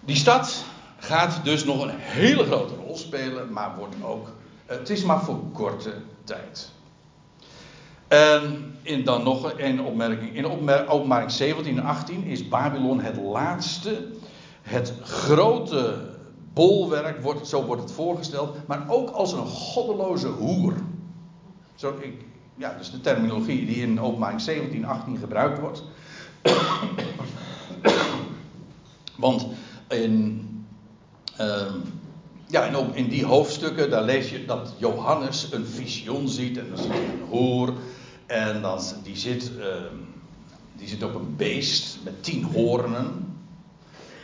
Die 0.00 0.16
stad 0.16 0.64
gaat 0.98 1.44
dus 1.44 1.64
nog 1.64 1.82
een 1.82 1.98
hele 1.98 2.44
grote 2.44 2.74
rol 2.74 2.96
spelen, 2.96 3.52
maar 3.52 3.76
wordt 3.76 3.94
ook. 4.02 4.28
Het 4.66 4.90
is 4.90 5.02
maar 5.02 5.24
voor 5.24 5.40
korte 5.52 5.94
tijd. 6.24 6.74
En 8.08 8.74
in 8.82 9.04
dan 9.04 9.22
nog 9.22 9.52
een 9.56 9.80
opmerking. 9.80 10.34
In 10.34 10.46
openbaring 10.88 11.30
17 11.30 11.78
en 11.78 11.84
18 11.84 12.24
is 12.24 12.48
Babylon 12.48 13.00
het 13.00 13.16
laatste, 13.16 14.06
het 14.62 14.92
grote 15.02 16.14
bolwerk, 16.52 17.22
wordt, 17.22 17.46
zo 17.46 17.64
wordt 17.64 17.82
het 17.82 17.92
voorgesteld, 17.92 18.66
maar 18.66 18.84
ook 18.88 19.10
als 19.10 19.32
een 19.32 19.46
goddeloze 19.46 20.28
hoer. 20.28 20.74
Zo, 21.74 21.94
ik, 22.00 22.24
ja, 22.54 22.74
dus 22.78 22.90
de 22.90 23.00
terminologie 23.00 23.66
die 23.66 23.76
in 23.76 24.00
openbaring 24.00 24.40
17 24.40 24.82
en 24.82 24.88
18 24.88 25.18
gebruikt 25.18 25.58
wordt. 25.58 25.82
Want 29.16 29.46
in, 29.88 30.44
uh, 31.40 31.74
ja, 32.46 32.64
in, 32.64 32.94
in, 32.94 33.08
die 33.08 33.24
hoofdstukken, 33.24 33.90
daar 33.90 34.02
lees 34.02 34.30
je 34.30 34.44
dat 34.44 34.74
Johannes 34.78 35.52
een 35.52 35.66
visioen 35.66 36.28
ziet. 36.28 36.58
En 36.58 36.68
dan 36.68 36.78
ziet 36.78 36.92
hij 36.92 37.04
een 37.04 37.26
hoer. 37.28 37.72
En 38.26 38.62
dan, 38.62 38.80
die, 39.02 39.16
zit, 39.16 39.50
uh, 39.58 39.64
die 40.76 40.88
zit 40.88 41.02
op 41.02 41.14
een 41.14 41.36
beest 41.36 41.98
met 42.04 42.24
tien 42.24 42.44
hoornen. 42.44 43.38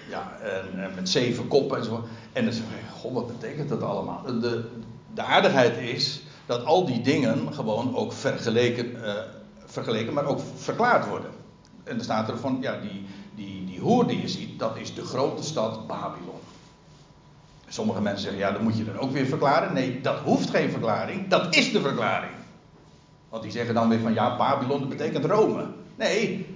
Ja, 0.08 0.32
en, 0.40 0.94
met 0.94 1.08
zeven 1.08 1.48
koppen 1.48 1.78
en 1.78 1.84
zo. 1.84 2.04
En 2.32 2.44
dan 2.44 2.52
zeg 2.54 2.64
je, 2.64 2.92
god, 3.00 3.12
wat 3.12 3.26
betekent 3.26 3.68
dat 3.68 3.82
allemaal? 3.82 4.22
De, 4.40 4.64
de 5.14 5.22
aardigheid 5.22 5.76
is 5.76 6.22
dat 6.46 6.64
al 6.64 6.86
die 6.86 7.00
dingen 7.00 7.54
gewoon 7.54 7.96
ook 7.96 8.12
vergeleken, 8.12 8.90
uh, 8.90 9.14
vergeleken, 9.64 10.12
maar 10.12 10.24
ook 10.24 10.40
verklaard 10.56 11.08
worden. 11.08 11.30
En 11.84 11.96
dan 11.96 12.04
staat 12.04 12.28
er 12.28 12.38
van, 12.38 12.58
ja, 12.60 12.80
die, 12.80 13.04
die, 13.34 13.64
die 13.64 13.80
hoer 13.80 14.06
die 14.06 14.20
je 14.20 14.28
ziet, 14.28 14.58
dat 14.58 14.76
is 14.76 14.94
de 14.94 15.04
grote 15.04 15.42
stad 15.42 15.86
Babylon. 15.86 16.40
Sommige 17.68 18.00
mensen 18.00 18.22
zeggen, 18.22 18.40
ja, 18.40 18.52
dan 18.52 18.62
moet 18.62 18.76
je 18.76 18.84
dan 18.84 18.98
ook 18.98 19.12
weer 19.12 19.26
verklaren. 19.26 19.72
Nee, 19.72 20.00
dat 20.00 20.18
hoeft 20.18 20.50
geen 20.50 20.70
verklaring, 20.70 21.28
dat 21.28 21.54
is 21.54 21.72
de 21.72 21.80
verklaring. 21.80 22.32
Want 23.32 23.44
die 23.44 23.52
zeggen 23.52 23.74
dan 23.74 23.88
weer 23.88 24.00
van, 24.00 24.14
ja, 24.14 24.36
Babylon, 24.36 24.80
dat 24.80 24.88
betekent 24.88 25.24
Rome. 25.24 25.66
Nee, 25.96 26.46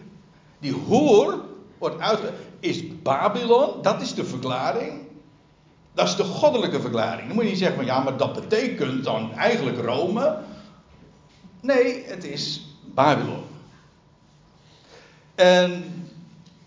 die 0.59 0.73
hoer 0.73 1.41
wordt 1.79 2.01
uitge... 2.01 2.33
is 2.61 3.03
Babylon, 3.03 3.83
dat 3.83 4.01
is 4.01 4.15
de 4.15 4.25
verklaring. 4.25 4.93
Dat 5.95 6.09
is 6.09 6.17
de 6.17 6.25
goddelijke 6.25 6.81
verklaring. 6.81 7.27
Dan 7.27 7.35
moet 7.35 7.45
je 7.45 7.51
niet 7.51 7.59
zeggen 7.59 7.77
van, 7.77 7.87
ja, 7.87 8.01
maar 8.01 8.17
dat 8.17 8.33
betekent 8.33 9.05
dan 9.05 9.33
eigenlijk 9.33 9.81
Rome. 9.81 10.39
Nee, 11.61 12.05
het 12.07 12.25
is 12.25 12.67
Babylon. 12.95 13.45
En 15.35 15.85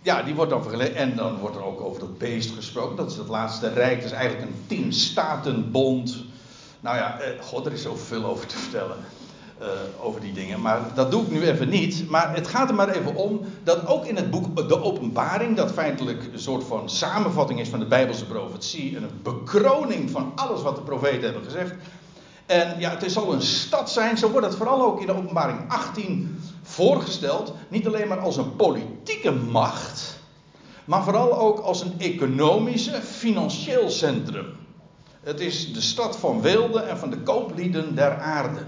ja, 0.01 0.23
die 0.23 0.35
wordt 0.35 0.51
dan 0.51 0.61
vergeleken. 0.61 0.95
En 0.95 1.15
dan 1.15 1.37
wordt 1.37 1.55
er 1.55 1.63
ook 1.63 1.81
over 1.81 1.99
dat 1.99 2.17
beest 2.17 2.51
gesproken. 2.51 2.95
Dat 2.95 3.11
is 3.11 3.17
het 3.17 3.27
laatste 3.27 3.73
rijk. 3.73 3.95
Dat 3.95 4.11
is 4.11 4.17
eigenlijk 4.17 4.51
een 4.51 4.63
tien 4.67 4.93
statenbond. 4.93 6.23
Nou 6.79 6.97
ja, 6.97 7.19
eh, 7.19 7.41
god, 7.41 7.65
er 7.65 7.73
is 7.73 7.81
zoveel 7.81 8.25
over 8.25 8.47
te 8.47 8.57
vertellen. 8.57 8.97
Uh, 9.61 9.67
over 10.01 10.21
die 10.21 10.33
dingen. 10.33 10.61
Maar 10.61 10.81
dat 10.93 11.11
doe 11.11 11.21
ik 11.21 11.31
nu 11.31 11.41
even 11.41 11.69
niet. 11.69 12.09
Maar 12.09 12.35
het 12.35 12.47
gaat 12.47 12.69
er 12.69 12.75
maar 12.75 12.89
even 12.89 13.15
om 13.15 13.41
dat 13.63 13.87
ook 13.87 14.05
in 14.05 14.15
het 14.15 14.29
boek 14.29 14.67
De 14.67 14.83
Openbaring, 14.83 15.55
dat 15.55 15.71
feitelijk 15.71 16.29
een 16.33 16.39
soort 16.39 16.63
van 16.63 16.89
samenvatting 16.89 17.59
is 17.59 17.69
van 17.69 17.79
de 17.79 17.85
Bijbelse 17.85 18.25
profetie. 18.25 18.95
En 18.95 19.03
een 19.03 19.19
bekroning 19.23 20.09
van 20.09 20.31
alles 20.35 20.61
wat 20.61 20.75
de 20.75 20.81
profeten 20.81 21.23
hebben 21.23 21.43
gezegd. 21.43 21.73
En 22.45 22.79
ja, 22.79 22.97
het 22.97 23.11
zal 23.11 23.33
een 23.33 23.41
stad 23.41 23.91
zijn. 23.91 24.17
Zo 24.17 24.31
wordt 24.31 24.47
het 24.47 24.55
vooral 24.55 24.81
ook 24.81 24.99
in 24.99 25.05
de 25.05 25.15
Openbaring 25.15 25.59
18 25.67 26.41
voorgesteld. 26.61 27.53
Niet 27.67 27.87
alleen 27.87 28.07
maar 28.07 28.19
als 28.19 28.37
een 28.37 28.55
politieke 28.55 29.31
macht. 29.31 30.19
Maar 30.85 31.03
vooral 31.03 31.39
ook 31.39 31.59
als 31.59 31.81
een 31.81 31.93
economische, 31.97 33.01
financieel 33.01 33.89
centrum. 33.89 34.45
Het 35.21 35.39
is 35.39 35.73
de 35.73 35.81
stad 35.81 36.17
van 36.17 36.41
wilde 36.41 36.79
en 36.79 36.97
van 36.97 37.09
de 37.09 37.17
kooplieden 37.17 37.95
der 37.95 38.19
aarde. 38.19 38.65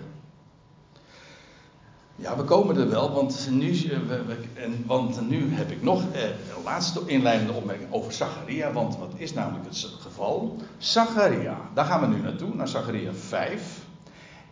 Ja, 2.21 2.37
we 2.37 2.43
komen 2.43 2.77
er 2.77 2.89
wel, 2.89 3.11
want 3.11 3.47
nu, 3.51 3.71
eh, 3.71 4.63
en, 4.63 4.83
want 4.85 5.29
nu 5.29 5.53
heb 5.53 5.71
ik 5.71 5.83
nog 5.83 6.03
eh, 6.11 6.23
een 6.23 6.63
laatste 6.63 7.01
inleidende 7.05 7.53
opmerking 7.53 7.93
over 7.93 8.13
Zacharia. 8.13 8.71
Want 8.71 8.97
wat 8.97 9.11
is 9.15 9.33
namelijk 9.33 9.65
het 9.65 9.95
geval? 9.99 10.55
Zacharia, 10.77 11.57
daar 11.73 11.85
gaan 11.85 12.01
we 12.01 12.15
nu 12.15 12.21
naartoe, 12.21 12.55
naar 12.55 12.67
Zacharia 12.67 13.13
5. 13.13 13.85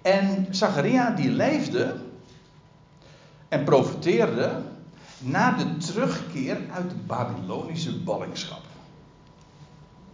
En 0.02 0.48
Zacharia 0.50 1.10
die 1.12 1.30
leefde 1.32 1.96
en 3.48 3.64
profiteerde 3.64 4.62
na 5.20 5.52
de 5.52 5.78
terugkeer 5.78 6.58
uit 6.74 6.90
de 6.90 6.96
Babylonische 7.08 8.00
ballingschap. 8.00 8.62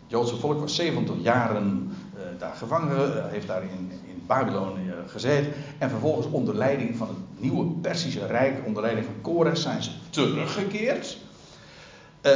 Het 0.01 0.11
Joodse 0.11 0.35
volk 0.35 0.59
was 0.59 0.75
70 0.75 1.15
jaren 1.21 1.91
daar 2.39 2.55
gevangen, 2.55 3.17
uh, 3.17 3.25
heeft 3.25 3.47
daar 3.47 3.63
in, 3.63 3.91
in 4.07 4.23
Babylon 4.25 4.77
gezeten. 5.07 5.51
En 5.77 5.89
vervolgens 5.89 6.27
onder 6.27 6.55
leiding 6.55 6.97
van 6.97 7.07
het 7.07 7.17
nieuwe 7.37 7.65
Persische 7.65 8.25
Rijk, 8.25 8.65
onder 8.65 8.81
leiding 8.81 9.05
van 9.05 9.21
Kores, 9.21 9.61
zijn 9.61 9.83
ze 9.83 9.91
teruggekeerd 10.09 11.17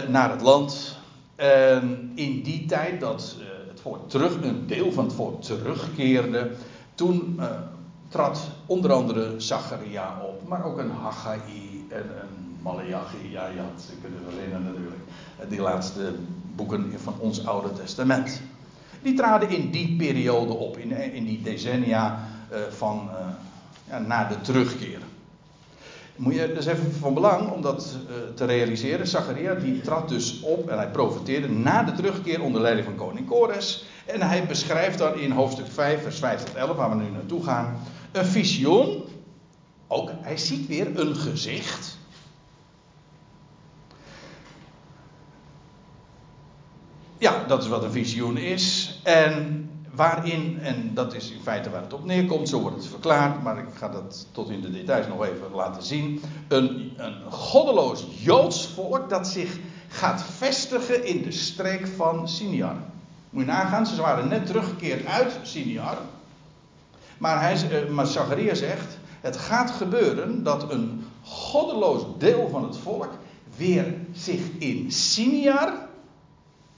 naar 0.07 0.31
het 0.31 0.41
land. 0.41 0.97
En 1.35 2.11
in 2.15 2.41
die 2.43 2.65
tijd 2.65 2.99
dat 2.99 3.35
het 3.67 3.79
volk 3.79 4.09
terug, 4.09 4.41
een 4.41 4.67
deel 4.67 4.91
van 4.91 5.03
het 5.03 5.13
volk 5.13 5.41
terugkeerde, 5.41 6.51
toen 6.95 7.39
trad 8.07 8.49
onder 8.65 8.91
andere 8.91 9.33
Zacharia 9.37 10.21
op, 10.23 10.47
maar 10.47 10.65
ook 10.65 10.77
een 10.77 10.91
Haggai 10.91 11.39
en 11.89 12.03
een 12.21 12.57
Malachi. 12.61 13.31
Ja, 13.31 13.47
ja, 13.47 13.65
ze 13.87 13.91
kunnen 14.01 14.19
herinneren 14.29 14.63
natuurlijk. 14.63 15.01
Die 15.47 15.61
laatste 15.61 16.13
boeken 16.55 16.93
van 17.03 17.13
ons 17.19 17.45
Oude 17.45 17.73
Testament. 17.73 18.41
Die 19.01 19.13
traden 19.13 19.49
in 19.49 19.71
die 19.71 19.95
periode 19.97 20.53
op, 20.53 20.77
in, 20.77 20.91
in 20.91 21.25
die 21.25 21.41
decennia 21.41 22.27
uh, 22.51 22.57
van 22.69 23.09
uh, 23.11 23.27
ja, 23.89 23.99
na 23.99 24.27
de 24.27 24.41
terugkeer. 24.41 24.99
Moet 26.15 26.33
je, 26.33 26.51
dus 26.53 26.65
even 26.65 26.93
van 26.93 27.13
belang 27.13 27.51
om 27.51 27.61
dat 27.61 27.97
te 28.35 28.45
realiseren. 28.45 29.07
Zacharia 29.07 29.53
die 29.53 29.81
trad 29.81 30.09
dus 30.09 30.39
op 30.41 30.69
en 30.69 30.77
hij 30.77 30.89
profeteerde 30.89 31.49
na 31.49 31.83
de 31.83 31.91
terugkeer 31.91 32.41
onder 32.41 32.61
leiding 32.61 32.87
van 32.87 32.95
koning 32.95 33.27
Kores. 33.27 33.85
En 34.05 34.21
hij 34.21 34.45
beschrijft 34.45 34.97
dan 34.97 35.19
in 35.19 35.31
hoofdstuk 35.31 35.67
5, 35.67 36.01
vers 36.01 36.19
5 36.19 36.43
tot 36.43 36.55
11, 36.55 36.75
waar 36.75 36.89
we 36.89 37.03
nu 37.03 37.09
naartoe 37.09 37.43
gaan, 37.43 37.79
een 38.11 38.25
visioen. 38.25 39.03
Ook, 39.87 40.11
hij 40.21 40.37
ziet 40.37 40.67
weer 40.67 40.99
een 40.99 41.15
gezicht. 41.15 41.98
Ja, 47.19 47.43
dat 47.47 47.63
is 47.63 47.69
wat 47.69 47.83
een 47.83 47.91
visioen 47.91 48.37
is. 48.37 48.99
En 49.03 49.69
waarin, 49.93 50.59
en 50.61 50.91
dat 50.93 51.13
is 51.13 51.31
in 51.31 51.41
feite 51.43 51.69
waar 51.69 51.81
het 51.81 51.93
op 51.93 52.05
neerkomt, 52.05 52.49
zo 52.49 52.61
wordt 52.61 52.75
het 52.75 52.87
verklaard, 52.87 53.43
maar 53.43 53.57
ik 53.57 53.67
ga 53.75 53.89
dat 53.89 54.27
tot 54.31 54.49
in 54.49 54.61
de 54.61 54.71
details 54.71 55.07
nog 55.07 55.25
even 55.25 55.51
laten 55.53 55.83
zien. 55.83 56.21
Een, 56.47 56.93
een 56.97 57.31
goddeloos 57.31 58.05
Joods 58.19 58.67
volk 58.67 59.09
dat 59.09 59.27
zich 59.27 59.57
gaat 59.87 60.23
vestigen 60.23 61.05
in 61.05 61.23
de 61.23 61.31
streek 61.31 61.87
van 61.87 62.29
Siniar. 62.29 62.75
Moet 63.29 63.45
je 63.45 63.51
nagaan, 63.51 63.87
ze 63.87 64.01
waren 64.01 64.27
net 64.27 64.45
teruggekeerd 64.45 65.05
uit 65.05 65.39
Siniar. 65.41 65.97
Maar, 67.17 67.41
hij, 67.41 67.53
eh, 67.53 67.89
maar 67.89 68.07
Zachariah 68.07 68.55
zegt, 68.55 68.97
het 69.21 69.37
gaat 69.37 69.71
gebeuren 69.71 70.43
dat 70.43 70.71
een 70.71 71.05
goddeloos 71.23 72.01
deel 72.17 72.49
van 72.51 72.63
het 72.63 72.77
volk 72.77 73.09
weer 73.57 73.93
zich 74.13 74.41
in 74.57 74.91
Siniar, 74.91 75.87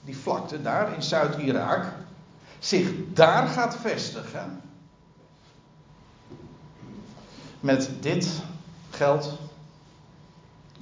die 0.04 0.16
vlakte 0.16 0.62
daar 0.62 0.94
in 0.94 1.02
Zuid-Irak, 1.02 1.92
zich 2.58 2.90
daar 3.12 3.46
gaat 3.46 3.76
vestigen. 3.76 4.60
Met 7.60 7.90
dit 8.00 8.42
geld 8.90 9.38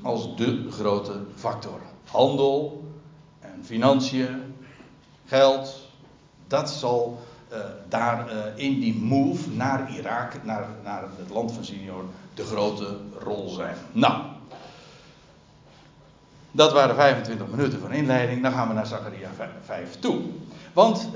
als 0.03 0.37
de 0.37 0.71
grote 0.71 1.25
factor. 1.35 1.81
Handel 2.05 2.85
en 3.41 3.65
financiën, 3.65 4.55
geld, 5.27 5.89
dat 6.47 6.71
zal 6.71 7.21
uh, 7.53 7.59
daar 7.89 8.33
uh, 8.33 8.45
in 8.55 8.81
die 8.81 8.95
move 8.95 9.51
naar 9.51 9.91
Irak, 9.97 10.45
naar, 10.45 10.69
naar 10.83 11.03
het 11.17 11.31
land 11.31 11.53
van 11.53 11.65
Senior, 11.65 12.05
de 12.35 12.45
grote 12.45 12.97
rol 13.19 13.49
zijn. 13.49 13.77
Nou, 13.93 14.23
dat 16.51 16.73
waren 16.73 16.95
25 16.95 17.47
minuten 17.47 17.81
van 17.81 17.93
inleiding. 17.93 18.43
Dan 18.43 18.53
gaan 18.53 18.69
we 18.69 18.75
naar 18.75 18.87
Zachariah 18.87 19.31
5 19.65 19.99
toe. 19.99 20.21
Want 20.73 21.09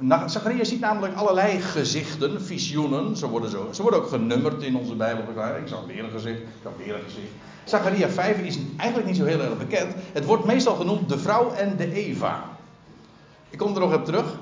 uh, 0.00 0.16
Zachariah 0.26 0.64
ziet 0.64 0.80
namelijk 0.80 1.14
allerlei 1.14 1.60
gezichten, 1.60 2.42
visioenen. 2.42 3.16
Ze 3.16 3.28
worden, 3.28 3.50
zo, 3.50 3.68
ze 3.72 3.82
worden 3.82 4.00
ook 4.00 4.08
genummerd 4.08 4.62
in 4.62 4.76
onze 4.76 4.94
Bijbelverklaring. 4.94 5.62
Ik 5.62 5.68
zag 5.68 5.86
weer 5.86 6.04
een 6.04 6.10
gezicht, 6.10 6.40
ik 6.40 6.46
zag 6.62 6.72
weer 6.84 6.94
een 6.94 7.04
gezicht. 7.04 7.32
Zachariah 7.64 8.10
5 8.10 8.40
is 8.40 8.58
eigenlijk 8.76 9.08
niet 9.08 9.18
zo 9.18 9.24
heel 9.24 9.40
erg 9.40 9.58
bekend. 9.58 9.94
Het 10.12 10.24
wordt 10.24 10.44
meestal 10.44 10.74
genoemd 10.74 11.08
de 11.08 11.18
vrouw 11.18 11.52
en 11.52 11.76
de 11.76 11.92
Eva. 11.92 12.44
Ik 13.50 13.58
kom 13.58 13.74
er 13.74 13.80
nog 13.80 13.94
op 13.94 14.04
terug. 14.04 14.34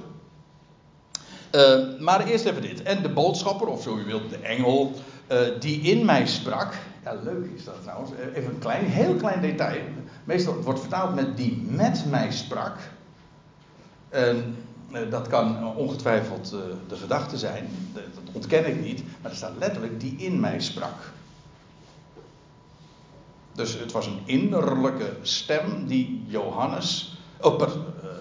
Uh, 1.53 2.01
maar 2.01 2.27
eerst 2.27 2.45
even 2.45 2.63
dit. 2.63 2.83
En 2.83 3.03
de 3.03 3.09
boodschapper, 3.09 3.67
of 3.67 3.83
zo 3.83 3.97
u 3.97 4.05
wilt, 4.05 4.31
de 4.31 4.39
engel, 4.39 4.93
uh, 5.33 5.39
die 5.61 5.81
in 5.81 6.05
mij 6.05 6.27
sprak. 6.27 6.75
Ja, 7.05 7.15
leuk 7.25 7.51
is 7.55 7.65
dat 7.65 7.83
trouwens. 7.83 8.11
Even 8.35 8.51
een 8.51 8.59
klein, 8.59 8.85
heel 8.85 9.15
klein 9.15 9.41
detail. 9.41 9.83
Meestal 10.27 10.63
wordt 10.63 10.81
vertaald 10.81 11.15
met 11.15 11.37
die 11.37 11.57
met 11.69 12.05
mij 12.11 12.33
sprak. 12.33 12.77
En 14.09 14.57
uh, 14.93 15.11
dat 15.11 15.29
kan 15.29 15.75
ongetwijfeld 15.77 16.51
de 16.89 16.97
gedachte 16.97 17.39
zijn. 17.39 17.69
Dat 17.93 18.03
ontken 18.33 18.67
ik 18.67 18.81
niet. 18.81 19.03
Maar 19.23 19.31
er 19.31 19.37
staat 19.37 19.59
letterlijk 19.59 20.01
die 20.01 20.17
in 20.17 20.41
mij 20.41 20.61
sprak. 20.61 21.13
Dus 23.53 23.79
het 23.79 23.93
was 23.93 24.07
een 24.07 24.21
innerlijke 24.25 25.17
stem 25.23 25.87
die 25.87 26.25
Johannes, 26.27 27.19
oh, 27.41 27.61
uh, 27.61 27.67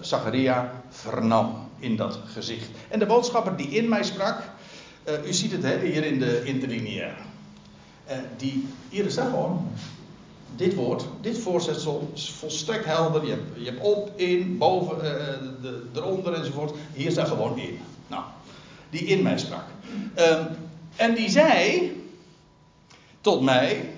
Zacharia 0.00 0.82
vernam 0.88 1.68
in 1.78 1.96
dat 1.96 2.18
gezicht. 2.26 2.68
En 2.88 2.98
de 2.98 3.06
boodschapper 3.06 3.56
die 3.56 3.68
in 3.68 3.88
mij 3.88 4.02
sprak, 4.02 4.42
u 5.24 5.32
ziet 5.32 5.52
het 5.52 5.62
hè, 5.62 5.78
hier 5.78 6.04
in 6.04 6.18
de 6.18 6.44
interlineair. 6.44 7.16
Uh, 8.10 8.16
die, 8.36 8.68
hier 8.88 9.04
is 9.04 9.14
daar 9.14 9.30
gewoon 9.30 9.68
dit 10.56 10.74
woord, 10.74 11.04
dit 11.20 11.38
voorzetsel 11.38 12.10
is 12.14 12.30
volstrekt 12.30 12.84
helder. 12.84 13.24
Je 13.24 13.30
hebt, 13.30 13.64
je 13.64 13.80
op, 13.80 14.10
in, 14.16 14.58
boven, 14.58 14.98
de, 15.62 15.82
eronder 15.94 16.34
enzovoort. 16.34 16.74
Hier 16.92 17.10
staat 17.10 17.28
gewoon 17.28 17.58
in. 17.58 17.78
Nou, 18.06 18.22
die 18.90 19.04
in 19.04 19.22
mij 19.22 19.38
sprak. 19.38 19.64
Uh, 20.18 20.44
en 20.96 21.14
die 21.14 21.30
zei 21.30 21.92
tot 23.20 23.42
mij, 23.42 23.90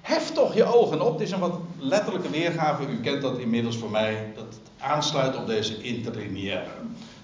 Hef 0.00 0.30
toch 0.30 0.54
je 0.54 0.64
ogen 0.64 1.00
op. 1.00 1.18
Dit 1.18 1.26
is 1.26 1.32
een 1.32 1.40
wat 1.40 1.60
letterlijke 1.78 2.30
weergave. 2.30 2.86
U 2.86 3.00
kent 3.00 3.22
dat 3.22 3.38
inmiddels 3.38 3.76
voor 3.76 3.90
mij. 3.90 4.32
Dat 4.34 4.58
aansluit 4.78 5.36
op 5.36 5.46
deze 5.46 5.82
interlineaire. 5.82 6.70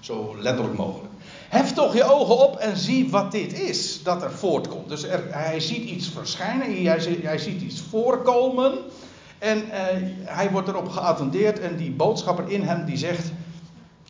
Zo 0.01 0.35
letterlijk 0.39 0.77
mogelijk. 0.77 1.13
Hef 1.49 1.73
toch 1.73 1.95
je 1.95 2.05
ogen 2.05 2.39
op 2.39 2.57
en 2.57 2.77
zie 2.77 3.11
wat 3.11 3.33
dit 3.33 3.59
is 3.59 4.03
dat 4.03 4.23
er 4.23 4.33
voortkomt. 4.33 4.89
Dus 4.89 5.03
er, 5.03 5.23
hij 5.29 5.61
ziet 5.61 5.89
iets 5.89 6.09
verschijnen, 6.09 6.85
hij, 7.23 7.39
ziet 7.39 7.63
iets 7.63 7.81
voorkomen. 7.91 8.79
En 9.39 9.71
eh, 9.71 9.85
hij 10.25 10.51
wordt 10.51 10.69
erop 10.69 10.89
geattendeerd 10.89 11.61
en 11.61 11.77
die 11.77 11.91
boodschapper 11.91 12.49
in 12.49 12.63
hem 12.63 12.85
die 12.85 12.97
zegt... 12.97 13.31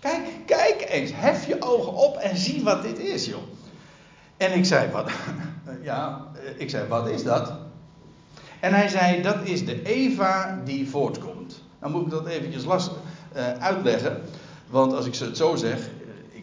Kijk, 0.01 0.23
kijk 0.47 0.87
eens, 0.91 1.11
hef 1.15 1.47
je 1.47 1.57
ogen 1.63 1.93
op 1.93 2.17
en 2.17 2.37
zie 2.37 2.63
wat 2.65 2.83
dit 2.83 2.99
is, 2.99 3.27
joh. 3.27 3.43
En 4.37 4.53
ik 4.53 4.65
zei, 4.65 4.91
wat, 4.91 5.11
ja, 5.83 6.27
ik 6.57 6.71
zei, 6.71 6.89
wat 6.89 7.09
is 7.09 7.23
dat? 7.23 7.53
En 8.61 8.75
hij 8.75 8.89
zei, 8.89 9.23
dat 9.23 9.37
is 9.43 9.65
de 9.65 9.83
Eva 9.83 10.61
die 10.65 10.89
voortkomt. 10.89 11.63
Nou 11.81 11.93
moet 11.93 12.03
ik 12.03 12.11
dat 12.11 12.27
eventjes 12.27 12.65
last, 12.65 12.91
uh, 13.37 13.53
uitleggen. 13.53 14.23
Want 14.71 14.93
als 14.93 15.07
ik 15.07 15.15
het 15.17 15.37
zo 15.37 15.57
zeg, 15.57 15.79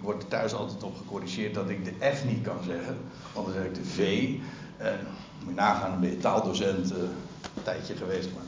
word 0.04 0.30
thuis 0.30 0.54
altijd 0.54 0.84
op 0.84 0.98
gecorrigeerd 0.98 1.54
dat 1.54 1.70
ik 1.70 1.86
de 1.86 2.12
F 2.16 2.26
niet 2.26 2.44
kan 2.44 2.58
zeggen. 2.66 2.98
Want 3.34 3.46
dan 3.46 3.56
zeg 3.56 3.66
ik 3.66 3.76
de 3.76 3.84
V. 3.84 4.30
Moet 5.40 5.56
je 5.56 5.62
nagaan, 5.62 5.92
dan 5.92 6.00
ben 6.00 6.10
je 6.10 6.18
taaldocent 6.18 6.92
uh, 6.92 6.98
een 6.98 7.64
tijdje 7.64 7.96
geweest. 7.96 8.30
Maar 8.34 8.44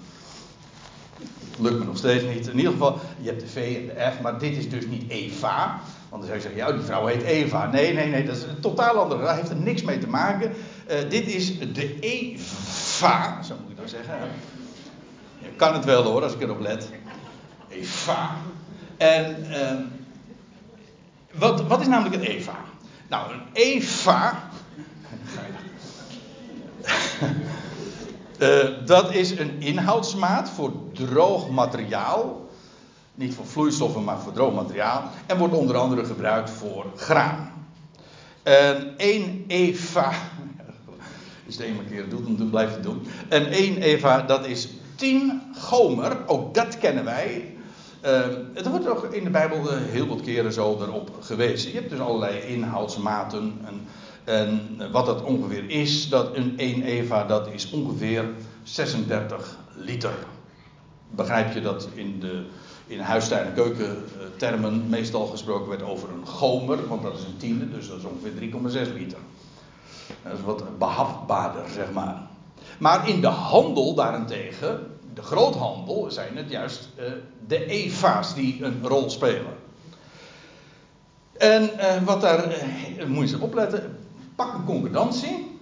lukt 1.59 1.79
me 1.79 1.85
nog 1.85 1.97
steeds 1.97 2.23
niet. 2.23 2.47
In 2.47 2.57
ieder 2.57 2.71
geval, 2.71 2.99
je 3.21 3.27
hebt 3.29 3.39
de 3.39 3.47
V 3.47 3.55
en 3.55 3.85
de 3.85 4.11
F, 4.11 4.21
maar 4.21 4.39
dit 4.39 4.57
is 4.57 4.69
dus 4.69 4.87
niet 4.87 5.09
Eva. 5.09 5.79
Want 6.09 6.21
dan 6.21 6.23
zou 6.23 6.35
je 6.35 6.41
zeggen, 6.41 6.55
ja, 6.55 6.71
die 6.71 6.85
vrouw 6.85 7.05
heet 7.05 7.21
Eva. 7.21 7.71
Nee, 7.71 7.93
nee, 7.93 8.07
nee, 8.07 8.25
dat 8.25 8.35
is 8.35 8.43
een 8.43 8.59
totaal 8.59 8.97
andere. 8.97 9.23
Daar 9.23 9.35
heeft 9.35 9.49
er 9.49 9.55
niks 9.55 9.81
mee 9.81 9.97
te 9.97 10.07
maken. 10.07 10.53
Uh, 10.91 11.09
dit 11.09 11.27
is 11.27 11.59
de 11.59 11.99
Eva, 11.99 13.43
zo 13.43 13.55
moet 13.61 13.71
ik 13.71 13.77
dat 13.77 13.89
zeggen. 13.89 14.15
Je 15.39 15.49
kan 15.55 15.73
het 15.73 15.85
wel 15.85 16.03
hoor, 16.03 16.23
als 16.23 16.33
ik 16.33 16.41
erop 16.41 16.59
let. 16.59 16.89
Eva. 17.67 18.35
En 18.97 19.45
uh, 19.49 19.71
wat, 21.37 21.67
wat 21.67 21.81
is 21.81 21.87
namelijk 21.87 22.15
een 22.15 22.29
Eva? 22.29 22.55
Nou, 23.07 23.33
een 23.33 23.41
Eva. 23.53 24.49
uh, 28.39 28.59
dat 28.85 29.13
is 29.13 29.31
een 29.31 29.61
inhoudsmaat 29.61 30.49
voor 30.49 30.71
droog 30.93 31.49
materiaal. 31.49 32.49
Niet 33.15 33.33
voor 33.33 33.45
vloeistoffen, 33.45 34.03
maar 34.03 34.19
voor 34.19 34.33
droog 34.33 34.53
materiaal. 34.53 35.03
En 35.25 35.37
wordt 35.37 35.53
onder 35.53 35.77
andere 35.77 36.05
gebruikt 36.05 36.49
voor 36.49 36.85
graan. 36.95 37.53
En 38.43 38.93
1 38.97 39.43
Eva. 39.47 40.11
Is 41.45 41.57
de 41.57 41.63
ene 41.63 41.83
keer 41.89 42.01
het 42.01 42.09
doet, 42.09 42.37
dan 42.37 42.49
blijft 42.49 42.73
het 42.73 42.83
doen. 42.83 43.07
En 43.29 43.45
1 43.45 43.77
Eva, 43.77 44.21
dat 44.21 44.45
is 44.45 44.69
10 44.95 45.41
gomer. 45.57 46.27
Ook 46.27 46.53
dat 46.53 46.77
kennen 46.77 47.03
wij. 47.03 47.54
Uh, 48.05 48.11
er 48.63 48.69
wordt 48.69 48.87
ook 48.87 49.03
in 49.03 49.23
de 49.23 49.29
Bijbel 49.29 49.59
uh, 49.59 49.77
heel 49.77 50.07
wat 50.07 50.21
keren 50.21 50.53
zo 50.53 50.77
erop 50.81 51.09
gewezen. 51.19 51.71
Je 51.71 51.77
hebt 51.77 51.89
dus 51.89 51.99
allerlei 51.99 52.39
inhoudsmaten. 52.39 53.53
En, 53.65 53.87
en 54.23 54.91
wat 54.91 55.05
dat 55.05 55.23
ongeveer 55.23 55.69
is, 55.69 56.09
dat 56.09 56.35
een 56.35 56.53
1 56.57 56.83
Eva, 56.83 57.23
dat 57.23 57.47
is 57.47 57.69
ongeveer 57.71 58.25
36 58.63 59.57
liter. 59.75 60.13
Begrijp 61.09 61.53
je 61.53 61.61
dat 61.61 61.87
in 61.93 62.19
de 62.19 62.45
in 62.87 62.99
huistuin- 62.99 63.45
en 63.45 63.53
keukentermen 63.53 64.89
meestal 64.89 65.25
gesproken 65.25 65.69
werd 65.69 65.83
over 65.83 66.09
een 66.09 66.25
gomer, 66.25 66.87
want 66.87 67.03
dat 67.03 67.13
is 67.13 67.23
een 67.23 67.37
tiende, 67.37 67.69
dus 67.69 67.87
dat 67.87 67.97
is 67.97 68.03
ongeveer 68.03 68.31
3,6 68.87 68.93
liter. 68.93 69.17
Dat 70.23 70.33
is 70.33 70.43
wat 70.43 70.77
behapbaarder, 70.77 71.69
zeg 71.73 71.91
maar. 71.91 72.21
Maar 72.79 73.09
in 73.09 73.21
de 73.21 73.27
handel 73.27 73.93
daarentegen, 73.93 74.94
de 75.15 75.21
groothandel, 75.21 76.11
zijn 76.11 76.37
het 76.37 76.49
juist 76.49 76.89
uh, 76.99 77.05
de 77.47 77.65
EVA's 77.65 78.35
die 78.35 78.63
een 78.63 78.79
rol 78.87 79.09
spelen. 79.09 79.53
En 81.37 81.69
uh, 81.77 82.03
wat 82.03 82.21
daar, 82.21 82.47
uh, 82.47 83.05
moet 83.05 83.29
je 83.29 83.33
eens 83.33 83.43
opletten, 83.43 83.97
pak 84.35 84.53
een 84.53 84.65
concordantie 84.65 85.59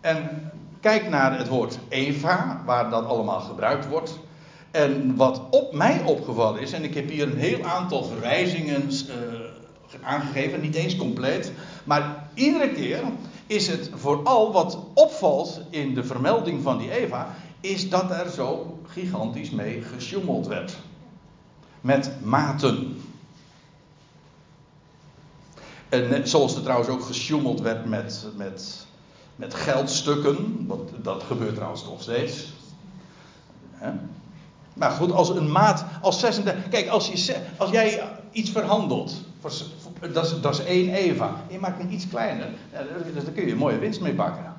en 0.00 0.50
kijk 0.80 1.08
naar 1.08 1.38
het 1.38 1.48
woord 1.48 1.78
EVA, 1.88 2.62
waar 2.64 2.90
dat 2.90 3.04
allemaal 3.04 3.40
gebruikt 3.40 3.88
wordt. 3.88 4.18
En 4.70 5.16
wat 5.16 5.42
op 5.50 5.74
mij 5.74 6.02
opgevallen 6.04 6.60
is, 6.60 6.72
en 6.72 6.84
ik 6.84 6.94
heb 6.94 7.08
hier 7.08 7.26
een 7.26 7.38
heel 7.38 7.62
aantal 7.62 8.04
verwijzingen 8.04 8.90
aangegeven, 10.02 10.60
niet 10.60 10.74
eens 10.74 10.96
compleet, 10.96 11.52
maar 11.84 12.28
iedere 12.34 12.72
keer 12.72 13.00
is 13.46 13.66
het 13.66 13.90
vooral 13.94 14.52
wat 14.52 14.78
opvalt 14.94 15.60
in 15.70 15.94
de 15.94 16.04
vermelding 16.04 16.62
van 16.62 16.78
die 16.78 16.90
Eva, 16.90 17.34
is 17.64 17.90
dat 17.90 18.10
er 18.10 18.30
zo 18.30 18.78
gigantisch 18.86 19.50
mee 19.50 19.82
gesjoemeld 19.82 20.46
werd. 20.46 20.76
Met 21.80 22.10
maten. 22.22 23.00
En 25.88 26.28
zoals 26.28 26.56
er 26.56 26.62
trouwens 26.62 26.88
ook 26.88 27.02
gesjoemeld 27.02 27.60
werd 27.60 27.84
met, 27.84 28.26
met, 28.36 28.86
met 29.36 29.54
geldstukken, 29.54 30.66
want 30.66 30.90
dat 31.02 31.22
gebeurt 31.22 31.54
trouwens 31.54 31.84
nog 31.84 32.02
steeds. 32.02 32.52
Maar 34.72 34.90
goed, 34.90 35.12
als 35.12 35.28
een 35.28 35.52
maat, 35.52 35.84
als 36.00 36.20
36. 36.20 36.68
Kijk, 36.68 36.88
als, 36.88 37.08
je, 37.08 37.36
als 37.56 37.70
jij 37.70 38.02
iets 38.32 38.50
verhandelt 38.50 39.14
dat 40.12 40.24
is, 40.24 40.40
dat 40.40 40.58
is 40.58 40.64
één 40.64 40.94
Eva. 40.94 41.44
Je 41.48 41.58
maakt 41.58 41.78
hem 41.78 41.90
iets 41.90 42.08
kleiner. 42.08 42.48
Daar 42.72 43.32
kun 43.34 43.46
je 43.46 43.52
een 43.52 43.58
mooie 43.58 43.78
winst 43.78 44.00
mee 44.00 44.14
pakken. 44.14 44.53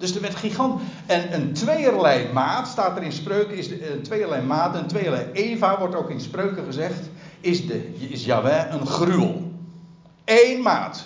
Dus 0.00 0.14
er 0.14 0.20
werd 0.20 0.34
gigant. 0.34 0.80
En 1.06 1.34
een 1.34 1.52
tweeërlei 1.52 2.32
maat, 2.32 2.68
staat 2.68 2.96
er 2.96 3.02
in 3.02 3.12
spreuken, 3.12 3.56
is 3.56 3.68
de, 3.68 3.92
een 3.92 4.02
tweeërlei 4.02 4.42
maat, 4.42 4.74
een 4.74 4.86
tweeërlei 4.86 5.26
Eva, 5.32 5.78
wordt 5.78 5.94
ook 5.94 6.10
in 6.10 6.20
spreuken 6.20 6.64
gezegd, 6.64 7.10
is, 7.40 7.66
de, 7.66 7.94
is 8.08 8.24
Yahweh 8.24 8.72
een 8.72 8.86
gruwel. 8.86 9.50
Eén 10.24 10.62
maat. 10.62 11.04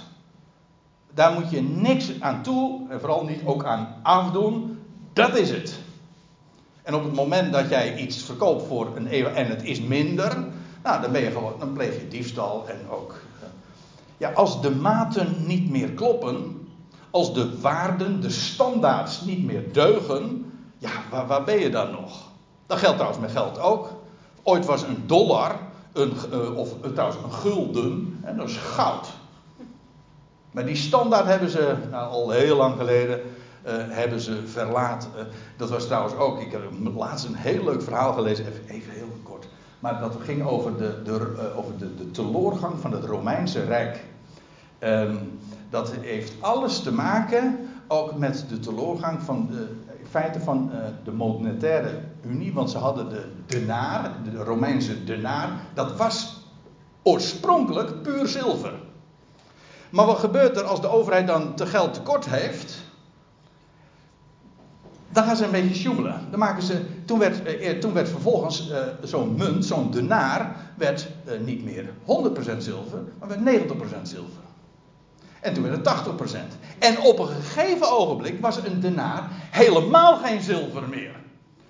Daar 1.15 1.33
moet 1.33 1.51
je 1.51 1.63
niks 1.63 2.21
aan 2.21 2.43
toe, 2.43 2.81
en 2.89 3.01
vooral 3.01 3.25
niet 3.25 3.41
ook 3.45 3.65
aan 3.65 3.95
afdoen. 4.03 4.79
Dat 5.13 5.37
is 5.37 5.51
het. 5.51 5.79
En 6.83 6.95
op 6.95 7.05
het 7.05 7.15
moment 7.15 7.53
dat 7.53 7.69
jij 7.69 7.97
iets 7.97 8.23
verkoopt 8.23 8.67
voor 8.67 8.97
een 8.97 9.15
eeuw 9.15 9.27
en 9.27 9.47
het 9.47 9.63
is 9.63 9.81
minder, 9.81 10.45
nou, 10.83 11.03
dan, 11.03 11.13
ben 11.13 11.23
je 11.23 11.31
gewoon, 11.31 11.55
dan 11.59 11.73
pleeg 11.73 12.01
je 12.01 12.09
diefstal 12.09 12.69
en 12.69 12.79
ook. 12.91 13.21
Eh, 13.41 13.49
ja, 14.17 14.31
als 14.33 14.63
de 14.63 14.71
maten 14.71 15.35
niet 15.47 15.71
meer 15.71 15.91
kloppen, 15.91 16.64
als 17.15 17.35
de 17.35 17.61
waarden, 17.61 18.21
de 18.21 18.31
standaards 18.31 19.21
niet 19.21 19.45
meer 19.45 19.73
deugen, 19.73 20.53
ja, 20.79 20.91
waar, 21.11 21.27
waar 21.27 21.45
ben 21.45 21.59
je 21.59 21.71
dan 21.71 21.91
nog? 21.91 22.23
Dat 22.67 22.79
geldt 22.79 22.97
trouwens 22.97 23.23
met 23.23 23.31
geld 23.31 23.59
ook. 23.59 23.93
Ooit 24.43 24.65
was 24.65 24.83
een 24.83 25.03
dollar, 25.07 25.59
een, 25.93 26.13
uh, 26.33 26.57
of 26.57 26.75
uh, 26.85 26.91
trouwens 26.91 27.19
een 27.25 27.33
gulden, 27.33 28.19
en 28.23 28.37
dat 28.37 28.49
is 28.49 28.57
goud. 28.57 29.09
Maar 30.51 30.67
die 30.67 30.77
standaard 30.77 31.27
hebben 31.27 31.51
ze 31.51 31.77
nou, 31.91 32.11
al 32.11 32.31
heel 32.31 32.57
lang 32.57 32.77
geleden 32.77 33.21
uh, 33.21 33.73
hebben 33.75 34.21
ze 34.21 34.47
verlaten. 34.47 35.11
dat 35.57 35.71
was 35.71 35.87
trouwens 35.87 36.15
ook, 36.15 36.41
ik 36.41 36.53
heb 36.53 36.63
laatst 36.95 37.27
een 37.27 37.35
heel 37.35 37.65
leuk 37.65 37.83
verhaal 37.83 38.13
gelezen, 38.13 38.47
even, 38.47 38.65
even 38.69 38.93
heel 38.93 39.19
kort. 39.23 39.49
Maar 39.79 40.01
dat 40.01 40.17
ging 40.25 40.47
over 40.47 40.77
de, 40.77 41.03
de, 41.05 41.35
de, 41.79 41.95
de 41.95 42.11
teloorgang 42.11 42.81
van 42.81 42.93
het 42.93 43.05
Romeinse 43.05 43.65
Rijk. 43.65 44.05
Um, 44.81 45.39
dat 45.75 45.93
heeft 46.01 46.33
alles 46.41 46.81
te 46.81 46.93
maken 46.93 47.69
ook 47.89 48.19
met 48.19 48.45
de 48.49 48.59
teloorgang 48.59 49.23
van 49.23 49.49
de, 49.51 49.77
in 49.99 50.07
feite 50.07 50.41
van 50.41 50.71
uh, 50.73 50.79
de 51.05 51.13
monetaire 51.13 52.01
unie. 52.23 52.53
Want 52.53 52.71
ze 52.71 52.79
hadden 52.79 53.09
de 53.09 53.27
denaar, 53.47 54.13
de 54.33 54.43
Romeinse 54.43 55.05
denaar, 55.05 55.51
dat 55.75 55.97
was 55.97 56.43
oorspronkelijk 57.03 58.03
puur 58.03 58.27
zilver. 58.27 58.73
Maar 59.91 60.07
wat 60.07 60.19
gebeurt 60.19 60.57
er 60.57 60.63
als 60.63 60.81
de 60.81 60.89
overheid 60.89 61.27
dan 61.27 61.55
te 61.55 61.67
geld 61.67 61.95
tekort 61.95 62.27
heeft? 62.29 62.83
Dan 65.11 65.25
gaan 65.25 65.37
ze 65.37 65.45
een 65.45 65.51
beetje 65.51 65.75
sjoemelen. 65.75 66.21
Dan 66.31 66.39
maken 66.39 66.63
ze, 66.63 66.81
toen, 67.05 67.19
werd, 67.19 67.43
eh, 67.43 67.79
toen 67.79 67.93
werd 67.93 68.09
vervolgens 68.09 68.71
uh, 68.71 68.79
zo'n 69.03 69.35
munt, 69.37 69.65
zo'n 69.65 69.91
denaar, 69.91 70.57
werd 70.77 71.09
uh, 71.27 71.41
niet 71.41 71.65
meer 71.65 71.85
100% 72.55 72.57
zilver, 72.59 73.03
maar 73.19 73.29
werd 73.29 73.63
90% 73.63 74.03
zilver. 74.03 74.43
En 75.45 75.55
toen 75.55 75.63
werd 75.63 75.87
het 75.87 76.35
80%. 76.35 76.39
En 76.79 77.01
op 77.01 77.19
een 77.19 77.27
gegeven 77.27 77.91
ogenblik 77.91 78.41
was 78.41 78.57
een 78.57 78.81
denaar 78.81 79.29
helemaal 79.51 80.17
geen 80.17 80.41
zilver 80.41 80.89
meer. 80.89 81.15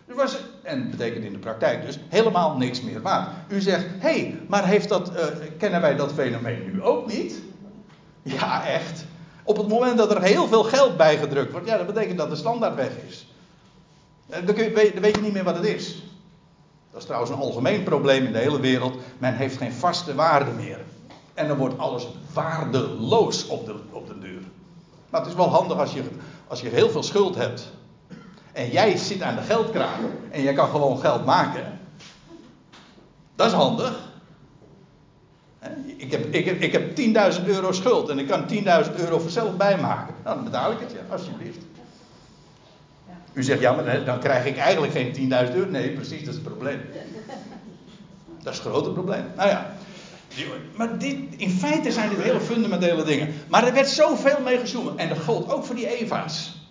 Dus 0.07 0.17
was, 0.17 0.37
en 0.63 0.81
dat 0.81 0.91
betekent 0.91 1.25
in 1.25 1.33
de 1.33 1.39
praktijk 1.39 1.87
dus 1.87 1.99
helemaal 2.09 2.57
niks 2.57 2.83
meer 2.83 3.03
waard. 3.03 3.29
U 3.49 3.61
zegt, 3.61 3.85
hé, 3.99 4.09
hey, 4.09 4.39
maar 4.49 4.67
heeft 4.67 4.89
dat, 4.89 5.11
uh, 5.11 5.25
kennen 5.59 5.81
wij 5.81 5.97
dat 5.97 6.13
fenomeen 6.13 6.71
nu 6.73 6.83
ook 6.83 7.07
niet? 7.07 7.35
Ja, 8.23 8.67
echt. 8.67 9.05
Op 9.43 9.57
het 9.57 9.69
moment 9.69 9.99
dat 9.99 10.11
er 10.11 10.23
heel 10.23 10.49
veel 10.49 10.65
geld 10.65 10.97
bijgedrukt 10.97 11.53
wordt, 11.53 11.69
ja, 11.69 11.77
dat 11.77 11.87
betekent 11.87 12.19
dat 12.19 12.31
de 12.31 12.37
standaard 12.37 12.75
weg 12.75 12.93
is. 13.09 13.27
Dan, 14.27 14.55
kun 14.55 14.65
je, 14.65 14.91
dan 14.93 15.03
weet 15.03 15.17
je 15.17 15.23
niet 15.23 15.33
meer 15.33 15.45
wat 15.45 15.57
het 15.57 15.67
is. 15.67 16.03
Dat 16.91 17.01
is 17.01 17.05
trouwens 17.05 17.33
een 17.33 17.39
algemeen 17.39 17.83
probleem 17.83 18.25
in 18.25 18.33
de 18.33 18.39
hele 18.39 18.61
wereld. 18.61 18.97
Men 19.19 19.37
heeft 19.37 19.57
geen 19.57 19.73
vaste 19.73 20.15
waarde 20.15 20.51
meer. 20.51 20.79
En 21.35 21.49
dan 21.49 21.57
wordt 21.57 21.79
alles 21.79 22.09
waardeloos 22.33 23.47
op 23.47 23.67
de, 23.67 23.75
op 23.91 24.07
de 24.07 24.19
deur. 24.19 24.43
Maar 25.11 25.21
het 25.21 25.31
is 25.31 25.37
wel 25.37 25.49
handig 25.49 25.79
als 25.79 25.93
je, 25.93 26.03
als 26.47 26.61
je 26.61 26.69
heel 26.69 26.91
veel 26.91 27.03
schuld 27.03 27.35
hebt. 27.35 27.73
En 28.53 28.71
jij 28.71 28.97
zit 28.97 29.23
aan 29.23 29.37
de 29.37 29.43
geldkraan. 29.43 30.01
En 30.31 30.43
jij 30.43 30.53
kan 30.53 30.69
gewoon 30.69 30.99
geld 30.99 31.25
maken. 31.25 31.79
Dat 33.35 33.47
is 33.47 33.53
handig. 33.53 34.13
Ik 35.97 36.11
heb, 36.11 36.35
ik 36.35 36.45
heb, 36.45 36.61
ik 36.61 36.73
heb 36.73 36.99
10.000 37.39 37.45
euro 37.47 37.73
schuld 37.73 38.09
en 38.09 38.19
ik 38.19 38.29
kan 38.29 38.49
10.000 38.85 38.95
euro 38.97 39.19
voor 39.19 39.31
zelf 39.31 39.57
bijmaken. 39.57 40.15
Nou, 40.25 40.35
dan 40.35 40.45
betaal 40.45 40.73
ik 40.73 40.79
het, 40.81 40.93
ja, 40.93 41.15
alsjeblieft. 41.15 41.59
U 43.33 43.43
zegt, 43.43 43.61
ja, 43.61 43.73
maar 43.73 44.05
dan 44.05 44.19
krijg 44.19 44.47
ik 44.47 44.57
eigenlijk 44.57 44.93
geen 44.93 45.31
10.000 45.49 45.55
euro. 45.55 45.71
Nee, 45.71 45.91
precies, 45.91 46.19
dat 46.19 46.29
is 46.29 46.35
het 46.35 46.43
probleem. 46.43 46.81
Dat 48.43 48.53
is 48.53 48.59
het 48.59 48.69
grote 48.69 48.91
probleem. 48.91 49.25
Nou 49.37 49.49
ja, 49.49 49.75
maar 50.77 50.99
dit, 50.99 51.17
in 51.37 51.51
feite 51.51 51.93
zijn 51.93 52.09
dit 52.09 52.23
hele 52.23 52.41
fundamentele 52.41 53.05
dingen. 53.05 53.35
Maar 53.49 53.67
er 53.67 53.75
werd 53.75 53.89
zoveel 53.89 54.41
mee 54.45 54.59
gezoomd. 54.59 54.99
En 54.99 55.09
dat 55.09 55.19
gold 55.19 55.53
ook 55.53 55.65
voor 55.65 55.75
die 55.75 55.99
Eva's. 55.99 56.63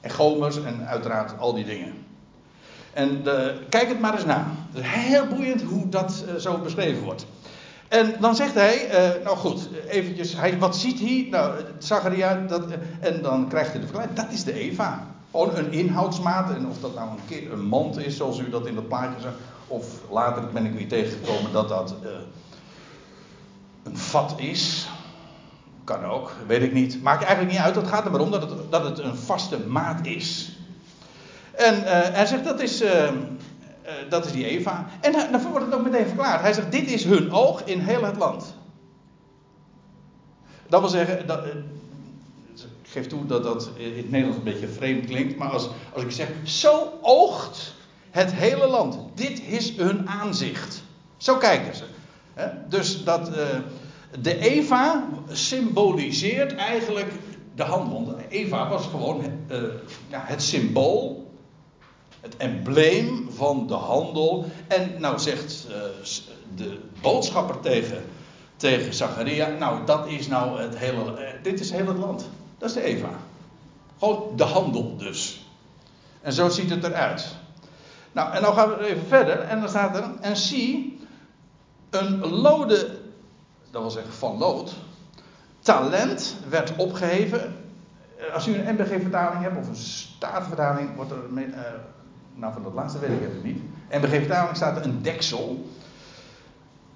En 0.00 0.10
Gomers 0.10 0.62
en 0.62 0.86
uiteraard 0.86 1.38
al 1.38 1.54
die 1.54 1.64
dingen. 1.64 1.94
En 2.92 3.22
de, 3.22 3.60
kijk 3.68 3.88
het 3.88 4.00
maar 4.00 4.14
eens 4.14 4.24
na. 4.24 4.46
Het 4.72 4.84
is 4.84 4.90
heel 4.90 5.26
boeiend 5.26 5.62
hoe 5.62 5.88
dat 5.88 6.24
uh, 6.28 6.34
zo 6.34 6.58
beschreven 6.58 7.02
wordt. 7.02 7.26
En 7.88 8.14
dan 8.20 8.36
zegt 8.36 8.54
hij, 8.54 8.86
uh, 8.86 9.24
nou 9.24 9.36
goed, 9.36 9.68
eventjes, 9.88 10.36
hij, 10.36 10.58
wat 10.58 10.76
ziet 10.76 11.00
hij? 11.00 11.26
Nou, 11.30 11.60
Zacharia, 11.78 12.44
dat, 12.48 12.64
en 13.00 13.22
dan 13.22 13.48
krijgt 13.48 13.70
hij 13.70 13.80
de 13.80 13.86
verklaring, 13.86 14.16
dat 14.16 14.26
is 14.30 14.44
de 14.44 14.52
Eva. 14.52 15.06
Gewoon 15.30 15.56
een 15.56 15.72
inhoudsmaat, 15.72 16.54
en 16.54 16.66
of 16.66 16.78
dat 16.80 16.94
nou 16.94 17.10
een 17.10 17.16
keer 17.26 17.52
een 17.52 17.64
mand 17.64 17.98
is, 17.98 18.16
zoals 18.16 18.38
u 18.38 18.50
dat 18.50 18.66
in 18.66 18.74
dat 18.74 18.88
plaatje 18.88 19.20
zag, 19.20 19.32
of 19.66 19.86
later 20.10 20.42
ben 20.52 20.66
ik 20.66 20.72
weer 20.72 20.88
tegengekomen 20.88 21.52
dat 21.52 21.68
dat 21.68 21.94
een 23.82 23.96
vat 23.96 24.34
is. 24.36 24.88
Kan 25.84 26.04
ook, 26.04 26.32
weet 26.46 26.62
ik 26.62 26.72
niet. 26.72 27.02
Maakt 27.02 27.22
eigenlijk 27.22 27.52
niet 27.52 27.64
uit. 27.64 27.74
Het 27.74 27.86
gaat 27.86 28.04
er 28.04 28.10
maar 28.10 28.20
om 28.20 28.30
dat 28.30 28.42
het, 28.42 28.70
dat 28.70 28.84
het 28.84 28.98
een 28.98 29.16
vaste 29.16 29.58
maat 29.66 30.06
is. 30.06 30.56
En 31.52 31.74
uh, 31.74 31.84
hij 31.84 32.26
zegt 32.26 32.44
dat 32.44 32.60
is, 32.60 32.82
uh, 32.82 32.90
uh, 32.90 33.10
dat 34.08 34.24
is 34.24 34.32
die 34.32 34.46
Eva. 34.46 34.86
En 35.00 35.12
dan 35.12 35.50
wordt 35.50 35.66
het 35.66 35.74
ook 35.74 35.84
meteen 35.84 36.06
verklaard. 36.06 36.40
Hij 36.40 36.52
zegt: 36.52 36.72
Dit 36.72 36.90
is 36.90 37.04
hun 37.04 37.32
oog 37.32 37.64
in 37.64 37.78
heel 37.78 38.04
het 38.04 38.16
land. 38.16 38.54
Dat 40.68 40.80
wil 40.80 40.88
zeggen, 40.88 41.26
dat, 41.26 41.44
ik 42.82 42.88
geef 42.88 43.06
toe 43.06 43.26
dat 43.26 43.42
dat 43.42 43.70
in 43.76 43.96
het 43.96 44.10
Nederlands 44.10 44.38
een 44.38 44.52
beetje 44.52 44.68
vreemd 44.68 45.06
klinkt. 45.06 45.36
Maar 45.36 45.50
als, 45.50 45.68
als 45.92 46.02
ik 46.02 46.10
zeg: 46.10 46.28
Zo 46.44 46.98
oogt 47.00 47.74
het 48.10 48.32
hele 48.32 48.66
land. 48.66 48.98
Dit 49.14 49.42
is 49.42 49.76
hun 49.76 50.08
aanzicht. 50.08 50.82
Zo 51.16 51.36
kijken 51.36 51.76
ze. 51.76 51.84
Dus 52.68 53.04
dat, 53.04 53.28
uh, 53.28 53.34
de 54.20 54.38
Eva 54.38 55.08
symboliseert 55.30 56.54
eigenlijk 56.54 57.12
de 57.54 57.62
handel. 57.62 58.16
Eva 58.28 58.68
was 58.68 58.86
gewoon 58.86 59.24
uh, 59.50 59.62
ja, 60.08 60.22
het 60.24 60.42
symbool, 60.42 61.30
het 62.20 62.36
embleem 62.36 63.28
van 63.30 63.66
de 63.66 63.74
handel. 63.74 64.44
En 64.68 64.94
nou 64.98 65.18
zegt 65.18 65.66
uh, 65.70 65.76
de 66.54 66.78
boodschapper 67.00 67.60
tegen, 67.60 68.02
tegen 68.56 68.94
Zacharia, 68.94 69.48
nou 69.48 69.86
dat 69.86 70.06
is 70.06 70.28
nou 70.28 70.60
het 70.60 70.78
hele, 70.78 71.34
dit 71.42 71.60
is 71.60 71.70
heel 71.70 71.86
het 71.86 71.98
land. 71.98 72.28
Dat 72.58 72.68
is 72.68 72.74
de 72.74 72.82
Eva. 72.82 73.10
Gewoon 73.98 74.36
de 74.36 74.44
handel 74.44 74.96
dus. 74.96 75.46
En 76.20 76.32
zo 76.32 76.48
ziet 76.48 76.70
het 76.70 76.84
eruit. 76.84 77.34
Nou, 78.12 78.34
en 78.34 78.42
dan 78.42 78.54
gaan 78.54 78.68
we 78.68 78.86
even 78.86 79.06
verder. 79.06 79.38
En 79.38 79.60
dan 79.60 79.68
staat 79.68 79.96
er, 79.96 80.04
en 80.20 80.36
zie, 80.36 80.91
een 81.92 82.26
lode, 82.26 82.98
dat 83.70 83.82
wil 83.82 83.90
zeggen 83.90 84.12
van 84.12 84.38
lood, 84.38 84.74
talent 85.60 86.36
werd 86.48 86.76
opgeheven. 86.76 87.56
Eh, 88.16 88.34
als 88.34 88.46
u 88.46 88.54
een 88.54 88.74
MBG-vertaling 88.74 89.42
hebt 89.42 89.58
of 89.58 89.68
een 89.68 89.76
staatvertaling, 89.76 90.96
wordt 90.96 91.10
er. 91.10 91.16
Uh, 91.34 91.44
nou, 92.34 92.52
van 92.52 92.62
dat 92.62 92.74
laatste 92.74 92.98
weet 92.98 93.10
ik 93.10 93.20
even 93.20 93.42
niet. 93.42 93.60
MBG-vertaling 93.90 94.56
staat 94.56 94.76
er 94.76 94.84
een 94.84 95.02
deksel. 95.02 95.66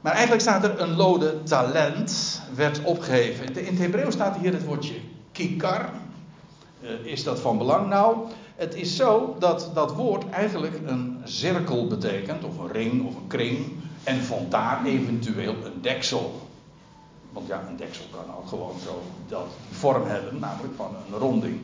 Maar 0.00 0.12
eigenlijk 0.12 0.42
staat 0.42 0.64
er 0.64 0.80
een 0.80 0.96
lode 0.96 1.42
talent 1.42 2.42
werd 2.54 2.82
opgeheven. 2.82 3.56
In 3.56 3.72
het 3.72 3.78
Hebreeuws 3.78 4.14
staat 4.14 4.36
hier 4.36 4.52
het 4.52 4.64
woordje 4.64 4.94
kikar. 5.32 5.88
Uh, 6.80 6.90
is 7.04 7.24
dat 7.24 7.40
van 7.40 7.58
belang? 7.58 7.88
Nou, 7.88 8.16
het 8.56 8.74
is 8.74 8.96
zo 8.96 9.36
dat 9.38 9.70
dat 9.74 9.92
woord 9.92 10.30
eigenlijk 10.30 10.80
een 10.86 11.20
cirkel 11.24 11.86
betekent, 11.86 12.44
of 12.44 12.58
een 12.58 12.72
ring 12.72 13.06
of 13.06 13.14
een 13.14 13.26
kring. 13.26 13.66
En 14.06 14.22
vandaar 14.22 14.84
eventueel 14.84 15.54
een 15.64 15.82
deksel. 15.82 16.40
Want 17.32 17.46
ja, 17.46 17.62
een 17.68 17.76
deksel 17.76 18.04
kan 18.10 18.34
ook 18.36 18.48
gewoon 18.48 18.78
zo 18.84 19.02
dat, 19.28 19.46
vorm 19.70 20.06
hebben, 20.06 20.38
namelijk 20.38 20.74
van 20.76 20.94
een 21.12 21.18
ronding. 21.18 21.60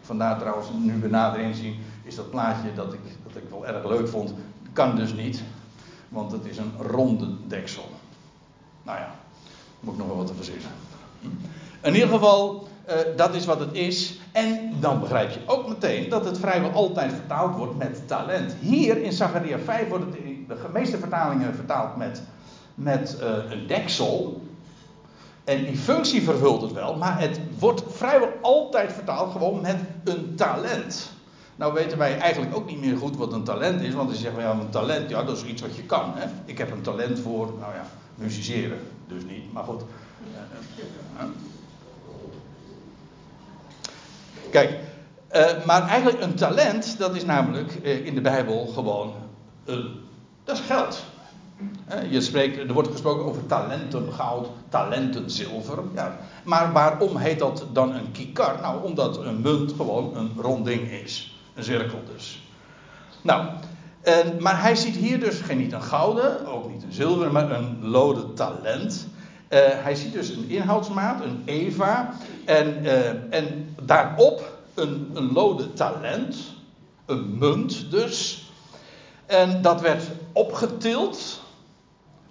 Vandaar 0.00 0.38
trouwens, 0.38 0.68
nu 0.78 1.00
we 1.00 1.08
nader 1.08 1.40
inzien, 1.40 1.78
is 2.04 2.14
dat 2.14 2.30
plaatje 2.30 2.74
dat 2.74 2.92
ik, 2.92 3.00
dat 3.26 3.42
ik 3.42 3.48
wel 3.50 3.66
erg 3.66 3.86
leuk 3.86 4.08
vond, 4.08 4.34
kan 4.72 4.96
dus 4.96 5.12
niet. 5.12 5.42
Want 6.08 6.32
het 6.32 6.44
is 6.44 6.56
een 6.56 6.72
ronde 6.78 7.28
deksel. 7.46 7.88
Nou 8.82 8.98
ja, 8.98 9.14
moet 9.80 9.92
ik 9.92 9.98
nog 9.98 10.08
wel 10.08 10.16
wat 10.16 10.26
te 10.26 10.34
verzinnen. 10.34 10.70
In 11.82 11.94
ieder 11.94 12.08
geval, 12.08 12.68
uh, 12.88 12.94
dat 13.16 13.34
is 13.34 13.44
wat 13.44 13.60
het 13.60 13.72
is. 13.72 14.20
En 14.32 14.72
dan 14.80 15.00
begrijp 15.00 15.30
je 15.30 15.40
ook 15.46 15.68
meteen 15.68 16.08
dat 16.08 16.24
het 16.24 16.38
vrijwel 16.38 16.70
altijd 16.70 17.12
vertaald 17.12 17.56
wordt 17.56 17.78
met 17.78 18.08
talent. 18.08 18.54
Hier 18.60 19.02
in 19.02 19.12
Zacharia 19.12 19.58
5 19.58 19.88
wordt 19.88 20.04
het 20.04 20.14
de 20.50 20.68
meeste 20.72 20.98
vertalingen 20.98 21.54
vertaald 21.54 21.96
met, 21.96 22.22
met 22.74 23.16
uh, 23.20 23.50
een 23.50 23.66
deksel. 23.66 24.42
En 25.44 25.64
die 25.64 25.76
functie 25.76 26.22
vervult 26.22 26.62
het 26.62 26.72
wel, 26.72 26.96
maar 26.96 27.20
het 27.20 27.40
wordt 27.58 27.82
vrijwel 27.88 28.32
altijd 28.42 28.92
vertaald 28.92 29.32
gewoon 29.32 29.60
met 29.60 29.76
een 30.04 30.34
talent. 30.36 31.10
Nou 31.56 31.72
weten 31.72 31.98
wij 31.98 32.18
eigenlijk 32.18 32.56
ook 32.56 32.66
niet 32.66 32.80
meer 32.80 32.96
goed 32.96 33.16
wat 33.16 33.32
een 33.32 33.44
talent 33.44 33.80
is, 33.80 33.94
want 33.94 34.10
ze 34.10 34.16
zeggen 34.16 34.42
ja, 34.42 34.50
een 34.50 34.70
talent, 34.70 35.10
ja, 35.10 35.22
dat 35.22 35.36
is 35.36 35.44
iets 35.44 35.62
wat 35.62 35.76
je 35.76 35.82
kan. 35.82 36.12
Hè? 36.14 36.26
Ik 36.44 36.58
heb 36.58 36.70
een 36.70 36.82
talent 36.82 37.18
voor, 37.18 37.46
nou 37.60 37.74
ja, 37.74 37.86
musiceren, 38.14 38.78
dus 39.08 39.24
niet, 39.24 39.52
maar 39.52 39.64
goed. 39.64 39.82
Kijk, 44.50 44.78
uh, 45.34 45.64
maar 45.66 45.88
eigenlijk 45.88 46.22
een 46.22 46.34
talent, 46.34 46.98
dat 46.98 47.16
is 47.16 47.24
namelijk 47.24 47.78
uh, 47.82 48.06
in 48.06 48.14
de 48.14 48.20
Bijbel 48.20 48.66
gewoon 48.66 49.12
een, 49.64 50.00
dat 50.50 50.58
is 50.58 50.66
geld. 50.66 51.02
Je 52.10 52.20
spreekt, 52.20 52.58
er 52.58 52.72
wordt 52.72 52.90
gesproken 52.90 53.24
over 53.24 53.46
talenten 53.46 54.12
goud, 54.12 54.48
talenten 54.68 55.30
zilver. 55.30 55.78
Ja. 55.94 56.16
Maar 56.44 56.72
waarom 56.72 57.16
heet 57.16 57.38
dat 57.38 57.66
dan 57.72 57.94
een 57.94 58.12
kikar? 58.12 58.60
Nou, 58.60 58.84
omdat 58.84 59.16
een 59.16 59.40
munt 59.40 59.72
gewoon 59.72 60.16
een 60.16 60.32
rond 60.36 60.64
ding 60.64 60.90
is. 60.90 61.36
Een 61.54 61.64
cirkel 61.64 61.98
dus. 62.14 62.42
Nou, 63.22 63.46
en, 64.02 64.36
maar 64.42 64.62
hij 64.62 64.74
ziet 64.74 64.96
hier 64.96 65.20
dus 65.20 65.40
geen 65.40 65.58
niet 65.58 65.72
een 65.72 65.82
gouden, 65.82 66.46
ook 66.46 66.70
niet 66.70 66.82
een 66.82 66.92
zilver, 66.92 67.32
maar 67.32 67.50
een 67.50 67.78
lode 67.80 68.32
talent. 68.32 69.08
Uh, 69.48 69.58
hij 69.62 69.94
ziet 69.94 70.12
dus 70.12 70.28
een 70.28 70.48
inhoudsmaat, 70.48 71.24
een 71.24 71.42
Eva. 71.44 72.14
En, 72.44 72.78
uh, 72.82 73.08
en 73.34 73.74
daarop 73.82 74.58
een, 74.74 75.10
een 75.14 75.32
lode 75.32 75.72
talent. 75.72 76.36
Een 77.06 77.38
munt 77.38 77.90
dus. 77.90 78.44
En 79.26 79.62
dat 79.62 79.80
werd 79.80 80.02
opgetild. 80.32 81.40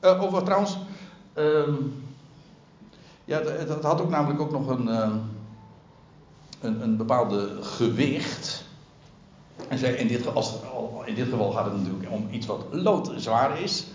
Uh, 0.02 0.24
over 0.24 0.44
trouwens. 0.44 0.78
Uh, 1.36 1.64
ja, 3.26 3.40
dat 3.68 3.84
had 3.84 4.02
ook 4.02 4.10
namelijk 4.10 4.42
ook 4.42 4.52
nog 4.52 4.68
een, 4.68 4.88
uh, 4.88 5.10
een, 6.62 6.82
een 6.82 6.98
bepaalde 6.98 7.58
gewicht. 7.62 8.64
En 9.68 9.98
in 9.98 10.08
dit, 10.08 10.36
als, 10.36 10.54
in 11.06 11.16
dit 11.16 11.28
geval 11.30 11.52
gaat 11.52 11.66
het 11.66 11.78
natuurlijk 11.78 12.12
om 12.12 12.28
iets 12.32 12.46
wat 12.46 12.66
loodzwaar 12.72 13.62
is. 13.62 13.86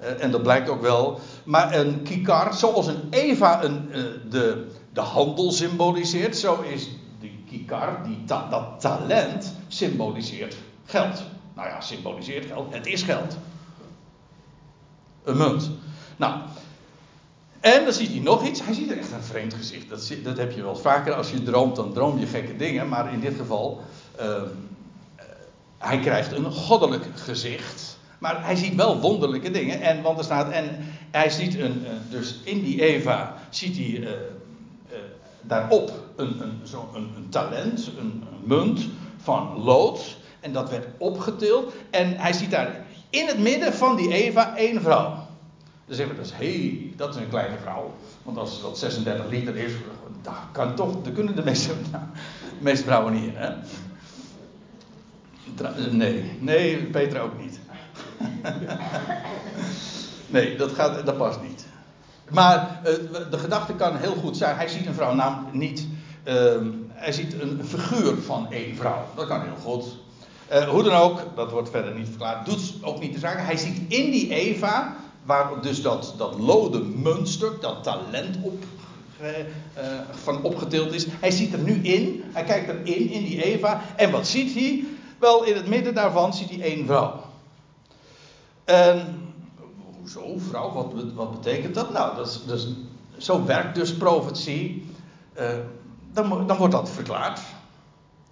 Uh, 0.00 0.22
en 0.22 0.30
dat 0.30 0.42
blijkt 0.42 0.68
ook 0.68 0.80
wel. 0.80 1.20
Maar 1.44 1.74
een 1.74 2.02
kikar, 2.02 2.54
zoals 2.54 2.86
een 2.86 3.06
Eva 3.10 3.64
een, 3.64 3.88
de, 4.30 4.70
de 4.92 5.00
handel 5.00 5.52
symboliseert, 5.52 6.36
zo 6.36 6.60
is 6.60 6.88
die 7.20 7.44
kikar, 7.48 8.04
die 8.04 8.24
dat 8.24 8.80
talent, 8.80 9.54
symboliseert 9.68 10.56
geld. 10.84 11.22
Nou 11.58 11.70
ja, 11.70 11.80
symboliseert 11.80 12.46
geld. 12.46 12.74
Het 12.74 12.86
is 12.86 13.02
geld. 13.02 13.36
Een 15.24 15.36
munt. 15.36 15.70
Nou. 16.16 16.40
En 17.60 17.84
dan 17.84 17.92
ziet 17.92 18.08
hij 18.08 18.18
nog 18.18 18.46
iets. 18.46 18.64
Hij 18.64 18.74
ziet 18.74 18.90
er 18.90 18.98
echt 18.98 19.12
een 19.12 19.22
vreemd 19.22 19.54
gezicht. 19.54 19.88
Dat, 19.88 20.12
dat 20.22 20.36
heb 20.36 20.52
je 20.52 20.62
wel 20.62 20.76
vaker. 20.76 21.14
Als 21.14 21.30
je 21.30 21.42
droomt, 21.42 21.76
dan 21.76 21.92
droom 21.92 22.18
je 22.18 22.26
gekke 22.26 22.56
dingen. 22.56 22.88
Maar 22.88 23.12
in 23.12 23.20
dit 23.20 23.34
geval. 23.36 23.80
Uh, 24.20 24.42
hij 25.78 25.98
krijgt 25.98 26.32
een 26.32 26.52
goddelijk 26.52 27.04
gezicht. 27.14 27.98
Maar 28.18 28.44
hij 28.44 28.56
ziet 28.56 28.74
wel 28.74 29.00
wonderlijke 29.00 29.50
dingen. 29.50 29.80
En, 29.80 30.02
want 30.02 30.18
er 30.18 30.24
staat. 30.24 30.50
En 30.50 30.78
hij 31.10 31.30
ziet 31.30 31.58
een. 31.58 31.82
Uh, 31.82 31.90
dus 32.10 32.40
in 32.44 32.62
die 32.62 32.82
Eva. 32.82 33.34
Ziet 33.50 33.76
hij. 33.76 33.86
Uh, 33.86 34.10
daarop 35.40 35.92
een, 36.16 36.42
een, 36.42 36.60
zo 36.64 36.90
een, 36.94 37.10
een 37.16 37.28
talent. 37.28 37.90
Een, 37.98 38.24
een 38.32 38.40
munt. 38.44 38.86
Van 39.16 39.58
lood. 39.62 40.17
En 40.40 40.52
dat 40.52 40.70
werd 40.70 40.86
opgetild. 40.98 41.72
En 41.90 42.16
hij 42.16 42.32
ziet 42.32 42.50
daar 42.50 42.86
in 43.10 43.26
het 43.26 43.38
midden 43.38 43.74
van 43.74 43.96
die 43.96 44.12
Eva 44.12 44.56
één 44.56 44.82
vrouw. 44.82 45.26
Dan 45.86 45.96
zeggen 45.96 46.16
we 46.16 46.22
dus, 46.22 46.32
hey, 46.34 46.92
dat 46.96 47.14
is 47.14 47.20
een 47.20 47.28
kleine 47.28 47.56
vrouw. 47.62 47.94
Want 48.22 48.38
als 48.38 48.62
dat 48.62 48.78
36 48.78 49.28
liter 49.28 49.56
is, 49.56 49.72
dat 50.22 50.34
kan 50.52 50.74
toch, 50.74 51.02
dat 51.02 51.12
kunnen 51.12 51.36
de 51.36 51.44
meeste, 51.44 51.72
nou, 52.60 52.76
vrouwen 52.76 53.12
niet 53.12 53.32
hè? 53.34 53.50
Nee, 55.90 56.38
nee, 56.40 56.76
Petra 56.76 57.20
ook 57.20 57.40
niet. 57.40 57.60
nee, 60.26 60.56
dat, 60.56 60.72
gaat, 60.72 61.06
dat 61.06 61.16
past 61.16 61.42
niet. 61.42 61.66
Maar 62.30 62.80
uh, 62.84 63.30
de 63.30 63.38
gedachte 63.38 63.72
kan 63.72 63.96
heel 63.96 64.14
goed 64.14 64.36
zijn. 64.36 64.56
Hij 64.56 64.68
ziet 64.68 64.86
een 64.86 64.94
vrouw 64.94 65.14
namelijk 65.14 65.54
niet. 65.54 65.86
Uh, 66.24 66.34
hij 66.88 67.12
ziet 67.12 67.40
een 67.40 67.60
figuur 67.64 68.16
van 68.16 68.52
één 68.52 68.76
vrouw. 68.76 69.04
Dat 69.14 69.26
kan 69.26 69.42
heel 69.42 69.56
goed. 69.62 69.84
Uh, 70.52 70.68
hoe 70.68 70.82
dan 70.82 70.94
ook, 70.94 71.20
dat 71.34 71.50
wordt 71.50 71.70
verder 71.70 71.94
niet 71.94 72.08
verklaard, 72.08 72.46
doet 72.46 72.74
ook 72.82 73.00
niet 73.00 73.12
de 73.12 73.18
zaak. 73.18 73.38
Hij 73.38 73.56
ziet 73.56 73.78
in 73.88 74.10
die 74.10 74.34
Eva, 74.34 74.96
waar 75.24 75.62
dus 75.62 75.82
dat, 75.82 76.14
dat 76.16 76.38
lode 76.38 76.82
muntstuk, 76.82 77.60
dat 77.60 77.82
talent 77.82 78.36
op, 78.40 78.64
uh, 79.22 79.28
van 80.10 80.42
opgetild 80.42 80.92
is, 80.92 81.06
hij 81.20 81.30
ziet 81.30 81.52
er 81.52 81.58
nu 81.58 81.72
in, 81.72 82.24
hij 82.32 82.44
kijkt 82.44 82.68
erin, 82.68 83.10
in 83.10 83.24
die 83.24 83.44
Eva, 83.44 83.82
en 83.96 84.10
wat 84.10 84.26
ziet 84.26 84.54
hij? 84.54 84.84
Wel, 85.18 85.44
in 85.44 85.54
het 85.54 85.68
midden 85.68 85.94
daarvan 85.94 86.34
ziet 86.34 86.50
hij 86.50 86.60
één 86.60 86.86
vrouw. 86.86 87.22
En, 88.64 89.20
hoezo 89.98 90.38
vrouw, 90.48 90.72
wat, 90.72 90.92
wat 91.14 91.30
betekent 91.30 91.74
dat? 91.74 91.92
Nou, 91.92 92.16
dat 92.16 92.40
is, 92.46 92.68
zo 93.16 93.44
werkt 93.44 93.74
dus 93.74 93.94
profetie. 93.94 94.86
Dan, 96.12 96.46
dan 96.46 96.56
wordt 96.56 96.74
dat 96.74 96.90
verklaard. 96.90 97.40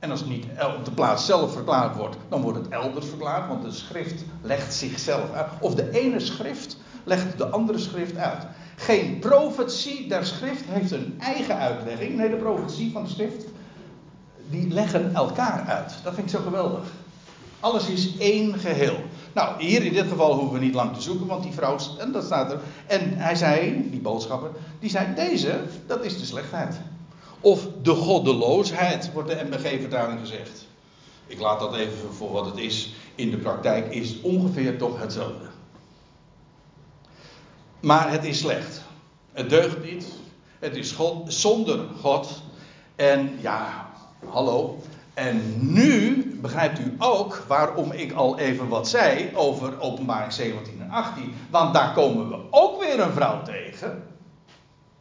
En 0.07 0.12
als 0.12 0.24
niet 0.24 0.44
op 0.78 0.84
de 0.84 0.90
plaats 0.90 1.26
zelf 1.26 1.52
verklaard 1.52 1.96
wordt, 1.96 2.16
dan 2.28 2.40
wordt 2.42 2.59
het 2.59 2.68
elders 2.68 3.07
verklaard, 3.07 3.48
want 3.48 3.62
de 3.62 3.70
schrift 3.70 4.24
legt 4.42 4.74
zichzelf 4.74 5.32
uit. 5.32 5.46
Of 5.61 5.74
de 5.74 5.90
ene 5.90 6.20
schrift 6.20 6.76
legt 7.04 7.38
de 7.38 7.46
andere 7.46 7.78
schrift 7.78 8.16
uit. 8.16 8.46
Geen 8.76 9.18
profetie 9.18 10.09
der 10.09 10.26
schrift 10.26 10.64
heeft 10.66 10.90
een 10.90 11.14
eigen 11.20 11.57
uitlegging. 11.57 12.16
Nee, 12.16 12.30
de 12.30 12.36
profetie 12.36 12.92
van 12.92 13.04
de 13.04 13.11
schrift, 13.11 13.44
die 14.50 14.68
leggen 14.68 15.14
elkaar 15.14 15.64
uit. 15.66 15.94
Dat 16.02 16.14
vind 16.14 16.26
ik 16.26 16.36
zo 16.38 16.42
geweldig. 16.42 16.84
Alles 17.61 17.88
is 17.88 18.16
één 18.18 18.59
geheel. 18.59 18.96
Nou, 19.32 19.62
hier 19.62 19.84
in 19.84 19.92
dit 19.92 20.07
geval 20.09 20.34
hoeven 20.34 20.59
we 20.59 20.64
niet 20.64 20.74
lang 20.74 20.94
te 20.94 21.02
zoeken, 21.02 21.26
want 21.26 21.42
die 21.42 21.52
vrouw, 21.52 21.76
en 21.98 22.12
dat 22.12 22.24
staat 22.24 22.52
er. 22.52 22.61
En 22.86 23.16
hij 23.16 23.34
zei, 23.34 23.88
die 23.90 24.00
boodschapper, 24.00 24.50
die 24.80 24.90
zei: 24.90 25.14
Deze, 25.14 25.61
dat 25.86 26.04
is 26.04 26.18
de 26.18 26.26
slechtheid. 26.26 26.80
Of 27.47 27.66
de 27.82 27.94
goddeloosheid, 27.94 29.12
wordt 29.12 29.28
de 29.28 29.44
MBG-vertaling 29.44 30.20
gezegd. 30.20 30.66
Ik 31.26 31.40
laat 31.40 31.61
dat 31.61 31.74
even 31.74 32.14
voor 32.14 32.32
wat 32.32 32.47
het 32.47 32.57
is. 32.57 32.94
In 33.14 33.30
de 33.30 33.36
praktijk 33.36 33.94
is 33.94 34.09
het 34.09 34.20
ongeveer 34.20 34.78
toch 34.78 35.01
hetzelfde. 35.01 35.47
Maar 37.80 38.11
het 38.11 38.24
is 38.24 38.38
slecht. 38.38 38.82
Het 39.32 39.51
deugt 39.51 39.84
niet. 39.84 40.12
Het 40.59 40.76
is 40.76 40.97
zonder 41.26 41.80
God. 42.01 42.42
En 42.97 43.38
ja, 43.40 43.90
hallo. 44.28 44.78
En 45.14 45.55
nu 45.72 46.24
begrijpt 46.40 46.78
u 46.78 46.94
ook 46.99 47.44
waarom 47.49 47.92
ik 47.92 48.12
al 48.12 48.38
even 48.38 48.68
wat 48.68 48.88
zei 48.88 49.30
over 49.34 49.80
openbaring 49.80 50.32
17 50.32 50.80
en 50.80 50.90
18. 50.90 51.34
Want 51.51 51.74
daar 51.74 51.92
komen 51.92 52.28
we 52.28 52.38
ook 52.51 52.80
weer 52.80 53.01
een 53.01 53.12
vrouw 53.12 53.42
tegen. 53.42 54.16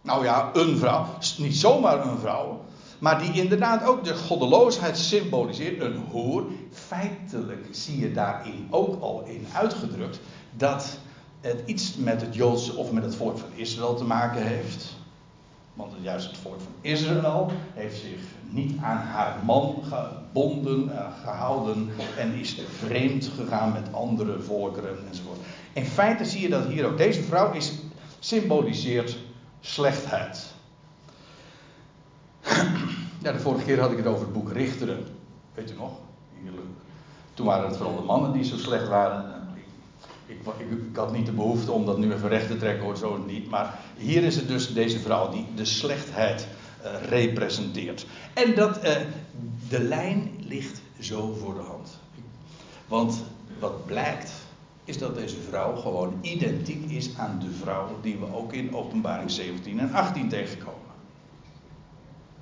Nou 0.05 0.23
ja, 0.23 0.49
een 0.53 0.77
vrouw. 0.77 1.05
Niet 1.37 1.55
zomaar 1.55 2.07
een 2.07 2.17
vrouw. 2.17 2.63
Maar 2.99 3.19
die 3.19 3.41
inderdaad 3.41 3.83
ook 3.83 4.03
de 4.03 4.15
goddeloosheid 4.15 4.97
symboliseert. 4.97 5.81
Een 5.81 6.03
hoer. 6.09 6.43
Feitelijk 6.71 7.67
zie 7.71 7.99
je 7.99 8.11
daarin 8.11 8.67
ook 8.69 9.01
al 9.01 9.23
in 9.25 9.47
uitgedrukt. 9.53 10.19
Dat 10.51 10.97
het 11.41 11.61
iets 11.65 11.95
met 11.95 12.21
het 12.21 12.35
Joodse 12.35 12.75
of 12.75 12.91
met 12.91 13.03
het 13.03 13.15
volk 13.15 13.37
van 13.37 13.49
Israël 13.55 13.95
te 13.95 14.03
maken 14.03 14.47
heeft. 14.47 14.95
Want 15.73 15.93
juist 16.01 16.27
het 16.27 16.37
volk 16.37 16.61
van 16.61 16.73
Israël 16.81 17.51
heeft 17.73 17.99
zich 17.99 18.19
niet 18.49 18.77
aan 18.81 18.97
haar 18.97 19.37
man 19.45 19.83
gebonden, 19.83 20.83
uh, 20.83 21.07
gehouden. 21.23 21.89
En 22.17 22.33
is 22.33 22.61
vreemd 22.77 23.31
gegaan 23.37 23.71
met 23.71 23.93
andere 23.93 24.39
volkeren 24.39 24.97
enzovoort. 25.09 25.39
In 25.73 25.85
feite 25.85 26.25
zie 26.25 26.41
je 26.41 26.49
dat 26.49 26.65
hier 26.65 26.85
ook. 26.85 26.97
Deze 26.97 27.23
vrouw 27.23 27.51
is 27.51 27.73
symboliseert 28.19 29.17
slechtheid. 29.65 30.53
Ja, 33.21 33.31
de 33.31 33.39
vorige 33.39 33.65
keer 33.65 33.79
had 33.79 33.91
ik 33.91 33.97
het 33.97 34.05
over 34.05 34.21
het 34.21 34.33
boek 34.33 34.51
Richteren. 34.51 35.05
Weet 35.53 35.71
u 35.71 35.75
nog? 35.75 35.91
Toen 37.33 37.45
waren 37.45 37.67
het 37.67 37.77
vooral 37.77 37.95
de 37.95 38.01
mannen 38.03 38.31
die 38.31 38.43
zo 38.43 38.57
slecht 38.57 38.87
waren. 38.87 39.47
Ik, 40.25 40.37
ik, 40.57 40.71
ik, 40.71 40.95
had 40.95 41.11
niet 41.11 41.25
de 41.25 41.31
behoefte 41.31 41.71
om 41.71 41.85
dat 41.85 41.97
nu 41.97 42.13
even 42.13 42.29
recht 42.29 42.47
te 42.47 42.57
trekken, 42.57 42.83
hoor, 42.83 42.97
zo 42.97 43.23
niet. 43.27 43.49
Maar 43.49 43.79
hier 43.97 44.23
is 44.23 44.35
het 44.35 44.47
dus 44.47 44.73
deze 44.73 44.99
vrouw 44.99 45.29
die 45.29 45.45
de 45.55 45.65
slechtheid 45.65 46.47
uh, 46.83 47.07
representeert. 47.09 48.05
En 48.33 48.55
dat, 48.55 48.83
uh, 48.83 48.95
de 49.69 49.79
lijn 49.79 50.31
ligt 50.39 50.81
zo 50.99 51.33
voor 51.33 51.53
de 51.53 51.61
hand. 51.61 51.99
Want 52.87 53.23
wat 53.59 53.85
blijkt, 53.85 54.31
is 54.85 54.97
dat 54.97 55.15
deze 55.15 55.35
vrouw 55.49 55.75
gewoon 55.75 56.13
identiek 56.21 56.91
is 56.91 57.17
aan 57.17 57.39
de 57.39 57.51
vrouw 57.61 57.87
die 58.01 58.17
we 58.17 58.35
ook 58.35 58.53
in 58.53 58.75
Openbaring 58.75 59.31
17 59.31 59.79
en 59.79 59.93
18 59.93 60.29
tegenkomen. 60.29 60.79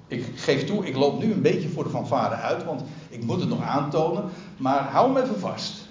Ik 0.08 0.26
geef 0.36 0.66
toe, 0.66 0.86
ik 0.86 0.96
loop 0.96 1.20
nu 1.20 1.32
een 1.32 1.41
beetje 1.41 1.70
voor 1.70 1.84
de 1.84 1.89
fanfare 1.89 2.36
uit, 2.36 2.64
want 2.64 2.82
ik 3.10 3.24
moet 3.24 3.39
het 3.39 3.50
nog 3.50 3.62
aantonen, 3.62 4.24
maar 4.58 4.84
hou 4.84 5.12
me 5.12 5.22
even 5.22 5.39
vast. 5.39 5.82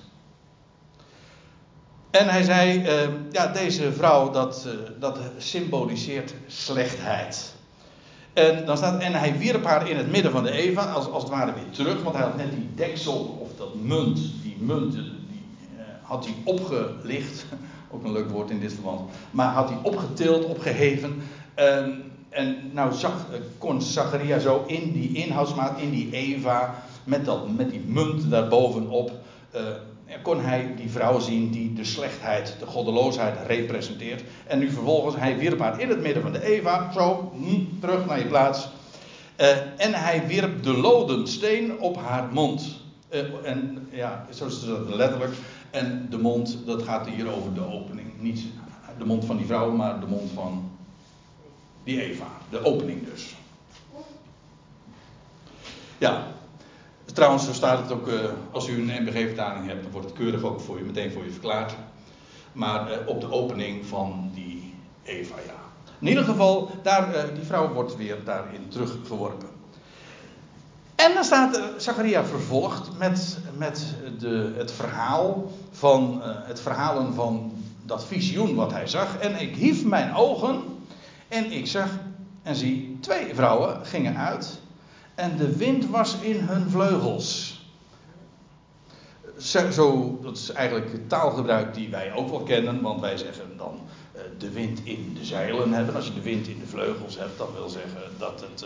En 2.10 2.28
hij 2.28 2.42
zei, 2.42 2.78
uh, 2.78 3.10
ja, 3.30 3.46
deze 3.46 3.92
vrouw, 3.92 4.30
dat, 4.30 4.66
uh, 4.66 5.00
dat 5.00 5.18
symboliseert 5.38 6.34
slechtheid. 6.46 7.54
En 8.32 8.66
dan 8.66 8.76
staat, 8.76 9.00
en 9.00 9.12
hij 9.12 9.38
wierp 9.38 9.64
haar 9.64 9.88
in 9.88 9.96
het 9.96 10.10
midden 10.10 10.32
van 10.32 10.42
de 10.42 10.50
Eva, 10.50 10.82
als, 10.82 11.06
als 11.06 11.22
het 11.22 11.32
ware 11.32 11.52
weer 11.52 11.70
terug, 11.70 12.02
want 12.02 12.16
hij 12.16 12.24
had 12.24 12.36
net 12.36 12.50
die 12.50 12.68
deksel, 12.74 13.38
of 13.40 13.48
dat 13.56 13.74
munt, 13.74 14.18
die 14.42 14.56
munt, 14.60 14.96
had 16.12 16.24
hij 16.24 16.34
opgelicht, 16.44 17.44
ook 17.92 18.04
een 18.04 18.12
leuk 18.12 18.30
woord 18.30 18.50
in 18.50 18.60
dit 18.60 18.72
verband, 18.72 19.00
maar 19.30 19.52
had 19.52 19.68
hij 19.68 19.78
opgetild, 19.82 20.44
opgeheven. 20.44 21.22
Um, 21.56 22.10
en 22.28 22.56
nou 22.72 22.94
zag, 22.94 23.26
kon 23.58 23.82
Zacharia 23.82 24.38
zo 24.38 24.64
in 24.66 24.92
die 24.92 25.12
inhoudsmaat, 25.12 25.80
in 25.80 25.90
die 25.90 26.12
Eva, 26.12 26.82
met, 27.04 27.24
dat, 27.24 27.56
met 27.56 27.70
die 27.70 27.82
munt 27.86 28.30
daarbovenop, 28.30 29.12
kon 30.22 30.40
hij 30.40 30.74
die 30.76 30.90
vrouw 30.90 31.18
zien 31.18 31.50
die 31.50 31.72
de 31.72 31.84
slechtheid, 31.84 32.56
de 32.58 32.66
goddeloosheid 32.66 33.34
representeert. 33.46 34.22
En 34.46 34.58
nu 34.58 34.70
vervolgens, 34.70 35.16
hij 35.16 35.38
wierp 35.38 35.58
haar 35.58 35.80
in 35.80 35.88
het 35.88 36.00
midden 36.00 36.22
van 36.22 36.32
de 36.32 36.44
Eva, 36.44 36.92
zo, 36.92 37.32
hm, 37.36 37.80
terug 37.80 38.06
naar 38.06 38.18
je 38.18 38.26
plaats. 38.26 38.68
Uh, 39.40 39.48
en 39.76 39.94
hij 39.94 40.26
wierp 40.26 40.62
de 40.62 40.76
loden 40.76 41.28
steen 41.28 41.78
op 41.80 41.96
haar 41.96 42.28
mond. 42.32 42.80
Uh, 43.10 43.20
en 43.44 43.88
ja, 43.90 44.26
zo 44.34 44.46
is 44.46 44.62
het 44.62 44.94
letterlijk. 44.94 45.32
En 45.72 46.06
de 46.10 46.18
mond, 46.18 46.58
dat 46.66 46.82
gaat 46.82 47.06
hier 47.06 47.32
over 47.32 47.54
de 47.54 47.72
opening. 47.72 48.20
Niet 48.20 48.44
de 48.98 49.04
mond 49.04 49.24
van 49.24 49.36
die 49.36 49.46
vrouw, 49.46 49.70
maar 49.70 50.00
de 50.00 50.06
mond 50.06 50.30
van 50.30 50.70
die 51.84 52.02
Eva. 52.02 52.26
De 52.50 52.64
opening 52.64 53.04
dus. 53.04 53.34
Ja, 55.98 56.26
Trouwens, 57.12 57.44
zo 57.44 57.52
staat 57.52 57.78
het 57.78 57.92
ook, 57.92 58.08
uh, 58.08 58.14
als 58.50 58.68
u 58.68 58.80
een 58.80 59.02
MBG-vertaling 59.02 59.66
hebt, 59.66 59.82
dan 59.82 59.92
wordt 59.92 60.06
het 60.06 60.16
keurig 60.16 60.42
ook 60.42 60.60
voor 60.60 60.78
je, 60.78 60.84
meteen 60.84 61.12
voor 61.12 61.24
je 61.24 61.30
verklaard. 61.30 61.74
Maar 62.52 62.90
uh, 62.90 62.96
op 63.06 63.20
de 63.20 63.30
opening 63.30 63.86
van 63.86 64.30
die 64.34 64.74
Eva, 65.02 65.34
ja. 65.46 65.54
In 66.00 66.08
ieder 66.08 66.24
geval, 66.24 66.70
daar, 66.82 67.08
uh, 67.14 67.34
die 67.34 67.44
vrouw 67.44 67.72
wordt 67.72 67.96
weer 67.96 68.16
daarin 68.24 68.68
teruggeworpen. 68.68 69.48
En 71.02 71.14
dan 71.14 71.24
staat 71.24 71.60
Zacharia 71.76 72.24
vervolgd 72.24 72.98
met, 72.98 73.38
met 73.56 73.94
de, 74.18 74.52
het 74.56 74.72
verhaal 74.72 75.50
van 75.70 76.20
het 76.22 76.60
verhalen 76.60 77.14
van 77.14 77.52
dat 77.86 78.04
visioen 78.04 78.54
wat 78.54 78.72
hij 78.72 78.86
zag. 78.86 79.18
En 79.18 79.40
ik 79.40 79.56
hief 79.56 79.84
mijn 79.84 80.14
ogen 80.14 80.62
en 81.28 81.52
ik 81.52 81.66
zag 81.66 81.88
en 82.42 82.54
zie 82.54 82.98
twee 83.00 83.34
vrouwen 83.34 83.86
gingen 83.86 84.16
uit 84.16 84.60
en 85.14 85.36
de 85.36 85.56
wind 85.56 85.88
was 85.88 86.16
in 86.20 86.40
hun 86.40 86.70
vleugels. 86.70 87.60
Zo, 89.70 90.18
dat 90.22 90.36
is 90.36 90.50
eigenlijk 90.50 91.08
taalgebruik 91.08 91.74
die 91.74 91.88
wij 91.88 92.12
ook 92.12 92.30
wel 92.30 92.42
kennen, 92.42 92.80
want 92.80 93.00
wij 93.00 93.16
zeggen 93.16 93.56
dan 93.56 93.80
uh, 94.14 94.20
de 94.38 94.50
wind 94.50 94.80
in 94.84 95.16
de 95.18 95.24
zeilen 95.24 95.72
hebben. 95.72 95.94
Als 95.94 96.06
je 96.06 96.14
de 96.14 96.22
wind 96.22 96.48
in 96.48 96.58
de 96.58 96.66
vleugels 96.66 97.18
hebt, 97.18 97.38
dan 97.38 97.48
wil 97.54 97.68
zeggen 97.68 98.02
dat 98.18 98.40
het. 98.40 98.64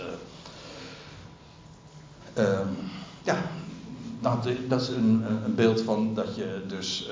Uh, 2.39 2.59
ja, 3.23 3.37
dat, 4.21 4.49
dat 4.69 4.81
is 4.81 4.89
een, 4.89 5.25
een, 5.45 5.55
beeld 5.55 5.83
van 5.83 6.15
dat 6.15 6.37
je 6.37 6.63
dus 6.69 7.11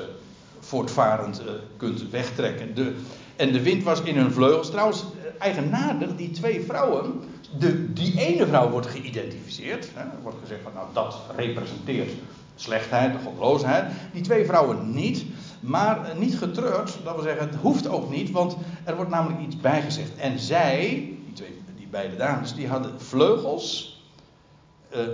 voortvarend 0.60 1.42
kunt 1.76 2.10
wegtrekken. 2.10 2.74
De, 2.74 2.94
en 3.36 3.52
de 3.52 3.62
wind 3.62 3.82
was 3.82 4.02
in 4.02 4.16
hun 4.16 4.32
vleugels. 4.32 4.70
Trouwens, 4.70 5.04
eigenaardig, 5.38 6.16
die 6.16 6.30
twee 6.30 6.64
vrouwen 6.64 7.20
de, 7.58 7.92
die 7.92 8.18
ene 8.18 8.46
vrouw 8.46 8.70
wordt 8.70 8.86
geïdentificeerd. 8.86 9.88
Hè, 9.94 10.04
wordt 10.22 10.38
gezegd 10.40 10.62
van 10.62 10.72
nou 10.74 10.86
dat 10.92 11.20
representeert 11.36 12.10
slechtheid, 12.56 13.12
de 13.12 13.18
godloosheid. 13.24 13.92
Die 14.12 14.22
twee 14.22 14.44
vrouwen 14.44 14.94
niet. 14.94 15.24
Maar 15.60 16.04
eh, 16.04 16.16
niet 16.16 16.38
getreurd, 16.38 16.96
dat 17.04 17.14
wil 17.14 17.22
zeggen, 17.22 17.46
het 17.46 17.56
hoeft 17.60 17.88
ook 17.88 18.10
niet, 18.10 18.30
want 18.30 18.56
er 18.84 18.96
wordt 18.96 19.10
namelijk 19.10 19.40
iets 19.40 19.56
bijgezegd. 19.56 20.16
En 20.16 20.38
zij, 20.38 20.88
die, 21.24 21.32
twee, 21.34 21.60
die 21.76 21.86
beide 21.90 22.16
dames, 22.16 22.54
die 22.54 22.68
hadden 22.68 23.00
vleugels 23.00 23.88
eh, 23.88 23.93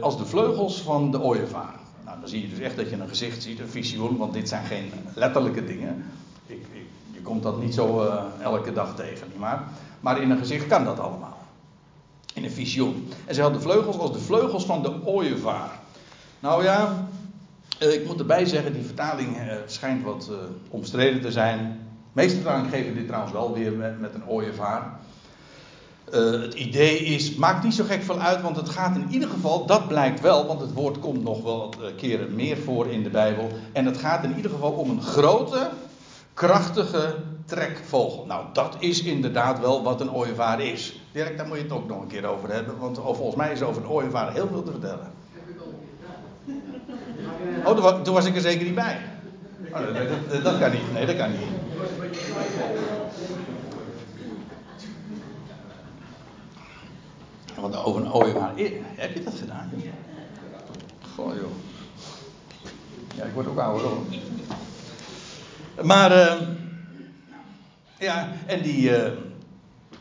als 0.00 0.18
de 0.18 0.26
vleugels 0.26 0.80
van 0.80 1.10
de 1.10 1.20
ooievaar. 1.20 1.74
Nou, 2.04 2.20
dan 2.20 2.28
zie 2.28 2.42
je 2.42 2.48
dus 2.48 2.58
echt 2.58 2.76
dat 2.76 2.90
je 2.90 2.96
een 2.96 3.08
gezicht 3.08 3.42
ziet, 3.42 3.60
een 3.60 3.68
visioen, 3.68 4.16
want 4.16 4.32
dit 4.32 4.48
zijn 4.48 4.64
geen 4.64 4.92
letterlijke 5.14 5.64
dingen. 5.64 6.04
Ik, 6.46 6.66
je 7.12 7.20
komt 7.22 7.42
dat 7.42 7.60
niet 7.60 7.74
zo 7.74 8.04
uh, 8.04 8.24
elke 8.42 8.72
dag 8.72 8.96
tegen? 8.96 9.26
Maar 10.00 10.22
in 10.22 10.30
een 10.30 10.38
gezicht 10.38 10.66
kan 10.66 10.84
dat 10.84 10.98
allemaal 10.98 11.38
in 12.34 12.44
een 12.44 12.50
visioen. 12.50 13.08
En 13.26 13.34
ze 13.34 13.42
had 13.42 13.54
de 13.54 13.60
vleugels 13.60 13.98
als 13.98 14.12
de 14.12 14.18
vleugels 14.18 14.64
van 14.64 14.82
de 14.82 15.06
ooievaar. 15.06 15.70
Nou 16.40 16.64
ja, 16.64 17.08
eh, 17.78 17.92
ik 17.92 18.06
moet 18.06 18.18
erbij 18.18 18.44
zeggen, 18.44 18.72
die 18.72 18.84
vertaling 18.84 19.36
eh, 19.36 19.56
schijnt 19.66 20.04
wat 20.04 20.30
omstreden 20.68 21.20
te 21.20 21.32
zijn. 21.32 21.80
Meeste 22.12 22.34
vertalingen 22.34 22.70
geven 22.70 22.94
dit 22.94 23.06
trouwens 23.06 23.32
wel 23.32 23.54
weer 23.54 23.72
met, 23.72 24.00
met 24.00 24.14
een 24.14 24.26
ooievaar. 24.26 24.99
Uh, 26.14 26.42
het 26.42 26.54
idee 26.54 26.98
is, 26.98 27.34
maakt 27.34 27.64
niet 27.64 27.74
zo 27.74 27.84
gek 27.84 28.02
veel 28.02 28.20
uit, 28.20 28.42
want 28.42 28.56
het 28.56 28.68
gaat 28.68 28.96
in 28.96 29.06
ieder 29.10 29.28
geval, 29.28 29.66
dat 29.66 29.88
blijkt 29.88 30.20
wel, 30.20 30.46
want 30.46 30.60
het 30.60 30.72
woord 30.72 30.98
komt 30.98 31.22
nog 31.22 31.42
wel 31.42 31.74
keren 31.96 32.34
meer 32.34 32.56
voor 32.56 32.86
in 32.86 33.02
de 33.02 33.10
Bijbel. 33.10 33.48
En 33.72 33.86
het 33.86 33.98
gaat 33.98 34.24
in 34.24 34.36
ieder 34.36 34.50
geval 34.50 34.70
om 34.70 34.90
een 34.90 35.02
grote, 35.02 35.70
krachtige 36.34 37.14
trekvogel. 37.44 38.24
Nou, 38.26 38.44
dat 38.52 38.76
is 38.78 39.02
inderdaad 39.02 39.60
wel 39.60 39.82
wat 39.82 40.00
een 40.00 40.12
ooievaar 40.12 40.60
is. 40.60 41.00
Dirk, 41.12 41.36
daar 41.36 41.46
moet 41.46 41.56
je 41.56 41.62
het 41.62 41.72
ook 41.72 41.88
nog 41.88 42.00
een 42.00 42.08
keer 42.08 42.26
over 42.26 42.52
hebben, 42.52 42.78
want 42.78 42.98
volgens 43.02 43.36
mij 43.36 43.52
is 43.52 43.62
over 43.62 43.82
een 43.82 43.88
ooievaar 43.88 44.32
heel 44.32 44.48
veel 44.48 44.62
te 44.62 44.70
vertellen. 44.70 45.12
Oh, 47.64 48.02
toen 48.02 48.14
was 48.14 48.26
ik 48.26 48.34
er 48.34 48.40
zeker 48.40 48.64
niet 48.64 48.74
bij. 48.74 49.00
Oh, 49.72 49.80
dat, 50.30 50.42
dat, 50.44 50.58
kan 50.58 50.70
niet. 50.70 50.92
Nee, 50.92 51.06
dat 51.06 51.16
kan 51.16 51.30
niet. 51.30 51.40
Want 57.60 57.84
over 57.84 58.00
een 58.00 58.12
ooievaar. 58.12 58.52
Heb 58.94 59.14
je 59.14 59.22
dat 59.22 59.34
gedaan? 59.38 59.72
Goh, 61.14 61.34
joh. 61.34 61.50
Ja, 63.16 63.24
ik 63.24 63.32
word 63.34 63.46
ook 63.46 63.58
ouder 63.58 63.86
hoor. 63.86 64.04
Maar, 65.82 66.12
uh, 66.12 66.48
ja, 67.98 68.28
en 68.46 68.62
die. 68.62 68.90
Uh, 68.90 69.10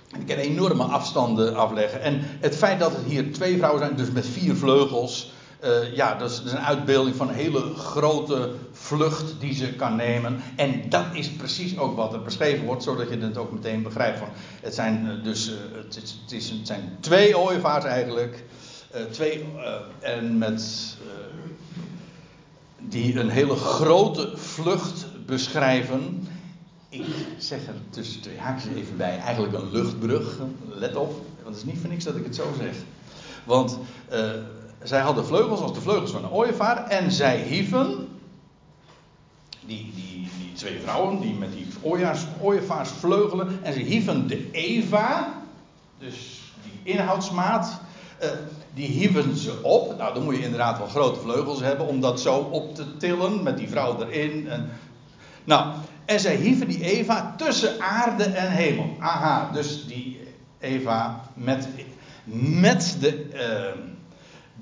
die 0.09 0.23
kan 0.25 0.35
enorme 0.37 0.83
afstanden 0.83 1.55
afleggen. 1.55 2.01
En 2.01 2.19
het 2.21 2.55
feit 2.55 2.79
dat 2.79 2.91
het 2.91 3.05
hier 3.05 3.33
twee 3.33 3.57
vrouwen 3.57 3.81
zijn, 3.81 3.95
dus 3.95 4.11
met 4.11 4.27
vier 4.27 4.55
vleugels. 4.55 5.33
Uh, 5.63 5.95
ja, 5.95 6.15
dat 6.15 6.31
is, 6.31 6.51
een 6.51 6.59
uitbeelding 6.59 7.15
van 7.15 7.29
een 7.29 7.35
hele 7.35 7.75
grote 7.75 8.53
vlucht 8.71 9.35
die 9.39 9.53
ze 9.53 9.73
kan 9.73 9.95
nemen. 9.95 10.41
En 10.55 10.89
dat 10.89 11.05
is 11.13 11.31
precies 11.31 11.77
ook 11.77 11.95
wat 11.95 12.13
er 12.13 12.21
beschreven 12.21 12.65
wordt, 12.65 12.83
zodat 12.83 13.09
je 13.09 13.17
het 13.17 13.37
ook 13.37 13.51
meteen 13.51 13.83
begrijpt. 13.83 14.19
Van, 14.19 14.27
het 14.61 14.75
zijn 14.75 15.19
dus 15.23 15.49
uh, 15.49 15.55
het, 15.83 15.95
is, 16.03 16.19
het, 16.21 16.31
is, 16.31 16.49
het, 16.49 16.67
zijn 16.67 16.97
twee 16.99 17.37
ooievaars 17.37 17.85
eigenlijk. 17.85 18.43
Twee, 19.11 19.45
en 19.99 20.37
met 20.37 20.95
die 22.79 23.19
een 23.19 23.29
hele 23.29 23.55
grote 23.55 24.31
vlucht 24.37 25.05
beschrijven. 25.25 26.27
Ik 26.89 27.05
zeg 27.37 27.67
er 27.67 27.73
tussen 27.89 28.21
twee 28.21 28.37
haakjes 28.37 28.73
even 28.75 28.97
bij, 28.97 29.17
eigenlijk 29.17 29.53
een 29.53 29.71
luchtbrug. 29.71 30.37
Let 30.67 30.95
op, 30.95 31.11
want 31.43 31.55
het 31.55 31.57
is 31.57 31.63
niet 31.63 31.79
voor 31.79 31.89
niks 31.89 32.03
dat 32.03 32.15
ik 32.15 32.23
het 32.23 32.35
zo 32.35 32.53
zeg. 32.59 32.75
Want 33.43 33.77
zij 34.83 34.99
hadden 34.99 35.25
vleugels 35.25 35.59
als 35.59 35.73
de 35.73 35.81
vleugels 35.81 36.11
van 36.11 36.23
een 36.23 36.31
ooievaar. 36.31 36.87
En 36.87 37.11
zij 37.11 37.41
hieven, 37.41 38.07
die, 39.65 39.91
die, 39.95 40.29
die 40.39 40.53
twee 40.53 40.79
vrouwen, 40.79 41.19
die 41.19 41.33
met 41.33 41.53
die 41.53 41.67
ooievaars 42.41 42.89
vleugelen. 42.89 43.59
En 43.61 43.73
ze 43.73 43.79
hieven 43.79 44.27
de 44.27 44.51
Eva, 44.51 45.33
dus 45.97 46.41
die 46.63 46.93
inhoudsmaat. 46.93 47.81
Uh, 48.23 48.29
die 48.73 48.87
hieven 48.87 49.37
ze 49.37 49.59
op. 49.61 49.97
Nou, 49.97 50.13
dan 50.13 50.23
moet 50.23 50.35
je 50.35 50.43
inderdaad 50.43 50.77
wel 50.77 50.87
grote 50.87 51.19
vleugels 51.19 51.59
hebben 51.59 51.87
om 51.87 52.01
dat 52.01 52.21
zo 52.21 52.35
op 52.35 52.75
te 52.75 52.97
tillen 52.97 53.43
met 53.43 53.57
die 53.57 53.69
vrouw 53.69 54.01
erin. 54.01 54.49
En, 54.49 54.69
nou, 55.43 55.73
en 56.05 56.19
zij 56.19 56.35
hieven 56.35 56.67
die 56.67 56.83
Eva 56.83 57.33
tussen 57.37 57.81
aarde 57.81 58.23
en 58.23 58.51
hemel. 58.51 58.95
Aha, 58.99 59.49
dus 59.53 59.87
die 59.87 60.19
Eva 60.59 61.21
met, 61.33 61.67
met 62.59 62.97
de, 62.99 63.29
uh, 63.33 63.88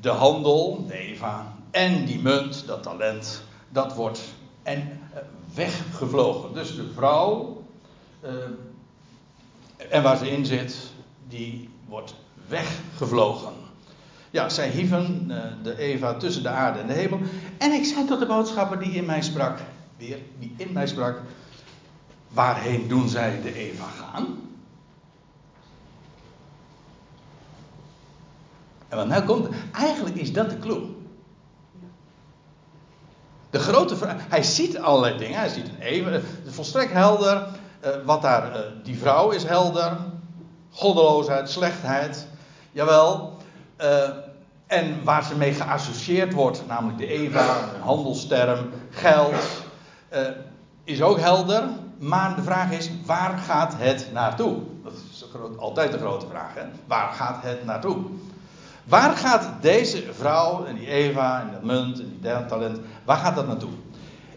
de 0.01 0.09
handel, 0.09 0.85
de 0.87 0.97
Eva, 0.97 1.53
en 1.71 2.05
die 2.05 2.19
munt, 2.19 2.63
dat 2.67 2.83
talent, 2.83 3.43
dat 3.69 3.95
wordt 3.95 4.21
en, 4.63 4.99
uh, 5.13 5.19
weggevlogen. 5.53 6.53
Dus 6.53 6.75
de 6.75 6.91
vrouw, 6.95 7.63
uh, 8.23 8.31
en 9.89 10.03
waar 10.03 10.17
ze 10.17 10.31
in 10.31 10.45
zit, 10.45 10.77
die 11.27 11.69
wordt 11.87 12.15
weggevlogen. 12.47 13.53
Ja, 14.31 14.49
zij 14.49 14.69
hieven 14.69 15.31
de 15.63 15.77
Eva 15.77 16.13
tussen 16.13 16.43
de 16.43 16.49
aarde 16.49 16.79
en 16.79 16.87
de 16.87 16.93
hemel. 16.93 17.19
En 17.57 17.71
ik 17.71 17.85
zei 17.85 18.05
tot 18.05 18.19
de 18.19 18.25
boodschapper 18.25 18.79
die 18.79 18.91
in 18.91 19.05
mij 19.05 19.21
sprak, 19.21 19.59
weer, 19.97 20.17
die 20.39 20.53
in 20.57 20.73
mij 20.73 20.87
sprak, 20.87 21.21
waarheen 22.29 22.87
doen 22.87 23.09
zij 23.09 23.41
de 23.41 23.53
Eva 23.53 23.85
gaan? 23.85 24.46
En 28.89 28.97
wat 28.97 29.07
nou 29.07 29.23
komt, 29.23 29.47
eigenlijk 29.71 30.15
is 30.15 30.33
dat 30.33 30.49
de 30.49 30.59
clue. 30.59 30.95
De 33.49 33.59
grote 33.59 33.95
vraag, 33.95 34.15
hij 34.29 34.43
ziet 34.43 34.79
allerlei 34.79 35.17
dingen, 35.17 35.39
hij 35.39 35.49
ziet 35.49 35.67
een 35.67 35.81
Eva, 35.81 36.19
volstrekt 36.45 36.91
helder. 36.91 37.47
Uh, 37.85 37.89
wat 38.05 38.21
daar, 38.21 38.51
uh, 38.51 38.59
die 38.83 38.97
vrouw 38.97 39.29
is 39.29 39.43
helder. 39.43 39.97
Goddeloosheid, 40.71 41.49
slechtheid. 41.49 42.27
Jawel. 42.71 43.37
En 44.67 45.03
waar 45.03 45.23
ze 45.23 45.35
mee 45.35 45.53
geassocieerd 45.53 46.33
wordt, 46.33 46.67
namelijk 46.67 46.97
de 46.97 47.07
Eva, 47.07 47.57
een 47.75 47.81
handelsterm, 47.81 48.69
geld, 48.89 49.35
is 50.83 51.01
ook 51.01 51.19
helder. 51.19 51.63
Maar 51.99 52.35
de 52.35 52.41
vraag 52.41 52.71
is, 52.71 52.91
waar 53.05 53.37
gaat 53.37 53.73
het 53.77 54.09
naartoe? 54.13 54.57
Dat 54.83 54.93
is 54.93 55.25
altijd 55.57 55.91
de 55.91 55.97
grote 55.97 56.27
vraag. 56.27 56.53
Hè? 56.53 56.61
Waar 56.87 57.13
gaat 57.13 57.43
het 57.43 57.65
naartoe? 57.65 57.97
Waar 58.87 59.17
gaat 59.17 59.61
deze 59.61 60.13
vrouw 60.13 60.65
en 60.65 60.75
die 60.75 60.87
Eva 60.87 61.41
en 61.41 61.51
dat 61.51 61.63
munt 61.63 61.99
en 61.99 62.19
die 62.21 62.45
talent, 62.45 62.79
waar 63.05 63.17
gaat 63.17 63.35
dat 63.35 63.47
naartoe? 63.47 63.69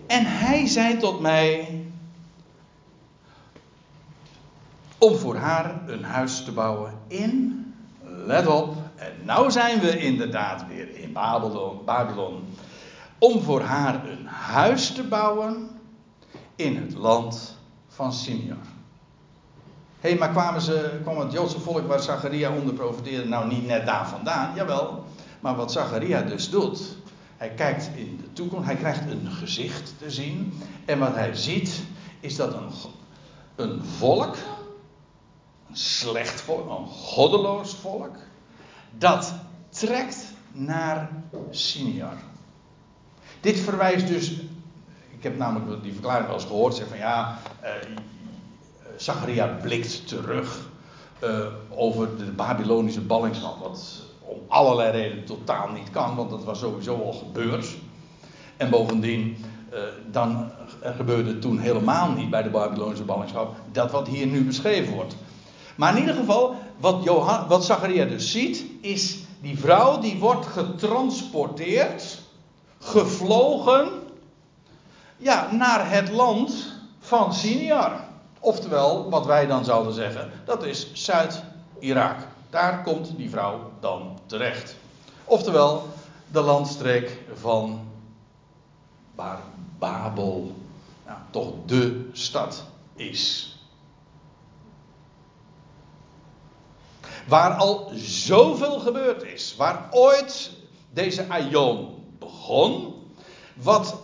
En 0.06 0.24
hij 0.26 0.66
zei 0.66 0.96
tot 0.96 1.20
mij, 1.20 1.80
om 4.98 5.16
voor 5.16 5.36
haar 5.36 5.88
een 5.88 6.04
huis 6.04 6.44
te 6.44 6.52
bouwen 6.52 6.92
in, 7.06 7.64
let 8.02 8.46
op, 8.46 8.76
en 8.96 9.12
nou 9.22 9.50
zijn 9.50 9.80
we 9.80 9.98
inderdaad 9.98 10.66
weer 10.68 10.94
in 10.96 11.12
Babylon, 11.12 11.84
Babylon 11.84 12.44
om 13.18 13.42
voor 13.42 13.62
haar 13.62 14.08
een 14.08 14.26
huis 14.26 14.92
te 14.92 15.02
bouwen 15.02 15.68
in 16.56 16.76
het 16.76 16.94
land 16.94 17.56
van 17.88 18.12
Simeon. 18.12 18.79
Hé, 20.00 20.08
hey, 20.08 20.18
maar 20.18 20.30
kwamen 20.30 20.60
ze, 20.60 20.98
kwam 21.02 21.18
het 21.18 21.32
Joodse 21.32 21.60
volk 21.60 21.86
waar 21.86 22.00
Zacharia 22.00 22.50
onder 22.50 22.74
profeteerde 22.74 23.28
nou 23.28 23.48
niet 23.48 23.66
net 23.66 23.86
daar 23.86 24.08
vandaan? 24.08 24.54
Jawel, 24.54 25.04
maar 25.40 25.56
wat 25.56 25.72
Zacharia 25.72 26.22
dus 26.22 26.50
doet, 26.50 26.96
hij 27.36 27.50
kijkt 27.50 27.90
in 27.94 28.16
de 28.16 28.32
toekomst, 28.32 28.66
hij 28.66 28.76
krijgt 28.76 29.10
een 29.10 29.30
gezicht 29.30 29.94
te 29.98 30.10
zien. 30.10 30.60
En 30.84 30.98
wat 30.98 31.14
hij 31.14 31.34
ziet, 31.34 31.82
is 32.20 32.36
dat 32.36 32.54
een, 32.54 32.70
een 33.56 33.84
volk, 33.84 34.36
een 35.68 35.76
slecht 35.76 36.40
volk, 36.40 36.78
een 36.78 36.86
goddeloos 36.86 37.74
volk, 37.74 38.16
dat 38.98 39.34
trekt 39.68 40.24
naar 40.52 41.10
Siniar. 41.50 42.16
Dit 43.40 43.58
verwijst 43.58 44.06
dus 44.06 44.30
ik 45.10 45.22
heb 45.22 45.36
namelijk 45.36 45.82
die 45.82 45.92
verklaring 45.92 46.26
wel 46.26 46.34
eens 46.34 46.44
gehoord. 46.44 46.74
Zeg 46.74 46.88
van 46.88 46.98
ja, 46.98 47.38
uh, 47.62 47.68
Zacharia 49.00 49.46
blikt 49.46 50.08
terug 50.08 50.68
uh, 51.24 51.46
over 51.68 52.16
de 52.16 52.24
Babylonische 52.24 53.00
ballingschap. 53.00 53.58
Wat 53.58 54.02
om 54.20 54.38
allerlei 54.48 54.90
redenen 54.90 55.24
totaal 55.24 55.68
niet 55.68 55.90
kan, 55.90 56.16
want 56.16 56.30
dat 56.30 56.44
was 56.44 56.58
sowieso 56.58 57.02
al 57.02 57.12
gebeurd. 57.12 57.66
En 58.56 58.70
bovendien, 58.70 59.36
uh, 59.72 59.78
dan 60.10 60.50
gebeurde 60.82 61.38
toen 61.38 61.58
helemaal 61.58 62.10
niet 62.10 62.30
bij 62.30 62.42
de 62.42 62.50
Babylonische 62.50 63.04
ballingschap 63.04 63.56
dat 63.72 63.90
wat 63.90 64.08
hier 64.08 64.26
nu 64.26 64.44
beschreven 64.44 64.94
wordt. 64.94 65.16
Maar 65.76 65.92
in 65.94 66.00
ieder 66.00 66.14
geval, 66.14 66.54
wat, 66.76 67.04
Johan, 67.04 67.48
wat 67.48 67.80
dus 67.84 68.30
ziet, 68.30 68.64
is 68.80 69.18
die 69.40 69.58
vrouw 69.58 69.98
die 69.98 70.18
wordt 70.18 70.46
getransporteerd, 70.46 72.18
gevlogen 72.78 73.88
ja, 75.16 75.52
naar 75.52 75.90
het 75.90 76.10
land 76.10 76.72
van 76.98 77.34
Siniar. 77.34 78.08
Oftewel, 78.40 79.10
wat 79.10 79.26
wij 79.26 79.46
dan 79.46 79.64
zouden 79.64 79.92
zeggen, 79.92 80.30
dat 80.44 80.64
is 80.64 80.92
Zuid-Irak. 80.92 82.16
Daar 82.50 82.82
komt 82.82 83.16
die 83.16 83.30
vrouw 83.30 83.70
dan 83.80 84.18
terecht. 84.26 84.76
Oftewel, 85.24 85.88
de 86.28 86.40
landstreek 86.40 87.18
van 87.34 87.88
waar 89.14 89.40
Babel 89.78 90.54
ja, 91.06 91.26
toch 91.30 91.52
de 91.66 92.08
stad 92.12 92.64
is. 92.94 93.54
Waar 97.26 97.52
al 97.52 97.90
zoveel 97.94 98.80
gebeurd 98.80 99.22
is. 99.22 99.54
Waar 99.56 99.88
ooit 99.90 100.50
deze 100.90 101.28
Aion 101.28 102.04
begon. 102.18 102.94
Wat 103.54 103.94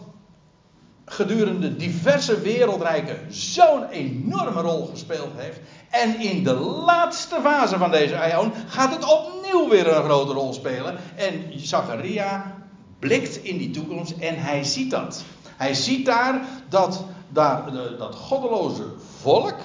gedurende 1.16 1.76
diverse 1.76 2.40
wereldrijken 2.40 3.18
zo'n 3.28 3.88
enorme 3.88 4.60
rol 4.60 4.86
gespeeld 4.86 5.32
heeft. 5.36 5.60
En 5.90 6.20
in 6.20 6.44
de 6.44 6.54
laatste 6.54 7.40
fase 7.42 7.78
van 7.78 7.90
deze 7.90 8.18
aion 8.18 8.52
gaat 8.66 8.94
het 8.94 9.04
opnieuw 9.04 9.68
weer 9.68 9.96
een 9.96 10.04
grote 10.04 10.32
rol 10.32 10.52
spelen. 10.52 10.96
En 11.14 11.52
Zacharia 11.56 12.54
blikt 12.98 13.44
in 13.44 13.58
die 13.58 13.70
toekomst 13.70 14.14
en 14.18 14.36
hij 14.38 14.64
ziet 14.64 14.90
dat. 14.90 15.24
Hij 15.56 15.74
ziet 15.74 16.06
daar 16.06 16.40
dat 16.68 17.04
daar, 17.28 17.72
dat 17.98 18.14
goddeloze 18.14 18.84
volk 19.20 19.56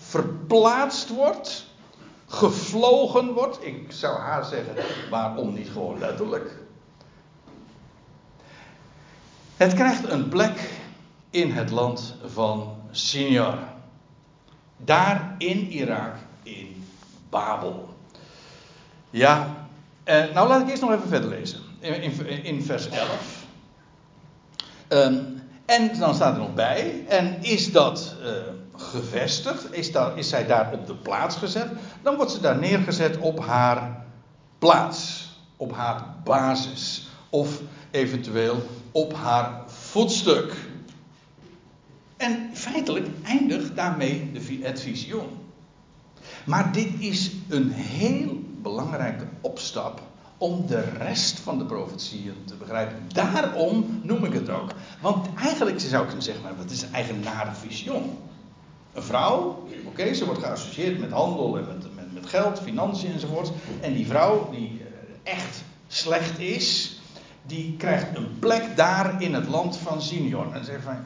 verplaatst 0.00 1.08
wordt, 1.08 1.66
gevlogen 2.26 3.32
wordt. 3.32 3.58
Ik 3.66 3.86
zou 3.88 4.18
haar 4.18 4.44
zeggen, 4.44 4.74
waarom 5.10 5.54
niet 5.54 5.68
gewoon 5.68 5.98
letterlijk? 5.98 6.59
Het 9.60 9.74
krijgt 9.74 10.10
een 10.10 10.28
plek 10.28 10.70
in 11.30 11.52
het 11.52 11.70
land 11.70 12.14
van 12.24 12.76
Sinjar. 12.90 13.58
Daar 14.76 15.34
in 15.38 15.66
Irak, 15.70 16.14
in 16.42 16.84
Babel. 17.30 17.94
Ja, 19.10 19.56
eh, 20.04 20.24
nou 20.34 20.48
laat 20.48 20.60
ik 20.60 20.68
eerst 20.68 20.82
nog 20.82 20.92
even 20.92 21.08
verder 21.08 21.30
lezen. 21.30 21.60
In, 21.78 22.44
in, 22.44 22.62
vers 22.62 22.88
11. 22.88 23.44
Um, 24.88 24.98
ehm, 24.98 25.16
en 25.64 25.98
dan 25.98 26.14
staat 26.14 26.34
er 26.34 26.40
nog 26.40 26.54
bij. 26.54 27.04
En 27.08 27.42
is 27.42 27.72
dat 27.72 28.14
uh, 28.22 28.30
gevestigd? 28.76 29.72
Is, 29.72 29.90
is 30.14 30.28
zij 30.28 30.46
daar 30.46 30.72
op 30.72 30.86
de 30.86 30.94
plaats 30.94 31.36
gezet? 31.36 31.68
Dan 32.02 32.16
wordt 32.16 32.30
ze 32.32 32.40
daar 32.40 32.58
neergezet 32.58 33.18
op 33.18 33.44
haar 33.44 34.04
plaats. 34.58 35.28
Op 35.56 35.72
haar 35.72 36.04
basis. 36.24 37.08
Of 37.30 37.60
eventueel 37.90 38.62
op 38.92 39.14
haar 39.14 39.62
voetstuk. 39.66 40.54
En 42.16 42.50
feitelijk 42.52 43.06
eindigt 43.24 43.76
daarmee 43.76 44.30
het 44.60 44.80
visioen. 44.80 45.28
Maar 46.44 46.72
dit 46.72 46.88
is 46.98 47.30
een 47.48 47.70
heel 47.70 48.42
belangrijke 48.62 49.24
opstap 49.40 50.02
om 50.38 50.66
de 50.66 50.80
rest 50.98 51.40
van 51.40 51.58
de 51.58 51.64
profetieën 51.64 52.34
te 52.44 52.54
begrijpen. 52.54 52.96
Daarom 53.12 54.00
noem 54.02 54.24
ik 54.24 54.32
het 54.32 54.50
ook. 54.50 54.70
Want 55.00 55.26
eigenlijk 55.36 55.80
zou 55.80 56.02
ik 56.02 56.06
kunnen 56.06 56.24
zeggen, 56.24 56.56
wat 56.56 56.70
is 56.70 56.82
een 56.82 57.20
nare 57.20 57.54
visioen? 57.54 58.18
Een 58.92 59.02
vrouw, 59.02 59.68
oké, 59.86 60.14
ze 60.14 60.24
wordt 60.24 60.42
geassocieerd 60.42 60.98
met 60.98 61.10
handel 61.10 61.58
en 61.58 61.66
met, 61.66 61.94
met, 61.94 62.14
met 62.14 62.26
geld, 62.26 62.60
financiën 62.60 63.12
enzovoort. 63.12 63.50
En 63.80 63.94
die 63.94 64.06
vrouw 64.06 64.50
die 64.50 64.82
eh, 65.24 65.32
echt 65.32 65.62
slecht 65.88 66.38
is, 66.38 66.99
die 67.46 67.76
krijgt 67.76 68.16
een 68.16 68.38
plek 68.38 68.76
daar 68.76 69.22
in 69.22 69.34
het 69.34 69.48
land 69.48 69.76
van 69.76 70.02
Simeon. 70.02 70.54
En 70.54 70.64
zegt 70.64 70.84
van, 70.84 70.96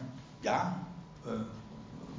ja, 0.40 0.78
uh, 1.26 1.32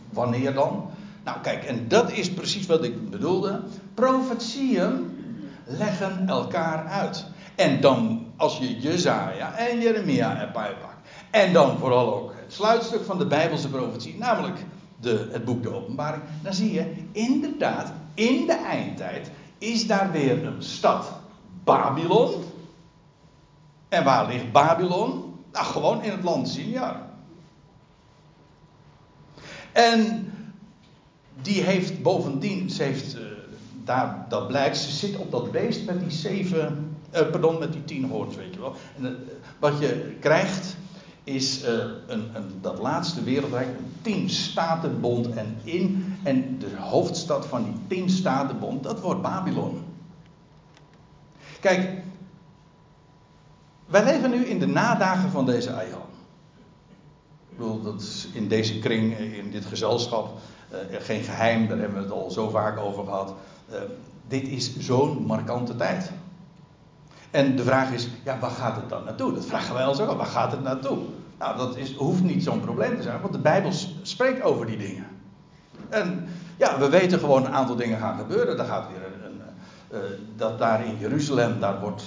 wanneer 0.09 0.53
dan? 0.53 0.89
Nou 1.23 1.39
kijk, 1.41 1.63
en 1.63 1.87
dat 1.87 2.11
is 2.11 2.33
precies 2.33 2.65
wat 2.65 2.83
ik 2.83 3.09
bedoelde. 3.09 3.61
Profetieën 3.93 5.17
leggen 5.65 6.27
elkaar 6.27 6.87
uit. 6.87 7.25
En 7.55 7.81
dan, 7.81 8.25
als 8.35 8.57
je 8.57 8.79
Jezaja 8.79 9.53
en 9.53 9.81
Jeremia 9.81 10.39
erbij 10.39 10.75
pakt. 10.81 11.09
En 11.31 11.53
dan 11.53 11.77
vooral 11.77 12.15
ook 12.15 12.33
het 12.35 12.53
sluitstuk 12.53 13.03
van 13.03 13.17
de 13.17 13.25
Bijbelse 13.25 13.69
profetie, 13.69 14.17
namelijk 14.17 14.65
de, 14.99 15.29
het 15.31 15.45
boek 15.45 15.63
De 15.63 15.73
Openbaring. 15.73 16.23
Dan 16.41 16.53
zie 16.53 16.73
je 16.73 16.93
inderdaad, 17.11 17.91
in 18.13 18.45
de 18.45 18.63
eindtijd 18.67 19.31
is 19.57 19.87
daar 19.87 20.11
weer 20.11 20.45
een 20.45 20.63
stad 20.63 21.11
Babylon 21.63 22.43
en 23.89 24.03
waar 24.03 24.27
ligt 24.27 24.51
Babylon? 24.51 25.33
Nou, 25.51 25.65
gewoon 25.65 26.03
in 26.03 26.11
het 26.11 26.23
land 26.23 26.49
Sinjar. 26.49 27.01
En 29.71 30.31
die 31.41 31.61
heeft 31.61 32.01
bovendien, 32.01 32.69
ze 32.69 32.83
heeft, 32.83 33.15
uh, 33.15 33.21
daar, 33.83 34.25
dat 34.29 34.47
blijkt, 34.47 34.77
ze 34.77 34.91
zit 34.91 35.17
op 35.17 35.31
dat 35.31 35.51
beest 35.51 35.85
met 35.85 35.99
die 35.99 36.11
zeven, 36.11 36.97
uh, 37.13 37.29
pardon, 37.29 37.59
met 37.59 37.73
die 37.73 37.83
tien 37.83 38.05
hoorns, 38.05 38.35
weet 38.35 38.53
je 38.53 38.59
wel. 38.59 38.75
En 38.97 39.05
uh, 39.05 39.11
wat 39.59 39.79
je 39.79 40.15
krijgt 40.19 40.75
is 41.23 41.63
een, 41.63 42.29
een, 42.33 42.59
dat 42.61 42.79
laatste 42.79 43.23
wereldrijk, 43.23 43.67
een 43.67 43.93
tien 44.01 44.29
statenbond. 44.29 45.29
En 45.29 45.57
in, 45.63 46.15
en 46.23 46.59
de 46.59 46.75
hoofdstad 46.77 47.45
van 47.45 47.63
die 47.63 47.73
tien 47.87 48.09
statenbond, 48.09 48.83
dat 48.83 49.01
wordt 49.01 49.21
Babylon. 49.21 49.83
Kijk, 51.59 52.03
wij 53.85 54.03
leven 54.03 54.29
nu 54.29 54.45
in 54.45 54.59
de 54.59 54.67
nadagen 54.67 55.29
van 55.29 55.45
deze 55.45 55.73
Aion. 55.73 56.01
Ik 57.49 57.57
bedoel, 57.57 57.81
dat 57.81 58.01
is 58.01 58.27
in 58.33 58.47
deze 58.47 58.79
kring, 58.79 59.17
in 59.17 59.51
dit 59.51 59.65
gezelschap, 59.65 60.37
uh, 60.71 60.77
geen 60.99 61.23
geheim, 61.23 61.67
daar 61.67 61.77
hebben 61.77 61.97
we 61.97 62.03
het 62.03 62.11
al 62.11 62.31
zo 62.31 62.49
vaak 62.49 62.77
over 62.79 63.03
gehad. 63.03 63.33
Uh, 63.71 63.75
dit 64.27 64.47
is 64.47 64.79
zo'n 64.79 65.25
markante 65.25 65.75
tijd. 65.75 66.11
En 67.31 67.55
de 67.55 67.63
vraag 67.63 67.91
is, 67.91 68.07
ja, 68.23 68.39
waar 68.39 68.49
gaat 68.49 68.75
het 68.75 68.89
dan 68.89 69.03
naartoe? 69.03 69.33
Dat 69.33 69.45
vragen 69.45 69.73
wij 69.73 69.85
ons 69.85 69.99
ook 69.99 70.17
waar 70.17 70.25
gaat 70.25 70.51
het 70.51 70.63
naartoe? 70.63 70.97
Nou, 71.39 71.57
dat 71.57 71.77
is, 71.77 71.95
hoeft 71.95 72.23
niet 72.23 72.43
zo'n 72.43 72.59
probleem 72.59 72.95
te 72.95 73.03
zijn, 73.03 73.21
want 73.21 73.33
de 73.33 73.39
Bijbel 73.39 73.71
spreekt 74.01 74.41
over 74.41 74.65
die 74.65 74.77
dingen. 74.77 75.07
En 75.89 76.27
ja, 76.57 76.79
we 76.79 76.89
weten 76.89 77.19
gewoon 77.19 77.45
een 77.45 77.53
aantal 77.53 77.75
dingen 77.75 77.99
gaan 77.99 78.17
gebeuren. 78.17 78.59
Er 78.59 78.65
gaat 78.65 78.87
weer 78.87 79.05
een, 79.05 79.41
een 79.89 80.27
dat 80.35 80.59
daar 80.59 80.85
in 80.85 80.97
Jeruzalem, 80.97 81.59
daar 81.59 81.79
wordt 81.79 82.03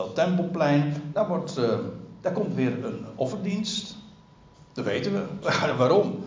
dat 0.00 0.14
tempelplein, 0.14 0.94
daar, 1.12 1.28
wordt, 1.28 1.58
uh, 1.58 1.68
daar 2.20 2.32
komt 2.32 2.54
weer 2.54 2.84
een 2.84 3.06
offerdienst. 3.14 3.96
Dat 4.72 4.84
weten 4.84 5.12
we. 5.12 5.24
Waarom? 5.78 6.24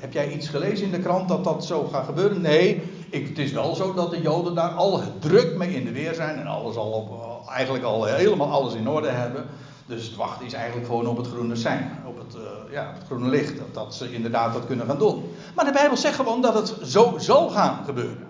heb 0.00 0.12
jij 0.12 0.32
iets 0.32 0.48
gelezen 0.48 0.86
in 0.86 0.92
de 0.92 0.98
krant 0.98 1.28
dat 1.28 1.44
dat 1.44 1.64
zo 1.64 1.88
gaat 1.92 2.04
gebeuren? 2.04 2.40
Nee, 2.40 2.82
ik, 3.10 3.28
het 3.28 3.38
is 3.38 3.52
wel 3.52 3.74
zo 3.74 3.94
dat 3.94 4.10
de 4.10 4.20
Joden 4.20 4.54
daar 4.54 4.70
al 4.70 5.02
druk 5.18 5.56
mee 5.56 5.74
in 5.74 5.84
de 5.84 5.92
weer 5.92 6.14
zijn 6.14 6.38
en 6.38 6.46
alles 6.46 6.76
al 6.76 6.90
op, 6.90 7.48
eigenlijk 7.48 7.84
al 7.84 8.04
helemaal 8.04 8.50
alles 8.50 8.74
in 8.74 8.88
orde 8.88 9.08
hebben. 9.08 9.44
Dus 9.86 10.06
het 10.06 10.16
wachten 10.16 10.46
is 10.46 10.52
eigenlijk 10.52 10.86
gewoon 10.86 11.06
op 11.06 11.16
het 11.16 11.26
groene 11.26 11.56
zijn, 11.56 12.02
op 12.06 12.18
het, 12.18 12.36
ja, 12.70 12.92
het 12.94 13.06
groene 13.06 13.28
licht, 13.28 13.58
dat, 13.58 13.74
dat 13.74 13.94
ze 13.94 14.12
inderdaad 14.12 14.52
dat 14.52 14.66
kunnen 14.66 14.86
gaan 14.86 14.98
doen. 14.98 15.34
Maar 15.54 15.64
de 15.64 15.72
Bijbel 15.72 15.96
zegt 15.96 16.16
gewoon 16.16 16.42
dat 16.42 16.54
het 16.54 16.88
zo 16.88 17.14
zal 17.18 17.48
gaan 17.48 17.84
gebeuren. 17.84 18.29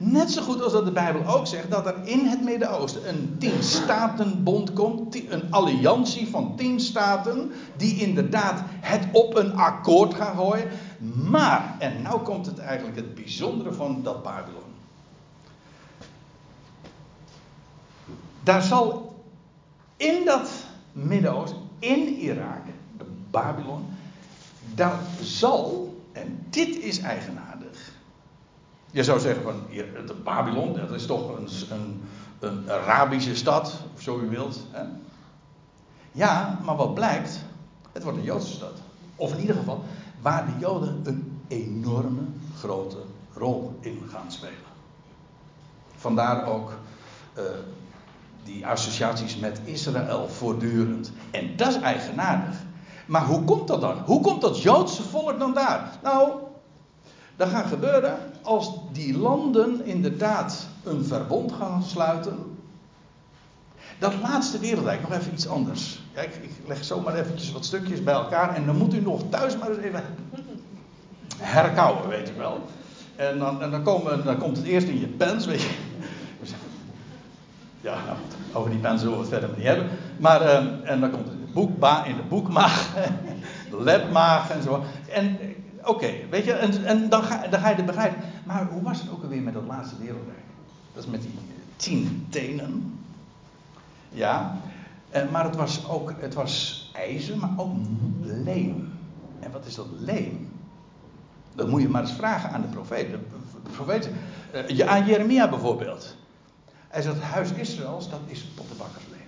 Net 0.00 0.30
zo 0.30 0.42
goed 0.42 0.62
als 0.62 0.72
dat 0.72 0.84
de 0.84 0.92
Bijbel 0.92 1.26
ook 1.26 1.46
zegt 1.46 1.70
dat 1.70 1.86
er 1.86 1.96
in 2.04 2.26
het 2.26 2.42
Midden-Oosten 2.42 3.08
een 3.08 3.36
tien 3.38 3.62
statenbond 3.62 4.72
komt, 4.72 5.30
een 5.30 5.50
alliantie 5.50 6.28
van 6.28 6.56
tien 6.56 6.80
staten, 6.80 7.52
die 7.76 7.96
inderdaad 7.96 8.62
het 8.64 9.06
op 9.12 9.36
een 9.36 9.56
akkoord 9.56 10.14
gaan 10.14 10.36
gooien. 10.36 10.68
Maar, 11.30 11.76
en 11.78 12.02
nou 12.02 12.20
komt 12.20 12.46
het 12.46 12.58
eigenlijk 12.58 12.96
het 12.96 13.14
bijzondere 13.14 13.72
van 13.72 14.02
dat 14.02 14.22
Babylon. 14.22 14.62
Daar 18.42 18.62
zal 18.62 19.14
in 19.96 20.24
dat 20.24 20.50
Midden-Oosten, 20.92 21.58
in 21.78 22.08
Irak, 22.08 22.64
de 22.96 23.04
Babylon, 23.30 23.84
daar 24.74 25.00
zal, 25.22 25.94
en 26.12 26.46
dit 26.50 26.78
is 26.78 26.98
eigenaardig. 26.98 27.57
Je 28.90 29.04
zou 29.04 29.20
zeggen 29.20 29.42
van, 29.42 29.54
Babylon, 30.24 30.72
dat 30.72 30.90
is 30.90 31.06
toch 31.06 31.36
een, 31.36 31.48
een, 31.70 32.02
een 32.38 32.70
Arabische 32.70 33.36
stad, 33.36 33.80
of 33.94 34.02
zo 34.02 34.20
u 34.20 34.28
wilt. 34.28 34.66
Hè? 34.70 34.82
Ja, 36.12 36.58
maar 36.64 36.76
wat 36.76 36.94
blijkt, 36.94 37.40
het 37.92 38.02
wordt 38.02 38.18
een 38.18 38.24
Joodse 38.24 38.52
stad. 38.52 38.72
Of 39.16 39.32
in 39.32 39.40
ieder 39.40 39.56
geval, 39.56 39.84
waar 40.20 40.46
de 40.46 40.52
Joden 40.58 41.00
een 41.04 41.40
enorme 41.48 42.20
grote 42.58 42.96
rol 43.34 43.78
in 43.80 44.02
gaan 44.10 44.32
spelen. 44.32 44.54
Vandaar 45.96 46.46
ook 46.46 46.72
uh, 47.38 47.42
die 48.44 48.66
associaties 48.66 49.36
met 49.36 49.60
Israël 49.64 50.28
voortdurend. 50.28 51.12
En 51.30 51.56
dat 51.56 51.68
is 51.68 51.80
eigenaardig. 51.80 52.56
Maar 53.06 53.24
hoe 53.24 53.44
komt 53.44 53.68
dat 53.68 53.80
dan? 53.80 53.98
Hoe 54.04 54.20
komt 54.20 54.40
dat 54.40 54.62
Joodse 54.62 55.02
volk 55.02 55.38
dan 55.38 55.54
daar? 55.54 55.98
Nou, 56.02 56.32
dat 57.36 57.48
gaat 57.48 57.66
gebeuren 57.66 58.18
als 58.42 58.70
die 58.92 59.18
landen 59.18 59.84
inderdaad 59.84 60.66
een 60.84 61.04
verbond 61.04 61.52
gaan 61.52 61.82
sluiten. 61.82 62.56
Dat 63.98 64.12
laatste 64.22 64.58
wereldrijk, 64.58 65.00
nog 65.00 65.12
even 65.12 65.32
iets 65.32 65.48
anders. 65.48 66.00
Kijk, 66.12 66.34
ik 66.34 66.50
leg 66.66 66.84
zomaar 66.84 67.14
eventjes 67.14 67.52
wat 67.52 67.64
stukjes 67.64 68.02
bij 68.02 68.14
elkaar 68.14 68.54
en 68.54 68.66
dan 68.66 68.76
moet 68.76 68.94
u 68.94 69.00
nog 69.00 69.22
thuis 69.30 69.58
maar 69.58 69.68
eens 69.68 69.78
even 69.78 70.02
herkauwen, 71.36 72.08
weet 72.08 72.28
ik 72.28 72.36
wel. 72.36 72.60
En 73.16 73.38
dan, 73.38 73.58
dan, 73.58 73.82
komen, 73.82 74.38
komt 74.38 74.56
het 74.56 74.66
eerst 74.66 74.88
in 74.88 75.00
je 75.00 75.06
pens, 75.06 75.46
weet 75.46 75.62
je. 75.62 75.70
Ja, 77.80 77.94
nou, 78.06 78.16
over 78.52 78.70
die 78.70 78.78
pen 78.78 78.98
zullen 78.98 79.14
we 79.14 79.20
het 79.20 79.28
verder 79.28 79.50
niet 79.56 79.66
hebben. 79.66 79.88
Maar, 80.18 80.42
uh, 80.42 80.90
en 80.90 81.00
dan 81.00 81.10
komt 81.10 81.24
het 81.24 81.32
in 81.32 81.40
de, 81.46 81.52
boekba, 81.52 82.04
in 82.04 82.16
de 82.16 82.22
boekmaag, 82.28 82.94
de 83.70 83.82
ledmaag 83.82 84.50
en 84.50 84.62
zo. 84.62 84.82
En 85.12 85.38
oké, 85.88 86.12
weet 86.30 86.44
je, 86.44 86.52
en, 86.52 86.84
en 86.84 87.08
dan, 87.08 87.22
ga, 87.22 87.46
dan 87.46 87.60
ga 87.60 87.68
je 87.68 87.74
het 87.74 87.86
begrijpen. 87.86 88.20
Maar 88.44 88.66
hoe 88.66 88.82
was 88.82 89.00
het 89.00 89.10
ook 89.10 89.22
alweer 89.22 89.42
met 89.42 89.54
dat 89.54 89.66
laatste 89.66 89.98
wereldrijk? 89.98 90.44
Dat 90.94 91.04
is 91.04 91.10
met 91.10 91.22
die 91.22 91.34
tien 91.76 92.26
tenen. 92.28 93.00
Ja, 94.08 94.56
en, 95.10 95.30
maar 95.30 95.44
het 95.44 95.56
was 95.56 95.88
ook 95.88 96.12
het 96.20 96.34
was 96.34 96.90
ijzer, 96.94 97.36
maar 97.36 97.50
ook 97.56 97.76
leem. 98.22 98.92
En 99.40 99.50
wat 99.50 99.66
is 99.66 99.74
dat 99.74 99.86
leem? 99.98 100.50
Dat 101.54 101.68
moet 101.68 101.82
je 101.82 101.88
maar 101.88 102.02
eens 102.02 102.12
vragen 102.12 102.50
aan 102.50 102.60
de 102.60 102.66
profeet. 102.66 103.10
De 103.10 103.70
profeet 103.72 104.10
uh, 104.70 104.88
aan 104.88 105.06
Jeremia 105.06 105.48
bijvoorbeeld. 105.48 106.16
Hij 106.88 107.02
zegt, 107.02 107.20
huis 107.20 107.52
Israëls, 107.52 108.10
dat 108.10 108.20
is 108.26 108.44
pottenbakkersleem. 108.44 109.18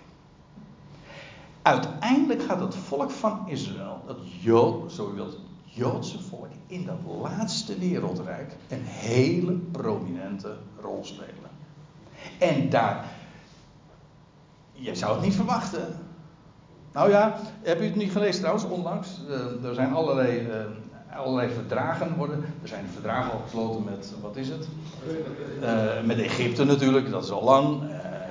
Uiteindelijk 1.62 2.42
gaat 2.42 2.60
het 2.60 2.74
volk 2.74 3.10
van 3.10 3.48
Israël, 3.48 4.02
dat 4.06 4.16
Jood, 4.40 4.92
zo 4.92 5.10
u 5.12 5.14
wilt, 5.14 5.38
Joodse 5.72 6.22
volk, 6.22 6.48
in 6.66 6.84
dat 6.84 6.96
laatste 7.20 7.78
wereldrijk 7.78 8.56
een 8.68 8.84
hele 8.84 9.52
prominente 9.52 10.56
rol 10.80 11.04
spelen. 11.04 11.50
En 12.38 12.70
daar, 12.70 13.04
je 14.72 14.94
zou 14.94 15.14
het 15.14 15.24
niet 15.24 15.34
verwachten. 15.34 15.98
Nou 16.92 17.10
ja, 17.10 17.36
heb 17.62 17.80
u 17.80 17.84
het 17.84 17.96
niet 17.96 18.12
gelezen 18.12 18.40
trouwens, 18.40 18.64
onlangs? 18.64 19.20
Uh, 19.28 19.68
er 19.68 19.74
zijn 19.74 19.92
allerlei 19.92 20.40
uh, 20.40 21.18
allerlei 21.18 21.50
verdragen 21.50 22.16
worden. 22.16 22.44
Er 22.62 22.68
zijn 22.68 22.86
verdragen 22.92 23.32
al 23.32 23.38
gesloten 23.38 23.84
met, 23.84 24.12
wat 24.20 24.36
is 24.36 24.48
het? 24.48 24.68
Uh, 25.62 26.06
met 26.06 26.18
Egypte 26.18 26.64
natuurlijk, 26.64 27.10
dat 27.10 27.24
is 27.24 27.30
al 27.30 27.44
lang. 27.44 27.82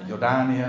Jordanië. 0.07 0.65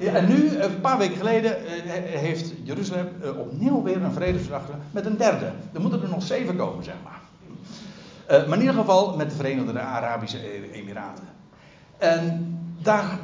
Ja, 0.00 0.12
en 0.12 0.28
nu, 0.28 0.58
een 0.58 0.80
paar 0.80 0.98
weken 0.98 1.16
geleden, 1.16 1.56
uh, 1.62 1.92
heeft 2.20 2.52
Jeruzalem 2.62 3.08
opnieuw 3.38 3.82
weer 3.82 4.02
een 4.02 4.12
vredesverdrag 4.12 4.62
met 4.90 5.06
een 5.06 5.16
derde. 5.16 5.52
Er 5.72 5.80
moeten 5.80 6.02
er 6.02 6.08
nog 6.08 6.22
zeven 6.22 6.56
komen, 6.56 6.84
zeg 6.84 6.94
maar. 7.04 7.20
maar 8.46 8.56
in 8.56 8.60
ieder 8.60 8.74
geval 8.74 9.16
met 9.16 9.30
de 9.30 9.36
Verenigde 9.36 9.80
Arabische 9.80 10.38
e- 10.38 10.70
Emiraten. 10.72 11.24
En 11.98 12.58
daar 12.82 13.18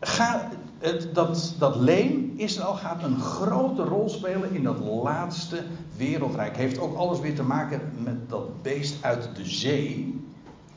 gaat, 0.00 0.44
het, 0.78 1.14
dat, 1.14 1.54
dat 1.58 1.76
leem, 1.76 2.32
Israël 2.36 2.74
gaat 2.74 3.02
een 3.02 3.20
grote 3.20 3.82
rol 3.82 4.08
spelen 4.08 4.54
in 4.54 4.62
dat 4.62 4.78
laatste 4.78 5.64
wereldrijk. 5.96 6.56
Heeft 6.56 6.78
ook 6.78 6.96
alles 6.96 7.20
weer 7.20 7.34
te 7.34 7.42
maken 7.42 7.80
met 7.96 8.28
dat 8.28 8.62
beest 8.62 9.04
uit 9.04 9.28
de 9.34 9.44
zee. 9.44 10.20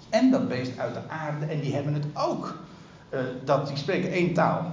En 0.10 0.32
dat 0.32 0.48
beest 0.48 0.80
uit 0.80 0.94
de 0.94 1.02
aarde. 1.08 1.46
En 1.46 1.60
die 1.60 1.74
hebben 1.74 1.94
het 1.94 2.06
ook. 2.14 2.56
Uh, 3.14 3.20
dat, 3.44 3.68
die 3.68 3.78
spreken 3.78 4.12
één 4.12 4.34
taal. 4.34 4.72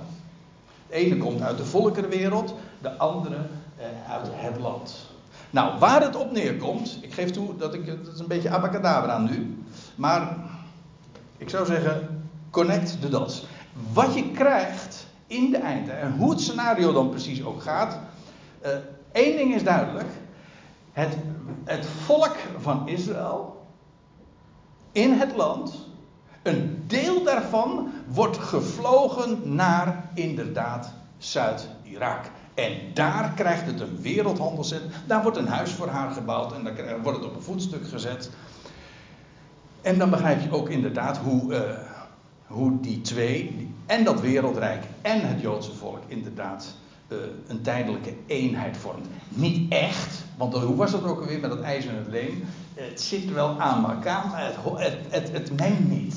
De 0.89 0.95
ene 0.95 1.17
komt 1.17 1.41
uit 1.41 1.57
de 1.57 1.65
volkerenwereld, 1.65 2.55
de 2.81 2.97
andere 2.97 3.37
uh, 3.79 4.13
uit 4.13 4.27
het 4.31 4.61
land. 4.61 5.07
Nou, 5.51 5.79
waar 5.79 6.03
het 6.03 6.17
op 6.17 6.33
neerkomt, 6.33 6.99
ik 7.01 7.13
geef 7.13 7.31
toe 7.31 7.57
dat 7.57 7.75
ik, 7.75 7.87
het 7.87 8.07
is 8.15 8.19
een 8.19 8.27
beetje 8.27 8.51
abacadabra 8.51 9.19
nu. 9.19 9.65
Maar 9.95 10.37
ik 11.37 11.51
zou 11.51 11.67
zeggen, 11.67 12.23
connect 12.51 13.01
de 13.01 13.09
dots. 13.09 13.47
Wat 13.93 14.15
je 14.15 14.31
krijgt 14.31 15.07
in 15.27 15.51
de 15.51 15.59
eindtijd. 15.59 16.01
En 16.01 16.17
hoe 16.17 16.31
het 16.31 16.41
scenario 16.41 16.93
dan 16.93 17.11
precies 17.11 17.45
ook 17.45 17.63
gaat. 17.63 17.99
Uh, 18.65 18.71
één 19.13 19.37
ding 19.37 19.55
is 19.55 19.65
duidelijk. 19.65 20.09
Het, 20.93 21.17
het 21.65 21.87
volk 21.87 22.37
van 22.59 22.89
Israël 22.89 23.67
in 24.93 25.13
het 25.13 25.37
land. 25.37 25.88
Een 26.43 26.85
deel 26.87 27.23
daarvan 27.25 27.91
wordt 28.07 28.39
gevlogen 28.39 29.55
naar 29.55 30.11
inderdaad 30.15 30.93
Zuid-Irak. 31.19 32.25
En 32.55 32.73
daar 32.95 33.33
krijgt 33.37 33.67
het 33.67 33.81
een 33.81 34.01
wereldhandelscentrum. 34.01 34.91
Daar 35.07 35.23
wordt 35.23 35.39
een 35.39 35.49
huis 35.49 35.71
voor 35.71 35.89
haar 35.89 36.11
gebouwd 36.11 36.53
en 36.53 36.65
dan 36.65 36.75
wordt 37.03 37.19
het 37.19 37.27
op 37.27 37.35
een 37.35 37.43
voetstuk 37.43 37.89
gezet. 37.89 38.31
En 39.83 39.99
dan 39.99 40.11
begrijp 40.11 40.43
je 40.43 40.53
ook 40.53 40.69
inderdaad 40.69 41.17
hoe, 41.17 41.53
uh, 41.53 41.61
hoe 42.47 42.81
die 42.81 43.01
twee, 43.01 43.69
en 43.87 44.05
dat 44.05 44.21
wereldrijk 44.21 44.85
en 45.03 45.29
het 45.29 45.41
Joodse 45.41 45.75
volk, 45.75 46.03
inderdaad 46.07 46.75
uh, 47.09 47.19
een 47.47 47.63
tijdelijke 47.63 48.15
eenheid 48.27 48.77
vormt. 48.77 49.07
Niet 49.29 49.73
echt, 49.73 50.25
want 50.37 50.55
hoe 50.55 50.77
was 50.77 50.93
het 50.93 51.05
ook 51.05 51.21
alweer 51.21 51.41
met 51.41 51.51
dat 51.51 51.61
ijzer 51.61 51.91
en 51.91 51.97
het 51.97 52.09
leem? 52.09 52.45
Het 52.75 53.01
zit 53.01 53.33
wel 53.33 53.61
aan 53.61 53.91
elkaar, 53.91 54.27
maar 54.27 54.45
het, 54.45 54.57
het, 55.09 55.33
het, 55.33 55.49
het 55.49 55.89
niet. 55.89 56.15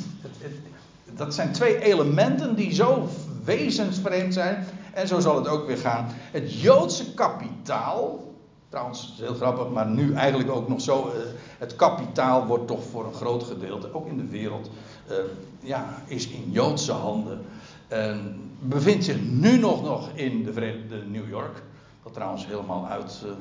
Dat 1.15 1.33
zijn 1.33 1.51
twee 1.51 1.79
elementen 1.79 2.55
die 2.55 2.73
zo 2.73 3.07
wezensvreemd 3.43 4.33
zijn. 4.33 4.65
En 4.93 5.07
zo 5.07 5.19
zal 5.19 5.35
het 5.35 5.47
ook 5.47 5.67
weer 5.67 5.77
gaan. 5.77 6.07
Het 6.31 6.61
Joodse 6.61 7.13
kapitaal, 7.13 8.31
Trouwens, 8.71 9.13
heel 9.17 9.33
grappig, 9.33 9.69
maar 9.69 9.87
nu 9.87 10.13
eigenlijk 10.13 10.51
ook 10.51 10.67
nog 10.67 10.81
zo. 10.81 11.07
Uh, 11.07 11.21
het 11.57 11.75
kapitaal 11.75 12.45
wordt 12.45 12.67
toch 12.67 12.83
voor 12.83 13.05
een 13.05 13.13
groot 13.13 13.43
gedeelte, 13.43 13.93
ook 13.93 14.07
in 14.07 14.17
de 14.17 14.27
wereld, 14.27 14.69
uh, 15.09 15.15
ja, 15.59 16.01
is 16.05 16.27
in 16.27 16.51
Joodse 16.51 16.91
handen. 16.91 17.41
En 17.87 18.41
bevindt 18.59 19.05
zich 19.05 19.21
nu 19.21 19.57
nog, 19.57 19.83
nog 19.83 20.09
in 20.13 20.43
de 20.43 21.03
New 21.09 21.29
York. 21.29 21.61
Dat 22.03 22.13
trouwens 22.13 22.45
helemaal 22.45 22.87
uit. 22.87 23.21
Uh, 23.25 23.31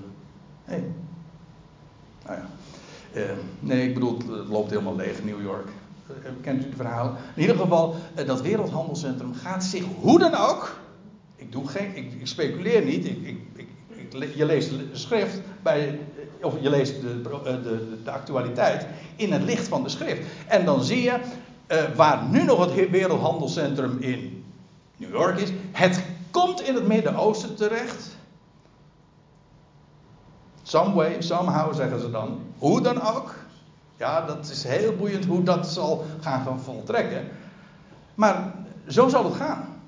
hey. 0.64 0.84
Nou 2.26 2.38
ja. 2.38 3.34
nee, 3.60 3.88
ik 3.88 3.94
bedoel, 3.94 4.16
het 4.18 4.48
loopt 4.48 4.70
helemaal 4.70 4.96
leeg, 4.96 5.24
New 5.24 5.42
York. 5.42 5.68
Kent 6.40 6.62
u 6.62 6.66
het 6.66 6.76
verhaal? 6.76 7.16
In 7.34 7.40
ieder 7.40 7.56
geval, 7.56 7.94
dat 8.26 8.40
wereldhandelscentrum 8.40 9.34
gaat 9.34 9.64
zich 9.64 9.84
hoe 10.00 10.18
dan 10.18 10.34
ook. 10.34 10.76
Ik, 11.36 11.52
doe 11.52 11.68
geen, 11.68 11.96
ik, 11.96 12.12
ik 12.12 12.26
speculeer 12.26 12.84
niet. 12.84 13.06
Ik, 13.06 13.38
ik, 13.54 13.68
je 14.34 14.44
leest 14.44 14.70
de 14.70 14.88
schrift 14.92 15.40
bij, 15.62 16.00
of 16.42 16.54
je 16.60 16.70
leest 16.70 17.00
de, 17.00 17.22
de, 17.22 18.00
de, 18.04 18.10
actualiteit 18.10 18.86
in 19.16 19.32
het 19.32 19.42
licht 19.42 19.68
van 19.68 19.82
de 19.82 19.88
schrift. 19.88 20.26
En 20.46 20.64
dan 20.64 20.82
zie 20.84 21.02
je 21.02 21.18
waar 21.94 22.22
nu 22.30 22.44
nog 22.44 22.74
het 22.74 22.90
wereldhandelscentrum 22.90 23.96
in 24.00 24.44
New 24.96 25.10
York 25.10 25.38
is. 25.38 25.52
Het 25.72 26.04
komt 26.30 26.62
in 26.62 26.74
het 26.74 26.86
Midden-Oosten 26.86 27.56
terecht. 27.56 28.16
Some 30.62 30.94
way, 30.94 31.20
somehow 31.22 31.74
zeggen 31.74 32.00
ze 32.00 32.10
dan. 32.10 32.40
Hoe 32.58 32.80
dan 32.80 33.02
ook. 33.02 33.34
Ja, 34.00 34.20
dat 34.20 34.50
is 34.50 34.64
heel 34.64 34.96
boeiend 34.96 35.24
hoe 35.24 35.42
dat 35.42 35.66
zal 35.66 36.04
gaan 36.20 36.60
voltrekken. 36.60 37.28
Maar 38.14 38.52
zo 38.88 39.08
zal 39.08 39.24
het 39.24 39.34
gaan. 39.34 39.82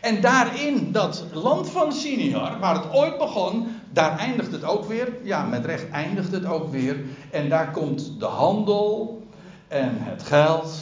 En 0.00 0.20
daarin 0.20 0.92
dat 0.92 1.24
land 1.32 1.70
van 1.70 1.92
Siniar, 1.92 2.58
waar 2.58 2.74
het 2.74 2.92
ooit 2.92 3.18
begon, 3.18 3.66
daar 3.90 4.18
eindigt 4.18 4.52
het 4.52 4.64
ook 4.64 4.84
weer. 4.84 5.12
Ja, 5.22 5.44
met 5.44 5.64
recht 5.64 5.90
eindigt 5.90 6.32
het 6.32 6.44
ook 6.44 6.70
weer. 6.70 6.96
En 7.30 7.48
daar 7.48 7.70
komt 7.70 8.20
de 8.20 8.26
handel 8.26 9.22
en 9.68 9.90
het 9.98 10.22
geld. 10.22 10.78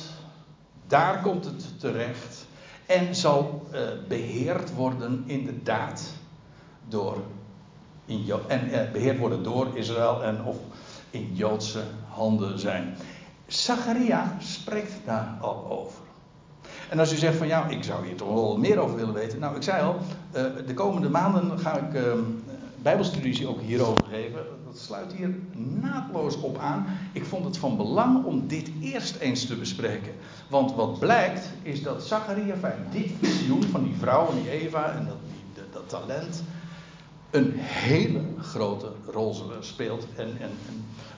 Daar 0.86 1.20
komt 1.22 1.44
het 1.44 1.80
terecht. 1.80 2.46
En 2.86 3.14
zal 3.14 3.66
uh, 3.72 3.80
beheerd 4.08 4.74
worden, 4.74 5.22
inderdaad, 5.26 6.12
door. 6.88 7.16
In 8.04 8.32
en 8.48 8.68
uh, 8.68 8.90
beheerd 8.92 9.18
worden 9.18 9.42
door 9.42 9.68
Israël 9.74 10.22
en 10.22 10.44
of 10.44 10.56
in 11.10 11.30
Joodse 11.34 11.82
handen 12.14 12.58
zijn. 12.58 12.94
Zacharia 13.46 14.36
spreekt 14.38 14.92
daar 15.04 15.36
al 15.40 15.66
over. 15.70 16.02
En 16.88 16.98
als 16.98 17.12
u 17.12 17.16
zegt 17.16 17.36
van 17.36 17.46
ja, 17.46 17.68
ik 17.68 17.84
zou 17.84 18.06
hier 18.06 18.16
toch 18.16 18.32
wel 18.32 18.58
meer 18.58 18.78
over 18.78 18.96
willen 18.96 19.14
weten. 19.14 19.38
Nou, 19.38 19.56
ik 19.56 19.62
zei 19.62 19.82
al, 19.82 19.96
uh, 20.36 20.42
de 20.66 20.74
komende 20.74 21.08
maanden 21.08 21.58
ga 21.58 21.78
ik 21.78 21.94
uh, 21.94 22.02
Bijbelstudies 22.82 23.46
ook 23.46 23.60
hierover 23.60 24.04
geven. 24.10 24.40
Dat 24.66 24.78
sluit 24.78 25.12
hier 25.12 25.34
naadloos 25.80 26.40
op 26.40 26.58
aan. 26.58 26.86
Ik 27.12 27.24
vond 27.24 27.44
het 27.44 27.56
van 27.56 27.76
belang 27.76 28.24
om 28.24 28.46
dit 28.46 28.70
eerst 28.80 29.16
eens 29.16 29.46
te 29.46 29.56
bespreken. 29.56 30.12
Want 30.48 30.74
wat 30.74 30.98
blijkt 30.98 31.50
is 31.62 31.82
dat 31.82 32.02
Zacharia, 32.02 32.54
dit 32.90 33.10
visioen 33.20 33.62
van 33.62 33.82
die 33.82 33.94
vrouw 33.98 34.28
en 34.30 34.42
die 34.42 34.50
Eva 34.50 34.92
en 34.92 35.06
dat, 35.06 35.64
dat 35.72 35.88
talent 35.88 36.42
een 37.30 37.52
hele 37.56 38.20
grote 38.40 38.86
rol 39.12 39.36
speelt. 39.60 40.06
En, 40.16 40.36
en, 40.40 40.50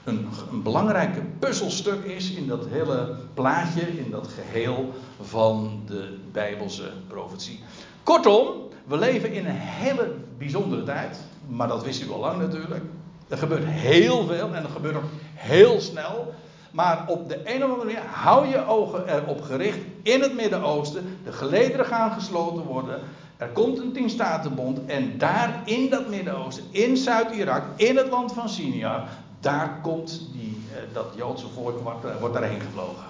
een, 0.03 0.27
een 0.51 0.63
belangrijke 0.63 1.21
puzzelstuk 1.39 2.03
is 2.03 2.31
in 2.31 2.47
dat 2.47 2.65
hele 2.69 3.15
plaatje, 3.33 3.81
in 3.81 4.11
dat 4.11 4.27
geheel 4.27 4.93
van 5.21 5.81
de 5.85 6.17
Bijbelse 6.31 6.91
profetie. 7.07 7.59
Kortom, 8.03 8.47
we 8.85 8.97
leven 8.97 9.31
in 9.31 9.45
een 9.45 9.55
hele 9.55 10.15
bijzondere 10.37 10.83
tijd. 10.83 11.17
Maar 11.47 11.67
dat 11.67 11.83
wist 11.83 12.03
u 12.03 12.11
al 12.11 12.19
lang 12.19 12.37
natuurlijk. 12.41 12.83
Er 13.27 13.37
gebeurt 13.37 13.65
heel 13.65 14.25
veel 14.25 14.53
en 14.53 14.63
er 14.63 14.69
gebeurt 14.69 14.95
ook 14.95 15.09
heel 15.33 15.81
snel. 15.81 16.33
Maar 16.71 17.03
op 17.07 17.29
de 17.29 17.55
een 17.55 17.63
of 17.63 17.69
andere 17.69 17.85
manier 17.85 18.09
hou 18.11 18.47
je 18.47 18.67
ogen 18.67 19.07
erop 19.07 19.41
gericht 19.41 19.79
in 20.01 20.21
het 20.21 20.35
Midden-Oosten. 20.35 21.17
De 21.23 21.31
gelederen 21.31 21.85
gaan 21.85 22.11
gesloten 22.11 22.63
worden. 22.63 22.99
Er 23.43 23.49
komt 23.49 23.79
een 23.79 23.91
tienstatenbond 23.91 24.85
en 24.85 25.17
daar 25.17 25.61
in 25.65 25.89
dat 25.89 26.09
Midden-Oosten, 26.09 26.63
in 26.71 26.97
Zuid-Irak, 26.97 27.63
in 27.75 27.97
het 27.97 28.09
land 28.09 28.33
van 28.33 28.49
Sinjar, 28.49 29.07
daar 29.39 29.79
komt 29.81 30.21
die, 30.31 30.57
eh, 30.73 30.93
dat 30.93 31.13
Joodse 31.15 31.47
volk, 31.47 31.79
wordt, 31.79 32.05
eh, 32.05 32.19
wordt 32.19 32.33
daarheen 32.33 32.61
gevlogen. 32.61 33.03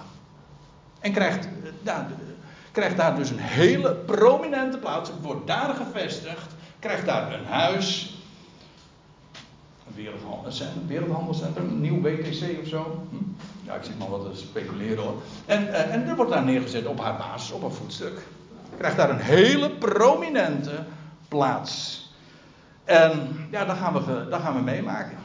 En 1.00 1.12
krijgt, 1.12 1.46
eh, 1.46 1.70
daar, 1.84 2.08
krijgt 2.72 2.98
daar 2.98 3.16
dus 3.16 3.30
een 3.30 3.40
hele 3.40 3.96
prominente 3.96 4.78
plaats, 4.78 5.12
wordt 5.22 5.48
daar 5.48 5.74
gevestigd, 5.74 6.56
krijgt 6.80 7.06
daar 7.06 7.34
een 7.34 7.46
huis, 7.46 8.18
een 9.88 9.96
wereldhandelscentrum, 9.96 10.88
wereldhandelscentrum 10.88 11.70
een 11.70 11.82
nieuw 11.82 12.02
WTC 12.02 12.60
of 12.62 12.68
zo. 12.68 13.04
Hm? 13.10 13.16
Ja, 13.66 13.74
ik 13.74 13.84
zit 13.84 14.00
maar 14.00 14.10
wat 14.10 14.34
te 14.34 14.40
speculeren 14.40 15.04
hoor. 15.04 15.22
En, 15.46 15.92
en 15.92 16.08
er 16.08 16.16
wordt 16.16 16.32
daar 16.32 16.46
neergezet 16.46 16.86
op 16.86 17.00
haar 17.00 17.18
basis, 17.18 17.52
op 17.52 17.64
een 17.64 17.72
voetstuk 17.72 18.22
krijgt 18.78 18.98
daar 18.98 19.10
een 19.10 19.20
hele 19.20 19.70
prominente 19.70 20.84
plaats. 21.28 22.02
En 22.84 23.12
ja, 23.52 23.66
dat 23.66 23.78
gaan 23.78 23.94
we, 23.94 24.28
dat 24.30 24.42
gaan 24.42 24.56
we 24.56 24.62
meemaken. 24.62 25.18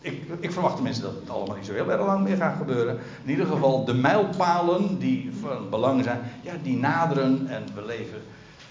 Ik, 0.00 0.22
ik, 0.40 0.52
verwacht 0.52 0.74
tenminste 0.74 1.02
dat 1.02 1.14
het 1.14 1.30
allemaal 1.30 1.56
niet 1.56 1.66
zo 1.66 1.72
heel 1.72 1.90
erg 1.90 2.06
lang 2.06 2.24
meer 2.24 2.36
gaat 2.36 2.56
gebeuren. 2.56 2.98
In 3.24 3.30
ieder 3.30 3.46
geval, 3.46 3.84
de 3.84 3.94
mijlpalen 3.94 4.98
die 4.98 5.32
van 5.40 5.70
belang 5.70 6.04
zijn, 6.04 6.20
ja, 6.40 6.52
die 6.62 6.76
naderen 6.76 7.46
en 7.48 7.64
we 7.74 7.84
leven 7.84 8.22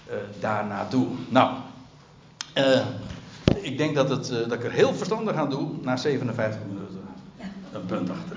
uh, 0.08 0.14
daar 0.40 0.66
naartoe. 0.66 1.06
Nou, 1.28 1.54
uh, 2.58 2.86
ik 3.62 3.78
denk 3.78 3.94
dat, 3.94 4.08
het, 4.08 4.30
uh, 4.30 4.38
dat 4.38 4.52
ik 4.52 4.64
er 4.64 4.70
heel 4.70 4.94
verstandig 4.94 5.34
aan 5.34 5.50
doe, 5.50 5.68
na 5.82 5.96
57 5.96 6.60
minuten 6.66 7.00
een 7.72 7.86
punt 7.86 8.10
achter. 8.10 8.36